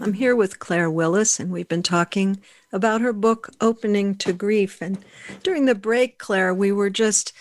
I'm 0.00 0.12
here 0.12 0.36
with 0.36 0.60
Claire 0.60 0.90
Willis, 0.90 1.40
and 1.40 1.50
we've 1.50 1.66
been 1.66 1.82
talking 1.82 2.40
about 2.72 3.00
her 3.00 3.12
book, 3.12 3.50
Opening 3.60 4.14
to 4.16 4.32
Grief. 4.32 4.80
And 4.80 5.04
during 5.42 5.64
the 5.64 5.74
break, 5.74 6.18
Claire, 6.18 6.54
we 6.54 6.70
were 6.70 6.90
just 6.90 7.32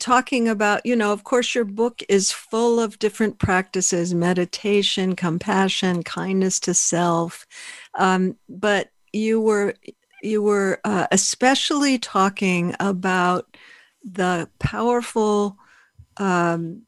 talking 0.00 0.48
about, 0.48 0.84
you 0.84 0.96
know, 0.96 1.12
of 1.12 1.22
course, 1.22 1.54
your 1.54 1.64
book 1.64 2.02
is 2.08 2.32
full 2.32 2.80
of 2.80 2.98
different 2.98 3.38
practices 3.38 4.12
meditation, 4.14 5.14
compassion, 5.14 6.02
kindness 6.02 6.58
to 6.60 6.74
self. 6.74 7.46
Um, 7.94 8.36
but 8.48 8.90
you 9.12 9.40
were 9.40 9.74
you 10.22 10.42
were 10.42 10.80
uh, 10.84 11.06
especially 11.12 11.98
talking 11.98 12.74
about 12.80 13.56
the 14.02 14.48
powerful 14.58 15.56
um, 16.16 16.82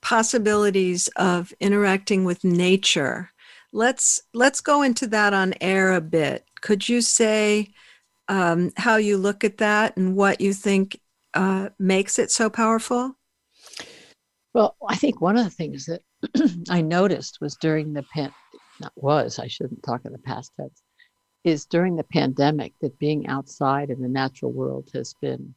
possibilities 0.00 1.08
of 1.16 1.52
interacting 1.60 2.24
with 2.24 2.44
nature 2.44 3.30
let's 3.72 4.20
let's 4.34 4.60
go 4.60 4.82
into 4.82 5.06
that 5.06 5.32
on 5.32 5.54
air 5.60 5.92
a 5.92 6.00
bit 6.00 6.44
could 6.60 6.88
you 6.88 7.00
say 7.00 7.68
um, 8.28 8.70
how 8.76 8.96
you 8.96 9.16
look 9.16 9.42
at 9.42 9.58
that 9.58 9.96
and 9.96 10.14
what 10.14 10.40
you 10.40 10.52
think 10.52 11.00
uh, 11.34 11.68
makes 11.78 12.18
it 12.18 12.30
so 12.30 12.48
powerful 12.48 13.16
Well, 14.54 14.76
I 14.88 14.96
think 14.96 15.20
one 15.20 15.36
of 15.36 15.44
the 15.44 15.50
things 15.50 15.86
that 15.86 16.02
I 16.70 16.80
noticed 16.80 17.38
was 17.40 17.56
during 17.56 17.92
the 17.92 18.02
pan, 18.14 18.32
not 18.80 18.92
was, 18.96 19.38
I 19.38 19.46
shouldn't 19.46 19.82
talk 19.82 20.04
in 20.04 20.12
the 20.12 20.18
past 20.18 20.52
tense, 20.58 20.82
is 21.44 21.66
during 21.66 21.96
the 21.96 22.04
pandemic 22.04 22.74
that 22.80 22.98
being 22.98 23.28
outside 23.28 23.90
in 23.90 24.02
the 24.02 24.08
natural 24.08 24.52
world 24.52 24.90
has 24.94 25.14
been 25.20 25.54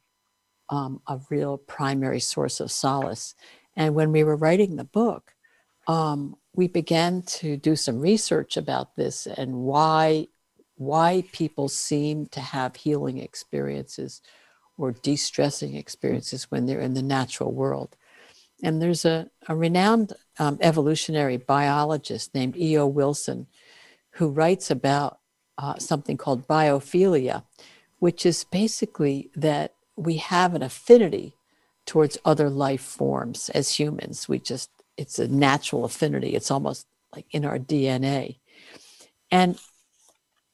um, 0.70 1.00
a 1.08 1.18
real 1.30 1.58
primary 1.58 2.20
source 2.20 2.60
of 2.60 2.70
solace. 2.70 3.34
And 3.76 3.94
when 3.94 4.12
we 4.12 4.24
were 4.24 4.36
writing 4.36 4.76
the 4.76 4.84
book, 4.84 5.32
um, 5.88 6.36
we 6.54 6.68
began 6.68 7.22
to 7.22 7.56
do 7.56 7.76
some 7.76 8.00
research 8.00 8.56
about 8.56 8.96
this 8.96 9.26
and 9.26 9.54
why 9.54 10.28
why 10.76 11.22
people 11.32 11.68
seem 11.68 12.26
to 12.26 12.40
have 12.40 12.74
healing 12.74 13.18
experiences 13.18 14.20
or 14.76 14.90
de-stressing 14.90 15.76
experiences 15.76 16.50
when 16.50 16.66
they're 16.66 16.80
in 16.80 16.94
the 16.94 17.02
natural 17.02 17.52
world. 17.52 17.96
And 18.60 18.82
there's 18.82 19.04
a, 19.04 19.30
a 19.48 19.54
renowned 19.54 20.14
um, 20.38 20.58
evolutionary 20.60 21.36
biologist 21.36 22.34
named 22.34 22.56
E.O. 22.56 22.88
Wilson 22.88 23.46
who 24.14 24.28
writes 24.28 24.70
about 24.70 25.18
uh, 25.58 25.78
something 25.78 26.16
called 26.16 26.48
biophilia, 26.48 27.44
which 27.98 28.26
is 28.26 28.44
basically 28.44 29.30
that 29.34 29.74
we 29.96 30.16
have 30.16 30.54
an 30.54 30.62
affinity 30.62 31.36
towards 31.86 32.18
other 32.24 32.50
life 32.50 32.80
forms 32.80 33.48
as 33.50 33.78
humans. 33.78 34.28
We 34.28 34.38
just, 34.38 34.70
it's 34.96 35.18
a 35.18 35.28
natural 35.28 35.84
affinity. 35.84 36.34
It's 36.34 36.50
almost 36.50 36.86
like 37.14 37.26
in 37.30 37.44
our 37.44 37.58
DNA. 37.58 38.38
And 39.30 39.58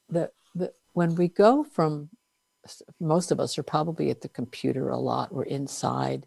the, 0.08 0.30
the 0.54 0.72
when 0.92 1.14
we 1.14 1.28
go 1.28 1.64
from, 1.64 2.10
most 2.98 3.30
of 3.30 3.40
us 3.40 3.58
are 3.58 3.62
probably 3.62 4.10
at 4.10 4.20
the 4.20 4.28
computer 4.28 4.88
a 4.90 4.98
lot, 4.98 5.32
we're 5.32 5.44
inside, 5.44 6.26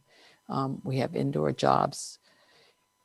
um, 0.49 0.81
we 0.83 0.97
have 0.97 1.15
indoor 1.15 1.51
jobs. 1.51 2.19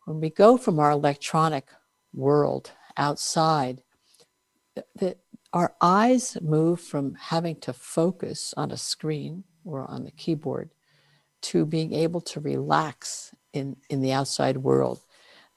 When 0.04 0.20
we 0.20 0.30
go 0.30 0.56
from 0.56 0.78
our 0.78 0.90
electronic 0.90 1.68
world 2.14 2.72
outside, 2.96 3.82
that 4.96 5.18
our 5.52 5.74
eyes 5.80 6.36
move 6.40 6.80
from 6.80 7.14
having 7.14 7.56
to 7.56 7.72
focus 7.72 8.54
on 8.56 8.70
a 8.70 8.76
screen 8.76 9.44
or 9.64 9.90
on 9.90 10.04
the 10.04 10.10
keyboard 10.10 10.70
to 11.40 11.64
being 11.64 11.92
able 11.92 12.20
to 12.20 12.40
relax 12.40 13.34
in, 13.52 13.76
in 13.88 14.00
the 14.00 14.12
outside 14.12 14.58
world. 14.58 15.00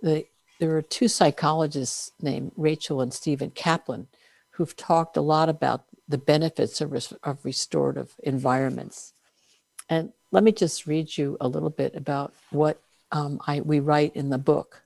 The, 0.02 0.26
there 0.60 0.76
are 0.78 0.82
two 0.82 1.08
psychologists 1.08 2.12
named 2.22 2.52
Rachel 2.56 3.02
and 3.02 3.14
Stephen 3.14 3.52
Kaplan 3.52 4.08
who've 4.52 4.76
talked 4.76 5.18
a 5.18 5.22
lot 5.22 5.50
about 5.50 5.86
the 6.08 6.18
benefits 6.18 6.82
of, 6.82 6.92
res- 6.92 7.14
of 7.24 7.44
restorative 7.44 8.14
environments. 8.24 9.14
And 9.90 10.12
let 10.32 10.44
me 10.44 10.52
just 10.52 10.86
read 10.86 11.18
you 11.18 11.38
a 11.42 11.48
little 11.48 11.70
bit 11.70 11.96
about 11.96 12.34
what 12.52 12.82
um, 13.12 13.40
I, 13.48 13.62
we 13.62 13.80
write 13.80 14.16
in 14.16 14.30
the 14.30 14.38
book 14.38 14.84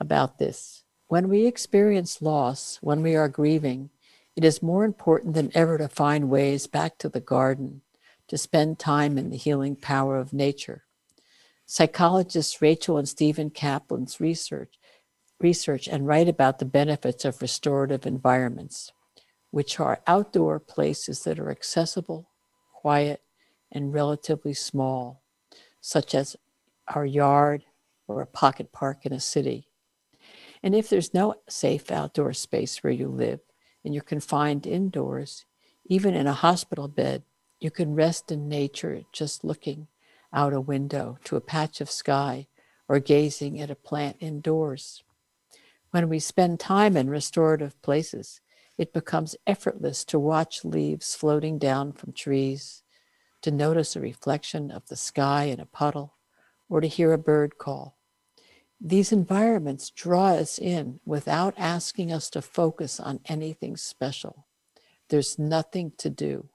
about 0.00 0.38
this. 0.38 0.82
When 1.08 1.28
we 1.28 1.46
experience 1.46 2.22
loss, 2.22 2.78
when 2.80 3.02
we 3.02 3.14
are 3.14 3.28
grieving, 3.28 3.90
it 4.34 4.44
is 4.44 4.62
more 4.62 4.84
important 4.84 5.34
than 5.34 5.52
ever 5.54 5.78
to 5.78 5.88
find 5.88 6.30
ways 6.30 6.66
back 6.66 6.98
to 6.98 7.08
the 7.08 7.20
garden, 7.20 7.82
to 8.28 8.38
spend 8.38 8.78
time 8.78 9.18
in 9.18 9.30
the 9.30 9.36
healing 9.36 9.76
power 9.76 10.18
of 10.18 10.32
nature. 10.32 10.84
Psychologists 11.66 12.60
Rachel 12.60 12.98
and 12.98 13.08
Stephen 13.08 13.50
Kaplan's 13.50 14.20
research, 14.20 14.74
research 15.40 15.88
and 15.88 16.06
write 16.06 16.28
about 16.28 16.58
the 16.58 16.64
benefits 16.64 17.24
of 17.24 17.40
restorative 17.40 18.06
environments, 18.06 18.92
which 19.50 19.80
are 19.80 20.02
outdoor 20.06 20.58
places 20.58 21.24
that 21.24 21.38
are 21.38 21.50
accessible, 21.50 22.28
quiet, 22.72 23.22
and 23.70 23.94
relatively 23.94 24.54
small, 24.54 25.22
such 25.80 26.14
as 26.14 26.36
our 26.88 27.06
yard 27.06 27.64
or 28.06 28.20
a 28.20 28.26
pocket 28.26 28.72
park 28.72 29.06
in 29.06 29.12
a 29.12 29.20
city. 29.20 29.68
And 30.62 30.74
if 30.74 30.88
there's 30.88 31.14
no 31.14 31.34
safe 31.48 31.90
outdoor 31.90 32.32
space 32.34 32.82
where 32.82 32.92
you 32.92 33.08
live 33.08 33.40
and 33.84 33.94
you're 33.94 34.02
confined 34.02 34.66
indoors, 34.66 35.44
even 35.86 36.14
in 36.14 36.26
a 36.26 36.32
hospital 36.32 36.88
bed, 36.88 37.22
you 37.60 37.70
can 37.70 37.94
rest 37.94 38.30
in 38.30 38.48
nature 38.48 39.02
just 39.12 39.44
looking 39.44 39.88
out 40.32 40.52
a 40.52 40.60
window 40.60 41.18
to 41.24 41.36
a 41.36 41.40
patch 41.40 41.80
of 41.80 41.90
sky 41.90 42.46
or 42.88 42.98
gazing 42.98 43.60
at 43.60 43.70
a 43.70 43.74
plant 43.74 44.16
indoors. 44.20 45.02
When 45.90 46.08
we 46.08 46.18
spend 46.18 46.58
time 46.58 46.96
in 46.96 47.10
restorative 47.10 47.80
places, 47.82 48.40
it 48.78 48.92
becomes 48.92 49.36
effortless 49.46 50.04
to 50.06 50.18
watch 50.18 50.64
leaves 50.64 51.14
floating 51.14 51.58
down 51.58 51.92
from 51.92 52.12
trees, 52.12 52.82
to 53.42 53.50
notice 53.50 53.94
a 53.94 54.00
reflection 54.00 54.70
of 54.70 54.86
the 54.88 54.96
sky 54.96 55.44
in 55.44 55.60
a 55.60 55.66
puddle, 55.66 56.14
or 56.68 56.80
to 56.80 56.88
hear 56.88 57.12
a 57.12 57.18
bird 57.18 57.58
call. 57.58 57.98
These 58.80 59.12
environments 59.12 59.90
draw 59.90 60.30
us 60.30 60.58
in 60.58 61.00
without 61.04 61.54
asking 61.56 62.10
us 62.12 62.30
to 62.30 62.42
focus 62.42 62.98
on 62.98 63.20
anything 63.26 63.76
special. 63.76 64.46
There's 65.08 65.38
nothing 65.38 65.92
to 65.98 66.10
do. 66.10 66.48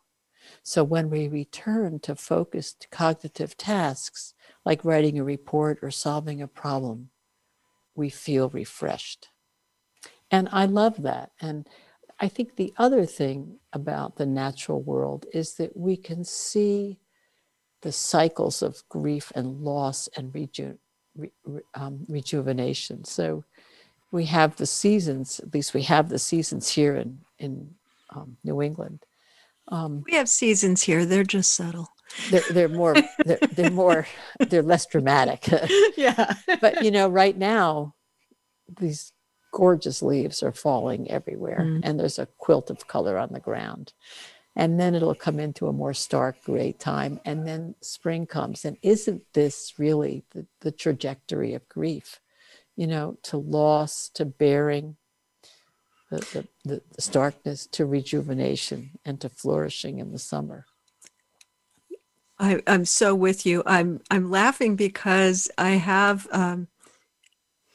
So 0.63 0.83
when 0.83 1.09
we 1.09 1.27
return 1.27 1.99
to 1.99 2.15
focused 2.15 2.87
cognitive 2.91 3.57
tasks, 3.57 4.33
like 4.65 4.85
writing 4.85 5.17
a 5.19 5.23
report 5.23 5.79
or 5.81 5.91
solving 5.91 6.41
a 6.41 6.47
problem, 6.47 7.09
we 7.95 8.09
feel 8.09 8.49
refreshed. 8.49 9.29
And 10.29 10.49
I 10.51 10.65
love 10.65 11.01
that. 11.03 11.31
And 11.41 11.67
I 12.19 12.27
think 12.27 12.55
the 12.55 12.73
other 12.77 13.05
thing 13.05 13.59
about 13.73 14.17
the 14.17 14.25
natural 14.25 14.81
world 14.81 15.25
is 15.33 15.55
that 15.55 15.77
we 15.77 15.95
can 15.97 16.23
see 16.23 16.99
the 17.81 17.91
cycles 17.91 18.61
of 18.61 18.83
grief 18.89 19.31
and 19.35 19.61
loss 19.61 20.09
and 20.17 20.33
reju- 20.33 20.77
re- 21.15 21.31
um, 21.75 22.05
rejuvenation. 22.09 23.03
So 23.03 23.43
we 24.11 24.25
have 24.25 24.55
the 24.55 24.65
seasons, 24.65 25.39
at 25.39 25.53
least 25.53 25.73
we 25.73 25.83
have 25.83 26.09
the 26.09 26.19
seasons 26.19 26.69
here 26.69 26.95
in, 26.95 27.19
in 27.39 27.75
um, 28.15 28.37
New 28.43 28.61
England. 28.61 29.05
Um, 29.69 30.03
we 30.05 30.13
have 30.15 30.29
seasons 30.29 30.81
here. 30.83 31.05
They're 31.05 31.23
just 31.23 31.53
subtle. 31.53 31.89
they're, 32.31 32.43
they're 32.51 32.69
more 32.69 32.95
they're, 33.25 33.39
they're 33.51 33.71
more 33.71 34.07
they're 34.39 34.63
less 34.63 34.85
dramatic. 34.85 35.47
Yeah. 35.97 36.33
But 36.61 36.83
you 36.83 36.91
know 36.91 37.09
right 37.09 37.37
now 37.37 37.95
these 38.79 39.11
gorgeous 39.53 40.01
leaves 40.01 40.41
are 40.43 40.51
falling 40.53 41.09
everywhere 41.11 41.59
Mm. 41.61 41.79
and 41.83 41.99
there's 41.99 42.19
a 42.19 42.27
quilt 42.37 42.69
of 42.69 42.87
color 42.87 43.17
on 43.17 43.29
the 43.33 43.39
ground. 43.39 43.93
And 44.55 44.79
then 44.79 44.95
it'll 44.95 45.15
come 45.15 45.39
into 45.39 45.67
a 45.67 45.73
more 45.73 45.93
stark 45.93 46.43
gray 46.43 46.71
time 46.71 47.19
and 47.25 47.47
then 47.47 47.75
spring 47.81 48.25
comes. 48.25 48.65
And 48.65 48.77
isn't 48.81 49.21
this 49.33 49.73
really 49.77 50.23
the, 50.31 50.45
the 50.61 50.71
trajectory 50.71 51.53
of 51.55 51.67
grief 51.67 52.19
you 52.75 52.87
know 52.87 53.17
to 53.23 53.37
loss 53.37 54.09
to 54.13 54.23
bearing 54.25 54.95
the, 56.09 56.47
the, 56.63 56.81
starkness 56.99 57.67
to 57.67 57.85
rejuvenation 57.85 58.91
and 59.03 59.19
to 59.19 59.29
flourishing 59.29 59.99
in 59.99 60.11
the 60.11 60.19
summer 60.19 60.65
I, 62.39 62.61
I'm 62.67 62.85
so 62.85 63.15
with 63.15 63.45
you. 63.45 63.63
I'm 63.65 64.01
I'm 64.11 64.29
laughing 64.29 64.75
because 64.75 65.49
I 65.57 65.71
have 65.71 66.27
um, 66.31 66.67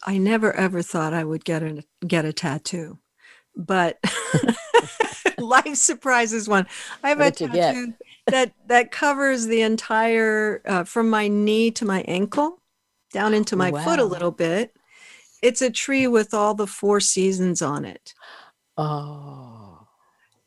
I 0.05 0.18
never 0.18 0.53
ever 0.53 0.83
thought 0.83 1.14
I 1.14 1.24
would 1.24 1.45
get 1.45 1.62
a 1.62 1.85
get 2.07 2.24
a 2.24 2.33
tattoo, 2.33 2.99
but 3.57 3.99
life 5.39 5.76
surprises 5.76 6.49
one. 6.49 6.66
I 7.03 7.11
have 7.11 7.18
What 7.18 7.41
a 7.41 7.49
tattoo 7.49 7.95
that 8.26 8.53
that 8.66 8.93
covers 8.93 9.47
the 9.47 9.62
entire 9.62 10.62
uh, 10.64 10.85
from 10.85 11.11
my 11.11 11.26
knee 11.26 11.72
to 11.72 11.85
my 11.85 12.03
ankle, 12.03 12.61
down 13.12 13.35
into 13.35 13.57
my 13.57 13.72
foot 13.72 13.99
a 13.99 14.05
little 14.05 14.33
bit. 14.33 14.76
It's 15.43 15.61
a 15.61 15.70
tree 15.70 16.07
with 16.07 16.32
all 16.32 16.55
the 16.55 16.66
four 16.66 17.01
seasons 17.01 17.61
on 17.61 17.84
it. 17.84 18.14
oh 18.76 19.86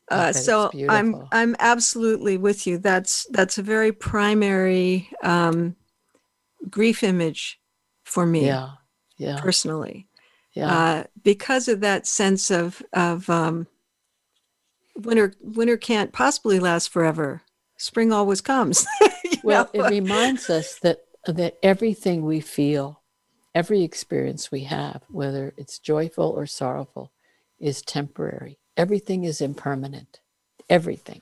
Uh, 0.10 0.32
so 0.34 0.72
I'm. 0.88 1.28
I'm 1.32 1.56
absolutely 1.60 2.38
with 2.38 2.68
you. 2.68 2.78
That's 2.78 3.26
that's 3.32 3.58
a 3.58 3.64
very 3.64 3.92
primary 3.92 5.10
um, 5.24 5.76
grief 6.70 7.04
image 7.04 7.60
for 8.04 8.26
me 8.26 8.46
yeah 8.46 8.70
yeah 9.18 9.40
personally, 9.40 10.08
yeah 10.54 10.72
uh, 10.72 11.04
because 11.24 11.68
of 11.68 11.80
that 11.82 12.06
sense 12.06 12.52
of 12.52 12.84
of 12.94 13.30
um, 13.30 13.68
winter. 14.96 15.34
Winter 15.42 15.78
can't 15.78 16.14
possibly 16.14 16.60
last 16.60 16.90
forever. 16.90 17.42
Spring 17.78 18.12
always 18.12 18.42
comes. 18.42 18.86
Well, 19.44 19.70
know? 19.76 19.86
it 19.86 19.92
reminds 19.92 20.50
us 20.50 20.80
that 20.80 21.02
that 21.28 21.58
everything 21.62 22.26
we 22.26 22.40
feel, 22.40 23.04
every 23.56 23.82
experience 23.82 24.52
we 24.52 24.66
have, 24.66 25.02
whether 25.10 25.54
it's 25.58 25.80
joyful 25.80 26.30
or 26.30 26.46
sorrowful, 26.46 27.12
is 27.58 27.82
temporary. 27.82 28.60
Everything 28.78 29.24
is 29.24 29.40
impermanent. 29.42 30.20
Everything. 30.70 31.22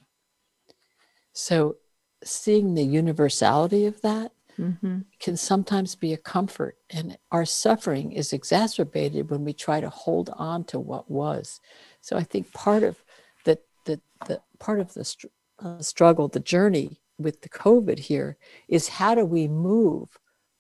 So 1.31 1.77
seeing 2.23 2.73
the 2.73 2.83
universality 2.83 3.85
of 3.85 4.01
that 4.01 4.31
Mhm. 4.57 5.05
can 5.19 5.37
sometimes 5.37 5.95
be 5.95 6.13
a 6.13 6.17
comfort 6.17 6.77
and 6.89 7.17
our 7.31 7.45
suffering 7.45 8.11
is 8.11 8.33
exacerbated 8.33 9.29
when 9.29 9.43
we 9.43 9.53
try 9.53 9.79
to 9.81 9.89
hold 9.89 10.29
on 10.31 10.63
to 10.65 10.79
what 10.79 11.09
was 11.09 11.59
so 12.01 12.15
i 12.17 12.23
think 12.23 12.51
part 12.53 12.83
of 12.83 13.03
the 13.45 13.59
the, 13.85 13.99
the 14.27 14.41
part 14.59 14.79
of 14.79 14.93
the 14.93 15.03
str- 15.03 15.27
uh, 15.59 15.79
struggle 15.81 16.27
the 16.27 16.39
journey 16.39 17.01
with 17.17 17.41
the 17.41 17.49
covid 17.49 17.99
here 17.99 18.37
is 18.67 18.87
how 18.87 19.15
do 19.15 19.25
we 19.25 19.47
move 19.47 20.17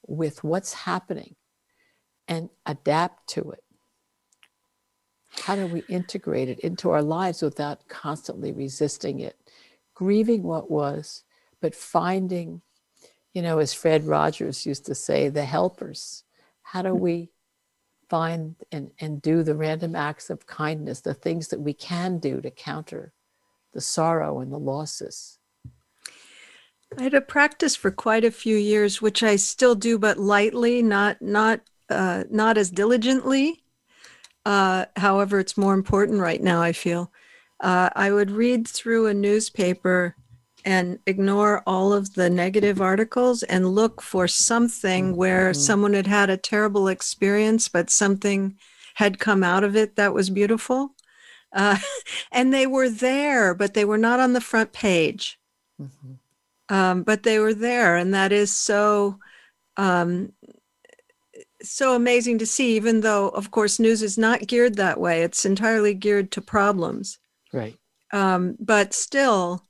with 0.07 0.43
what's 0.43 0.73
happening 0.73 1.35
and 2.27 2.49
adapt 2.65 3.27
to 3.27 3.51
it 3.51 3.63
how 5.45 5.55
do 5.55 5.65
we 5.67 5.83
integrate 5.89 6.49
it 6.49 6.59
into 6.59 6.89
our 6.89 7.01
lives 7.01 7.41
without 7.41 7.87
constantly 7.87 8.51
resisting 8.51 9.19
it 9.19 9.37
grieving 9.93 10.43
what 10.43 10.69
was 10.69 11.23
but 11.59 11.73
finding 11.75 12.61
you 13.33 13.41
know, 13.41 13.57
as 13.59 13.73
Fred 13.73 14.05
Rogers 14.05 14.65
used 14.65 14.85
to 14.85 14.95
say, 14.95 15.27
the 15.27 15.45
helpers. 15.45 16.23
How 16.61 16.83
do 16.83 16.93
we 16.93 17.31
find 18.09 18.55
and, 18.71 18.91
and 18.99 19.21
do 19.21 19.43
the 19.43 19.55
random 19.55 19.95
acts 19.95 20.29
of 20.29 20.45
kindness, 20.45 21.01
the 21.01 21.15
things 21.15 21.47
that 21.47 21.59
we 21.59 21.73
can 21.73 22.19
do 22.19 22.41
to 22.41 22.51
counter 22.51 23.13
the 23.73 23.81
sorrow 23.81 24.39
and 24.39 24.51
the 24.51 24.59
losses? 24.59 25.39
I 26.95 27.03
had 27.03 27.15
a 27.15 27.21
practice 27.21 27.75
for 27.75 27.89
quite 27.89 28.23
a 28.23 28.29
few 28.29 28.55
years, 28.55 29.01
which 29.01 29.23
I 29.23 29.35
still 29.37 29.73
do, 29.73 29.97
but 29.97 30.19
lightly, 30.19 30.83
not 30.83 31.19
not 31.23 31.61
uh, 31.93 32.23
not 32.29 32.57
as 32.57 32.69
diligently. 32.69 33.63
Uh, 34.45 34.85
however, 34.97 35.39
it's 35.39 35.57
more 35.57 35.73
important 35.73 36.19
right 36.19 36.41
now. 36.41 36.61
I 36.61 36.73
feel 36.73 37.11
uh, 37.61 37.89
I 37.95 38.11
would 38.11 38.31
read 38.31 38.67
through 38.67 39.07
a 39.07 39.13
newspaper 39.13 40.15
and 40.65 40.99
ignore 41.07 41.61
all 41.67 41.93
of 41.93 42.13
the 42.15 42.29
negative 42.29 42.81
articles 42.81 43.43
and 43.43 43.75
look 43.75 44.01
for 44.01 44.27
something 44.27 45.15
where 45.15 45.53
someone 45.53 45.93
had 45.93 46.07
had 46.07 46.29
a 46.29 46.37
terrible 46.37 46.87
experience, 46.87 47.67
but 47.67 47.89
something 47.89 48.55
had 48.95 49.19
come 49.19 49.43
out 49.43 49.63
of 49.63 49.75
it 49.75 49.95
that 49.95 50.13
was 50.13 50.29
beautiful. 50.29 50.91
Uh, 51.51 51.77
and 52.31 52.53
they 52.53 52.65
were 52.65 52.89
there, 52.89 53.53
but 53.53 53.73
they 53.73 53.85
were 53.85 53.97
not 53.97 54.19
on 54.19 54.33
the 54.33 54.41
front 54.41 54.73
page 54.73 55.37
um, 56.69 57.03
but 57.03 57.23
they 57.23 57.39
were 57.39 57.53
there 57.53 57.97
and 57.97 58.13
that 58.13 58.31
is 58.31 58.55
so 58.55 59.19
um, 59.77 60.31
so 61.63 61.95
amazing 61.95 62.37
to 62.37 62.45
see 62.45 62.75
even 62.75 63.01
though 63.01 63.29
of 63.29 63.51
course 63.51 63.79
news 63.79 64.01
is 64.01 64.17
not 64.17 64.47
geared 64.47 64.75
that 64.75 64.99
way 64.99 65.21
it's 65.21 65.45
entirely 65.45 65.93
geared 65.93 66.31
to 66.31 66.41
problems 66.41 67.19
Right. 67.51 67.77
um, 68.11 68.55
but 68.59 68.93
still 68.93 69.67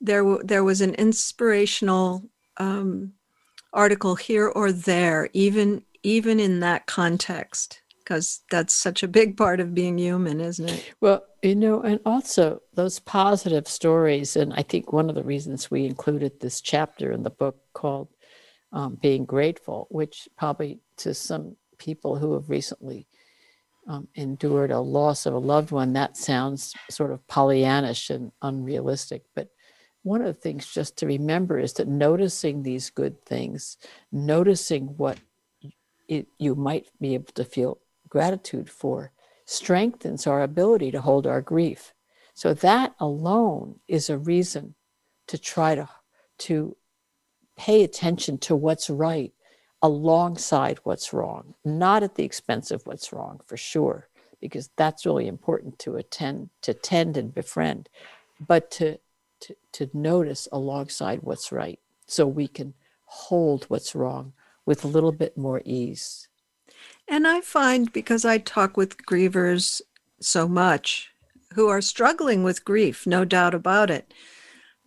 there 0.00 0.22
w- 0.22 0.42
there 0.44 0.64
was 0.64 0.80
an 0.80 0.94
inspirational 0.94 2.22
um, 2.56 3.12
article 3.72 4.14
here 4.14 4.48
or 4.48 4.72
there 4.72 5.28
even 5.32 5.82
even 6.02 6.40
in 6.40 6.60
that 6.60 6.86
context 6.86 7.82
because 7.98 8.40
that's 8.50 8.74
such 8.74 9.02
a 9.02 9.08
big 9.08 9.36
part 9.36 9.60
of 9.60 9.74
being 9.74 9.98
human 9.98 10.40
isn't 10.40 10.68
it 10.68 10.94
Well, 11.00 11.24
you 11.42 11.54
know, 11.54 11.82
and 11.82 12.00
also 12.04 12.62
those 12.74 12.98
positive 12.98 13.68
stories. 13.68 14.34
And 14.34 14.52
I 14.54 14.62
think 14.62 14.92
one 14.92 15.08
of 15.08 15.14
the 15.14 15.22
reasons 15.22 15.70
we 15.70 15.84
included 15.86 16.40
this 16.40 16.60
chapter 16.60 17.12
in 17.12 17.22
the 17.22 17.30
book 17.30 17.56
called 17.74 18.08
um, 18.72 18.98
Being 19.00 19.24
Grateful, 19.24 19.86
which 19.90 20.28
probably 20.36 20.80
to 20.98 21.14
some 21.14 21.56
people 21.78 22.16
who 22.16 22.34
have 22.34 22.50
recently 22.50 23.06
um, 23.86 24.08
endured 24.14 24.70
a 24.70 24.80
loss 24.80 25.26
of 25.26 25.34
a 25.34 25.38
loved 25.38 25.70
one, 25.70 25.94
that 25.94 26.16
sounds 26.16 26.74
sort 26.90 27.10
of 27.10 27.26
Pollyannish 27.26 28.10
and 28.10 28.32
unrealistic. 28.42 29.22
But 29.34 29.48
one 30.02 30.20
of 30.20 30.26
the 30.26 30.34
things 30.40 30.66
just 30.66 30.96
to 30.98 31.06
remember 31.06 31.58
is 31.58 31.72
that 31.74 31.88
noticing 31.88 32.62
these 32.62 32.90
good 32.90 33.24
things, 33.24 33.78
noticing 34.12 34.86
what 34.96 35.18
it, 36.08 36.26
you 36.38 36.54
might 36.54 36.88
be 37.00 37.14
able 37.14 37.32
to 37.34 37.44
feel 37.44 37.78
gratitude 38.08 38.70
for, 38.70 39.12
strengthens 39.44 40.26
our 40.26 40.42
ability 40.42 40.90
to 40.90 41.00
hold 41.00 41.26
our 41.26 41.40
grief. 41.40 41.94
So 42.34 42.54
that 42.54 42.94
alone 43.00 43.80
is 43.88 44.10
a 44.10 44.18
reason 44.18 44.74
to 45.26 45.38
try 45.38 45.74
to 45.74 45.88
to 46.38 46.76
pay 47.58 47.82
attention 47.82 48.38
to 48.38 48.56
what's 48.56 48.88
right 48.88 49.32
alongside 49.82 50.78
what's 50.84 51.12
wrong, 51.12 51.54
not 51.64 52.02
at 52.02 52.14
the 52.14 52.24
expense 52.24 52.70
of 52.70 52.86
what's 52.86 53.12
wrong 53.12 53.40
for 53.44 53.56
sure, 53.56 54.08
because 54.40 54.70
that's 54.76 55.04
really 55.04 55.26
important 55.26 55.78
to 55.80 55.96
attend 55.96 56.48
to 56.62 56.72
tend 56.72 57.16
and 57.16 57.34
befriend, 57.34 57.88
but 58.40 58.70
to 58.70 58.98
to, 59.40 59.54
to 59.72 59.90
notice 59.92 60.48
alongside 60.50 61.20
what's 61.22 61.52
right 61.52 61.78
so 62.06 62.26
we 62.26 62.48
can 62.48 62.74
hold 63.04 63.64
what's 63.64 63.94
wrong 63.94 64.32
with 64.66 64.84
a 64.84 64.88
little 64.88 65.12
bit 65.12 65.36
more 65.36 65.62
ease. 65.64 66.28
And 67.06 67.26
I 67.26 67.40
find 67.40 67.92
because 67.92 68.24
I 68.24 68.38
talk 68.38 68.76
with 68.76 69.04
grievers 69.06 69.80
so 70.20 70.48
much 70.48 71.10
who 71.54 71.68
are 71.68 71.80
struggling 71.80 72.42
with 72.42 72.64
grief, 72.64 73.06
no 73.06 73.24
doubt 73.24 73.54
about 73.54 73.90
it. 73.90 74.12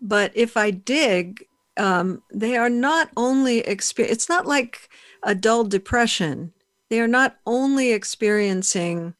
But 0.01 0.31
if 0.35 0.57
I 0.57 0.71
dig, 0.71 1.45
um, 1.77 2.21
they 2.31 2.57
are 2.57 2.69
not 2.69 3.09
only 3.15 3.59
experience. 3.59 4.13
It's 4.13 4.29
not 4.29 4.45
like 4.45 4.89
a 5.23 5.35
dull 5.35 5.63
depression. 5.63 6.53
They 6.89 6.99
are 6.99 7.07
not 7.07 7.37
only 7.45 7.91
experiencing 7.91 9.13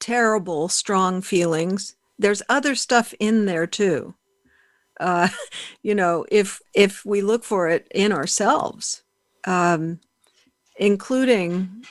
terrible, 0.00 0.68
strong 0.68 1.20
feelings. 1.20 1.96
There's 2.18 2.42
other 2.48 2.74
stuff 2.74 3.14
in 3.18 3.46
there 3.46 3.66
too. 3.66 4.14
Uh, 4.98 5.28
you 5.82 5.94
know, 5.94 6.24
if 6.30 6.60
if 6.74 7.04
we 7.04 7.20
look 7.20 7.44
for 7.44 7.68
it 7.68 7.88
in 7.94 8.12
ourselves. 8.12 9.02
Um, 9.46 10.00
including, 10.76 11.84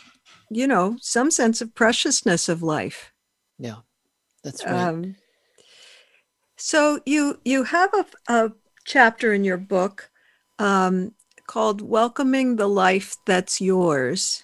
you 0.50 0.68
know, 0.68 0.98
some 1.02 1.32
sense 1.32 1.62
of 1.62 1.76
preciousness 1.76 2.50
of 2.50 2.64
life. 2.64 3.12
Yeah, 3.58 3.78
that's 4.44 4.66
right. 4.66 4.88
Um, 4.88 5.16
so 6.58 7.00
you 7.06 7.40
you 7.44 7.64
have 7.64 7.94
a, 7.94 8.06
a 8.28 8.52
chapter 8.86 9.34
in 9.34 9.44
your 9.44 9.58
book 9.58 10.10
um, 10.60 11.14
called 11.48 11.82
"Welcoming 11.82 12.56
the 12.56 12.68
Life 12.68 13.18
That's 13.26 13.62
Yours," 13.62 14.44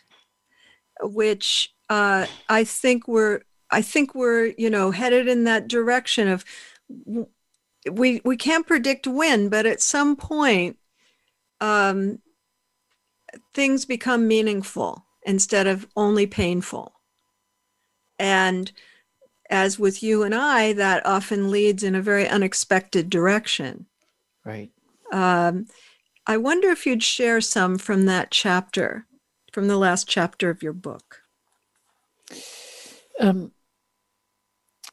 which 1.01 1.73
uh, 1.89 2.25
I 2.47 2.63
think 2.63 3.07
we're 3.07 3.41
I 3.71 3.81
think 3.81 4.15
we're 4.15 4.53
you 4.57 4.69
know 4.69 4.91
headed 4.91 5.27
in 5.27 5.43
that 5.45 5.67
direction 5.67 6.27
of 6.27 6.45
we 7.89 8.21
we 8.23 8.37
can't 8.37 8.67
predict 8.67 9.07
when, 9.07 9.49
but 9.49 9.65
at 9.65 9.81
some 9.81 10.15
point. 10.15 10.77
Um, 11.61 12.19
things 13.53 13.85
become 13.85 14.27
meaningful 14.27 15.05
instead 15.23 15.67
of 15.67 15.85
only 15.95 16.25
painful 16.25 16.99
and 18.19 18.71
as 19.49 19.79
with 19.79 20.03
you 20.03 20.21
and 20.21 20.35
I, 20.35 20.73
that 20.73 21.05
often 21.05 21.49
leads 21.49 21.81
in 21.81 21.95
a 21.95 22.01
very 22.01 22.27
unexpected 22.27 23.09
direction. 23.09 23.87
Right. 24.49 24.71
Um, 25.11 25.67
I 26.25 26.37
wonder 26.37 26.69
if 26.69 26.87
you'd 26.87 27.03
share 27.03 27.39
some 27.39 27.77
from 27.77 28.05
that 28.05 28.31
chapter, 28.31 29.05
from 29.53 29.67
the 29.67 29.77
last 29.77 30.07
chapter 30.07 30.49
of 30.49 30.63
your 30.63 30.73
book. 30.73 31.21
Um, 33.19 33.51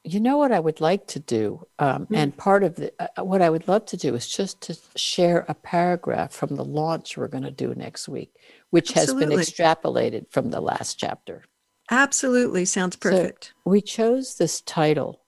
you 0.05 0.21
know 0.21 0.37
what 0.37 0.53
I 0.53 0.61
would 0.61 0.83
like 0.83 1.07
to 1.09 1.21
do, 1.21 1.67
um, 1.79 2.07
mm. 2.07 2.17
and 2.17 2.37
part 2.37 2.65
of 2.65 2.75
the, 2.77 2.93
uh, 2.99 3.25
what 3.25 3.41
I 3.41 3.49
would 3.49 3.67
love 3.67 3.87
to 3.87 3.97
do 3.97 4.15
is 4.15 4.29
just 4.29 4.61
to 4.63 4.79
share 4.95 5.47
a 5.49 5.55
paragraph 5.55 6.33
from 6.33 6.57
the 6.57 6.65
launch 6.65 7.17
we're 7.17 7.27
going 7.27 7.45
to 7.45 7.51
do 7.51 7.75
next 7.75 8.09
week, 8.09 8.33
which 8.71 8.95
Absolutely. 8.95 9.37
has 9.37 9.51
been 9.51 9.67
extrapolated 9.67 10.31
from 10.31 10.51
the 10.51 10.61
last 10.61 10.99
chapter. 10.99 11.45
Absolutely, 11.91 12.67
sounds 12.67 12.97
perfect. 12.97 13.55
So 13.65 13.71
we 13.71 13.81
chose 13.81 14.37
this 14.37 14.61
title. 14.61 15.23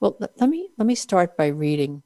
Well, 0.00 0.16
let 0.18 0.48
me 0.48 0.70
let 0.78 0.86
me 0.86 0.94
start 0.94 1.36
by 1.36 1.48
reading 1.48 2.02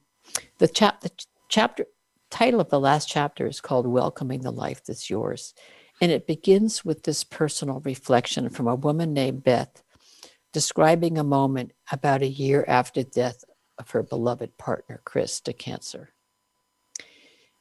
the 0.59 0.68
chap 0.68 1.01
the 1.01 1.11
chapter 1.49 1.86
title 2.30 2.61
of 2.61 2.68
the 2.68 2.80
last 2.80 3.09
chapter 3.09 3.46
is 3.46 3.61
called 3.61 3.86
Welcoming 3.86 4.42
the 4.42 4.51
Life 4.51 4.84
That's 4.84 5.09
Yours. 5.09 5.55
And 6.01 6.12
it 6.12 6.26
begins 6.26 6.84
with 6.84 7.03
this 7.03 7.24
personal 7.24 7.80
reflection 7.80 8.51
from 8.51 8.68
a 8.68 8.74
woman 8.74 9.12
named 9.12 9.42
Beth 9.42 9.82
describing 10.53 11.18
a 11.18 11.24
moment 11.24 11.72
about 11.90 12.22
a 12.22 12.28
year 12.28 12.64
after 12.68 13.03
death 13.03 13.44
of 13.78 13.90
her 13.90 14.03
beloved 14.03 14.57
partner, 14.59 15.01
Chris, 15.05 15.40
to 15.42 15.53
cancer. 15.53 16.11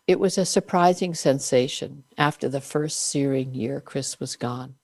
It 0.06 0.20
was 0.20 0.38
a 0.38 0.46
surprising 0.46 1.14
sensation 1.14 2.04
after 2.18 2.48
the 2.48 2.62
first 2.62 3.02
searing 3.02 3.54
year 3.54 3.82
Chris 3.82 4.20
was 4.20 4.36
gone. 4.36 4.76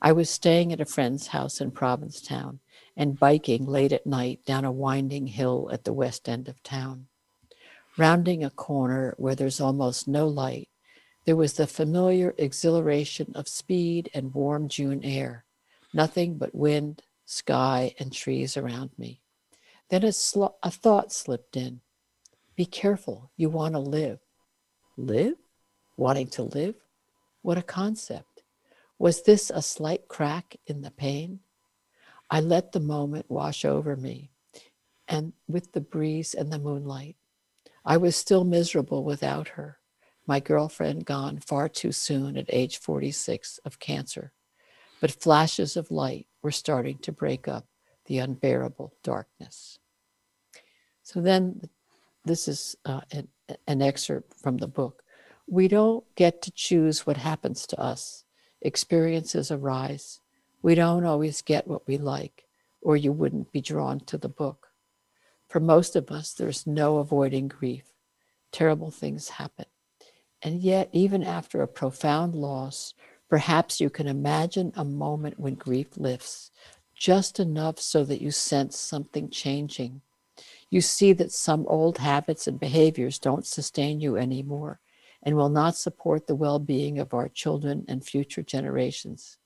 I 0.00 0.12
was 0.12 0.30
staying 0.30 0.72
at 0.72 0.80
a 0.80 0.86
friend's 0.86 1.28
house 1.28 1.60
in 1.60 1.72
Provincetown 1.72 2.60
and 2.96 3.18
biking 3.18 3.66
late 3.66 3.92
at 3.92 4.06
night 4.06 4.44
down 4.44 4.64
a 4.64 4.72
winding 4.72 5.26
hill 5.26 5.68
at 5.72 5.84
the 5.84 5.92
west 5.92 6.28
end 6.28 6.48
of 6.48 6.62
town. 6.62 7.06
Rounding 8.00 8.42
a 8.42 8.48
corner 8.48 9.14
where 9.18 9.34
there's 9.34 9.60
almost 9.60 10.08
no 10.08 10.26
light, 10.26 10.70
there 11.26 11.36
was 11.36 11.52
the 11.52 11.66
familiar 11.66 12.34
exhilaration 12.38 13.30
of 13.34 13.46
speed 13.46 14.08
and 14.14 14.32
warm 14.32 14.70
June 14.70 15.04
air, 15.04 15.44
nothing 15.92 16.38
but 16.38 16.54
wind, 16.54 17.02
sky, 17.26 17.94
and 17.98 18.10
trees 18.10 18.56
around 18.56 18.88
me. 18.96 19.20
Then 19.90 20.02
a, 20.02 20.12
sl- 20.12 20.56
a 20.62 20.70
thought 20.70 21.12
slipped 21.12 21.58
in. 21.58 21.82
Be 22.56 22.64
careful, 22.64 23.32
you 23.36 23.50
want 23.50 23.74
to 23.74 23.80
live. 23.80 24.20
Live? 24.96 25.36
Wanting 25.98 26.28
to 26.28 26.44
live? 26.44 26.76
What 27.42 27.58
a 27.58 27.62
concept. 27.62 28.44
Was 28.98 29.24
this 29.24 29.50
a 29.50 29.60
slight 29.60 30.08
crack 30.08 30.56
in 30.66 30.80
the 30.80 30.90
pain? 30.90 31.40
I 32.30 32.40
let 32.40 32.72
the 32.72 32.80
moment 32.80 33.26
wash 33.28 33.66
over 33.66 33.94
me, 33.94 34.30
and 35.06 35.34
with 35.46 35.72
the 35.72 35.82
breeze 35.82 36.32
and 36.32 36.50
the 36.50 36.58
moonlight. 36.58 37.16
I 37.84 37.96
was 37.96 38.16
still 38.16 38.44
miserable 38.44 39.04
without 39.04 39.48
her, 39.48 39.80
my 40.30 40.38
girlfriend 40.38 41.06
gone 41.06 41.38
far 41.38 41.68
too 41.68 41.90
soon 41.90 42.36
at 42.36 42.46
age 42.50 42.78
46 42.78 43.58
of 43.64 43.80
cancer. 43.80 44.32
But 45.00 45.10
flashes 45.10 45.76
of 45.76 45.90
light 45.90 46.28
were 46.40 46.52
starting 46.52 46.98
to 46.98 47.10
break 47.10 47.48
up 47.48 47.66
the 48.06 48.18
unbearable 48.18 48.94
darkness. 49.02 49.80
So 51.02 51.20
then, 51.20 51.62
this 52.24 52.46
is 52.46 52.76
uh, 52.84 53.00
an, 53.10 53.26
an 53.66 53.82
excerpt 53.82 54.34
from 54.34 54.58
the 54.58 54.68
book. 54.68 55.02
We 55.48 55.66
don't 55.66 56.04
get 56.14 56.42
to 56.42 56.52
choose 56.52 57.04
what 57.06 57.16
happens 57.16 57.66
to 57.66 57.80
us. 57.80 58.24
Experiences 58.62 59.50
arise. 59.50 60.20
We 60.62 60.76
don't 60.76 61.04
always 61.04 61.42
get 61.42 61.66
what 61.66 61.88
we 61.88 61.98
like, 61.98 62.44
or 62.82 62.96
you 62.96 63.10
wouldn't 63.10 63.50
be 63.50 63.60
drawn 63.60 63.98
to 64.00 64.16
the 64.16 64.28
book. 64.28 64.68
For 65.50 65.60
most 65.60 65.96
of 65.96 66.10
us, 66.10 66.32
there's 66.32 66.66
no 66.66 66.96
avoiding 66.96 67.48
grief. 67.48 67.92
Terrible 68.52 68.90
things 68.90 69.28
happen. 69.28 69.66
And 70.40 70.62
yet, 70.62 70.88
even 70.92 71.22
after 71.22 71.60
a 71.60 71.68
profound 71.68 72.34
loss 72.34 72.94
Perhaps 73.30 73.80
you 73.80 73.88
can 73.88 74.08
imagine 74.08 74.72
a 74.74 74.84
moment 74.84 75.38
when 75.38 75.54
grief 75.54 75.96
lifts, 75.96 76.50
just 76.96 77.38
enough 77.38 77.78
so 77.78 78.02
that 78.04 78.20
you 78.20 78.32
sense 78.32 78.76
something 78.76 79.30
changing. 79.30 80.02
You 80.68 80.80
see 80.80 81.12
that 81.12 81.30
some 81.30 81.64
old 81.68 81.98
habits 81.98 82.48
and 82.48 82.58
behaviors 82.58 83.20
don't 83.20 83.46
sustain 83.46 84.00
you 84.00 84.16
anymore 84.16 84.80
and 85.22 85.36
will 85.36 85.48
not 85.48 85.76
support 85.76 86.26
the 86.26 86.34
well 86.34 86.58
being 86.58 86.98
of 86.98 87.14
our 87.14 87.28
children 87.28 87.84
and 87.86 88.04
future 88.04 88.42
generations. 88.42 89.38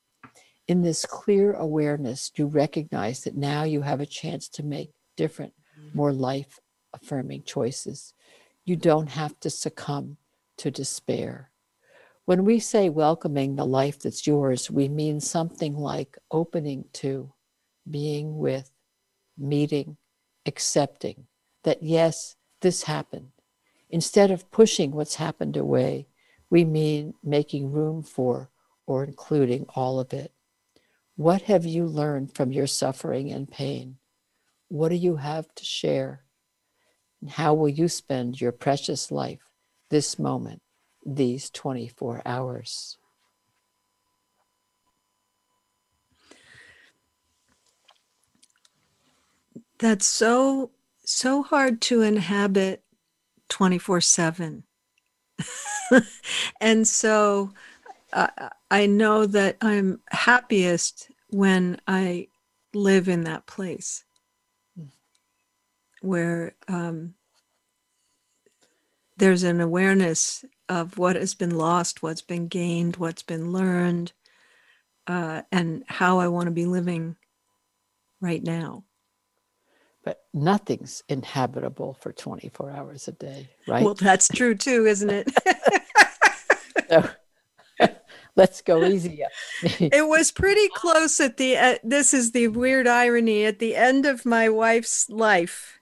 In 0.67 0.81
this 0.81 1.05
clear 1.05 1.53
awareness, 1.53 2.33
you 2.37 2.47
recognize 2.47 3.23
that 3.25 3.37
now 3.37 3.65
you 3.65 3.83
have 3.83 4.01
a 4.01 4.07
chance 4.07 4.49
to 4.49 4.63
make 4.63 4.93
different, 5.15 5.53
more 5.95 6.13
life 6.13 6.59
affirming 6.93 7.43
choices. 7.45 8.15
You 8.65 8.77
don't 8.77 9.11
have 9.11 9.39
to 9.41 9.51
succumb 9.51 10.17
to 10.59 10.71
despair. 10.71 11.51
When 12.25 12.45
we 12.45 12.59
say 12.59 12.89
welcoming 12.89 13.57
the 13.57 13.67
life 13.67 13.99
that's 13.99 14.27
yours, 14.27 14.71
we 14.71 14.89
mean 14.89 15.21
something 15.21 15.77
like 15.77 16.17
opening 16.31 16.87
to, 16.95 17.33
being 17.91 18.39
with, 18.39 18.71
meeting, 19.37 19.99
accepting 20.47 21.27
that 21.65 21.83
yes, 21.83 22.37
this 22.61 22.85
happened. 22.85 23.29
Instead 23.91 24.31
of 24.31 24.51
pushing 24.51 24.93
what's 24.93 25.17
happened 25.17 25.57
away, 25.57 26.09
we 26.49 26.65
mean 26.65 27.15
making 27.23 27.73
room 27.73 28.03
for 28.03 28.51
or 28.87 29.05
including 29.05 29.67
all 29.75 30.01
of 30.01 30.13
it. 30.13 30.33
What 31.17 31.43
have 31.43 31.65
you 31.65 31.87
learned 31.87 32.35
from 32.35 32.53
your 32.53 32.67
suffering 32.67 33.31
and 33.31 33.51
pain? 33.51 33.99
What 34.75 34.89
do 34.89 34.97
you 34.97 35.17
have 35.17 35.47
to 35.55 35.65
share? 35.65 36.25
And 37.21 37.31
how 37.31 37.55
will 37.55 37.69
you 37.69 37.89
spend 37.89 38.41
your 38.41 38.53
precious 38.53 39.11
life 39.11 39.41
this 39.91 40.19
moment? 40.19 40.61
these 41.05 41.51
24 41.51 42.23
hours. 42.25 42.99
That's 49.79 50.07
so, 50.07 50.71
so 51.05 51.43
hard 51.43 51.81
to 51.83 52.03
inhabit 52.03 52.83
24 53.49 54.01
7. 54.01 54.65
and 56.61 56.89
so 56.89 57.53
uh, 58.13 58.29
I 58.71 58.87
know 58.87 59.27
that 59.27 59.57
I'm 59.61 60.01
happiest 60.11 61.11
when 61.29 61.81
I 61.87 62.29
live 62.73 63.09
in 63.09 63.25
that 63.25 63.47
place 63.47 64.05
where 66.05 66.55
um, 66.69 67.15
there's 69.17 69.43
an 69.43 69.61
awareness 69.61 70.45
of 70.69 70.99
what 70.99 71.17
has 71.17 71.35
been 71.35 71.57
lost, 71.57 72.03
what's 72.03 72.23
been 72.23 72.49
gained, 72.49 72.97
what's 72.97 73.23
been 73.23 73.53
learned, 73.53 74.13
uh, 75.07 75.43
and 75.53 75.85
how 75.87 76.19
I 76.19 76.29
want 76.29 76.47
to 76.47 76.53
be 76.53 76.67
living 76.67 77.17
right 78.21 78.43
now. 78.43 78.85
But 80.05 80.25
nothing's 80.35 81.03
inhabitable 81.09 81.95
for 81.95 82.13
24 82.13 82.71
hours 82.71 83.09
a 83.09 83.13
day, 83.13 83.49
right? 83.67 83.83
Well, 83.83 83.95
that's 83.95 84.29
true 84.29 84.55
too, 84.55 84.87
isn't 84.87 85.11
it? 85.11 85.31
so, 86.89 87.09
let's 88.37 88.61
go 88.61 88.85
easy. 88.85 89.23
it 89.63 90.07
was 90.07 90.31
pretty 90.31 90.69
close 90.75 91.21
at 91.21 91.39
the. 91.39 91.57
Uh, 91.57 91.79
this 91.83 92.13
is 92.13 92.33
the 92.33 92.49
weird 92.49 92.87
irony 92.87 93.47
at 93.47 93.61
the 93.61 93.75
end 93.77 94.05
of 94.05 94.27
my 94.27 94.49
wife's 94.49 95.09
life. 95.09 95.79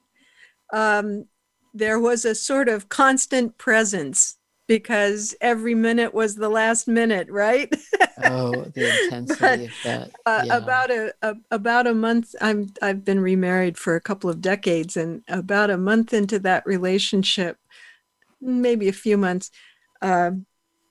Um, 0.73 1.27
there 1.75 1.99
was 1.99 2.25
a 2.25 2.35
sort 2.35 2.69
of 2.69 2.89
constant 2.89 3.57
presence 3.59 4.37
because 4.69 5.35
every 5.41 5.75
minute 5.75 6.15
was 6.15 6.37
the 6.37 6.49
last 6.49 6.87
minute, 6.87 7.29
right? 7.31 7.71
oh, 8.25 8.65
the 8.75 9.05
intensity 9.05 9.41
but, 9.41 9.61
of 9.61 9.71
that. 9.85 10.11
Uh, 10.27 10.45
about 10.51 10.91
a, 10.91 11.13
a, 11.23 11.35
about 11.51 11.87
a 11.87 11.95
month. 11.95 12.35
I'm 12.41 12.73
I've 12.81 13.05
been 13.05 13.21
remarried 13.21 13.77
for 13.77 13.97
a 13.97 14.01
couple 14.01 14.31
of 14.31 14.41
decades, 14.41 14.97
and 14.97 15.23
about 15.29 15.71
a 15.71 15.77
month 15.77 16.15
into 16.15 16.39
that 16.41 16.65
relationship, 16.65 17.59
maybe 18.41 18.89
a 18.89 18.93
few 18.93 19.19
months, 19.19 19.51
uh, 20.01 20.31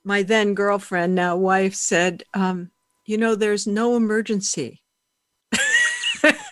my 0.04 0.22
then 0.22 0.54
girlfriend, 0.54 1.16
now 1.16 1.38
wife, 1.38 1.74
said, 1.76 2.24
um, 2.34 2.72
"You 3.06 3.18
know, 3.18 3.36
there's 3.36 3.66
no 3.66 3.96
emergency." 3.96 4.81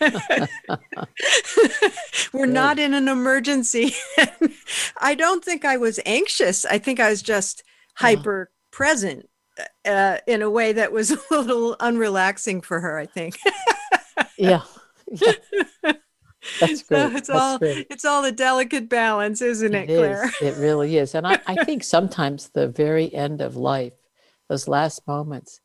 We're 2.32 2.46
Good. 2.46 2.54
not 2.54 2.78
in 2.78 2.94
an 2.94 3.08
emergency. 3.08 3.94
I 5.00 5.14
don't 5.14 5.44
think 5.44 5.64
I 5.64 5.76
was 5.76 6.00
anxious. 6.06 6.64
I 6.64 6.78
think 6.78 7.00
I 7.00 7.10
was 7.10 7.22
just 7.22 7.62
hyper 7.96 8.50
present 8.70 9.28
uh, 9.84 10.18
in 10.26 10.42
a 10.42 10.50
way 10.50 10.72
that 10.72 10.92
was 10.92 11.10
a 11.10 11.18
little 11.30 11.76
unrelaxing 11.76 12.64
for 12.64 12.80
her, 12.80 12.98
I 12.98 13.06
think. 13.06 13.38
yeah. 14.38 14.62
yeah. 15.10 15.32
That's 16.58 16.82
great. 16.82 16.84
So 16.84 17.06
it's 17.08 17.28
That's 17.28 17.30
all 17.30 17.58
great. 17.58 17.86
it's 17.90 18.04
all 18.04 18.24
a 18.24 18.32
delicate 18.32 18.88
balance, 18.88 19.42
isn't 19.42 19.74
it, 19.74 19.90
it 19.90 19.96
Claire? 19.96 20.24
Is. 20.24 20.34
It 20.40 20.60
really 20.60 20.96
is. 20.96 21.14
And 21.14 21.26
I, 21.26 21.38
I 21.46 21.64
think 21.64 21.84
sometimes 21.84 22.48
the 22.48 22.68
very 22.68 23.12
end 23.14 23.42
of 23.42 23.56
life, 23.56 23.92
those 24.48 24.66
last 24.66 25.06
moments, 25.06 25.60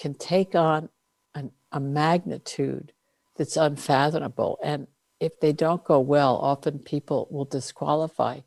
can 0.00 0.14
take 0.14 0.56
on 0.56 0.88
an, 1.36 1.52
a 1.70 1.78
magnitude 1.78 2.92
that's 3.38 3.56
unfathomable. 3.56 4.58
And 4.62 4.88
if 5.20 5.40
they 5.40 5.52
don't 5.52 5.84
go 5.84 6.00
well, 6.00 6.36
often 6.36 6.80
people 6.80 7.28
will 7.30 7.44
disqualify 7.44 8.40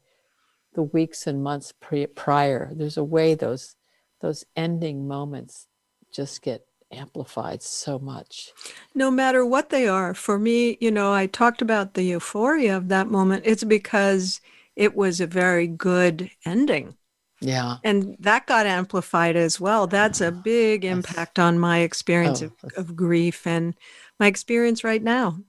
the 0.73 0.83
weeks 0.83 1.25
and 1.25 1.43
months 1.43 1.73
pre- 1.79 2.07
prior. 2.07 2.71
There's 2.73 2.97
a 2.97 3.03
way 3.03 3.33
those 3.33 3.75
those 4.21 4.45
ending 4.55 5.07
moments 5.07 5.67
just 6.13 6.43
get 6.43 6.65
amplified 6.91 7.63
so 7.63 7.97
much. 7.97 8.51
No 8.93 9.09
matter 9.09 9.45
what 9.45 9.69
they 9.69 9.87
are, 9.87 10.13
for 10.13 10.37
me, 10.37 10.77
you 10.79 10.91
know, 10.91 11.11
I 11.11 11.25
talked 11.25 11.61
about 11.61 11.95
the 11.95 12.03
euphoria 12.03 12.77
of 12.77 12.89
that 12.89 13.07
moment. 13.07 13.43
It's 13.45 13.63
because 13.63 14.39
it 14.75 14.95
was 14.95 15.19
a 15.19 15.27
very 15.27 15.67
good 15.67 16.29
ending. 16.45 16.95
Yeah. 17.39 17.77
And 17.83 18.15
that 18.19 18.45
got 18.45 18.67
amplified 18.67 19.35
as 19.35 19.59
well. 19.59 19.87
That's 19.87 20.21
a 20.21 20.31
big 20.31 20.85
impact 20.85 21.39
on 21.39 21.57
my 21.57 21.79
experience 21.79 22.43
Oh, 22.43 22.51
of, 22.63 22.73
of 22.77 22.95
grief 22.95 23.47
and 23.47 23.73
my 24.21 24.27
experience 24.27 24.83
right 24.85 25.03
now. 25.03 25.39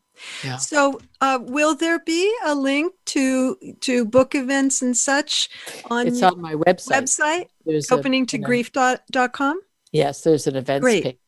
Yeah. 0.44 0.56
So, 0.56 1.00
uh, 1.20 1.38
will 1.42 1.74
there 1.74 1.98
be 2.00 2.32
a 2.44 2.54
link 2.54 2.94
to 3.06 3.56
to 3.80 4.04
book 4.04 4.34
events 4.34 4.82
and 4.82 4.96
such 4.96 5.48
on 5.90 6.06
It's 6.08 6.22
on 6.22 6.40
my 6.40 6.54
website. 6.54 7.02
website, 7.02 7.46
There's 7.64 7.90
a- 7.90 7.94
opening 7.94 8.26
to 8.26 8.38
grief.com? 8.38 9.60
Yes, 9.92 10.22
there's 10.22 10.46
an 10.46 10.56
events 10.56 10.82
Great. 10.82 11.04
page. 11.04 11.18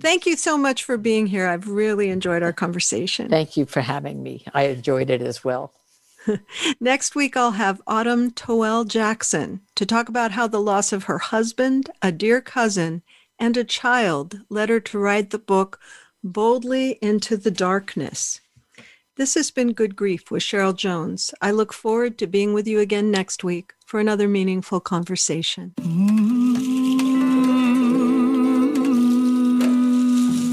Thank 0.00 0.26
you 0.26 0.36
so 0.36 0.56
much 0.58 0.82
for 0.84 0.96
being 0.96 1.26
here. 1.26 1.46
I've 1.46 1.68
really 1.68 2.08
enjoyed 2.08 2.42
our 2.42 2.52
conversation. 2.52 3.28
Thank 3.28 3.56
you 3.56 3.66
for 3.66 3.82
having 3.82 4.22
me. 4.22 4.44
I 4.54 4.64
enjoyed 4.64 5.10
it 5.10 5.22
as 5.22 5.44
well. 5.44 5.72
Next 6.80 7.14
week, 7.14 7.36
I'll 7.36 7.52
have 7.52 7.82
Autumn 7.86 8.30
Toel 8.32 8.86
Jackson 8.88 9.60
to 9.76 9.84
talk 9.86 10.08
about 10.08 10.32
how 10.32 10.46
the 10.48 10.60
loss 10.60 10.92
of 10.92 11.04
her 11.04 11.18
husband, 11.18 11.90
a 12.02 12.10
dear 12.10 12.40
cousin, 12.40 13.02
and 13.38 13.56
a 13.56 13.64
child 13.64 14.40
led 14.48 14.70
her 14.70 14.80
to 14.80 14.98
write 14.98 15.30
the 15.30 15.38
book 15.38 15.78
Boldly 16.26 16.92
into 17.02 17.36
the 17.36 17.50
Darkness. 17.50 18.40
This 19.16 19.34
has 19.34 19.50
been 19.50 19.74
Good 19.74 19.94
Grief 19.94 20.30
with 20.30 20.42
Cheryl 20.42 20.74
Jones. 20.74 21.34
I 21.42 21.50
look 21.50 21.74
forward 21.74 22.16
to 22.16 22.26
being 22.26 22.54
with 22.54 22.66
you 22.66 22.80
again 22.80 23.10
next 23.10 23.44
week 23.44 23.74
for 23.84 24.00
another 24.00 24.26
meaningful 24.26 24.80
conversation. 24.80 25.74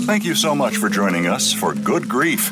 Thank 0.05 0.25
you 0.25 0.35
so 0.35 0.53
much 0.53 0.75
for 0.75 0.89
joining 0.89 1.27
us 1.27 1.53
for 1.53 1.73
Good 1.73 2.09
Grief. 2.09 2.51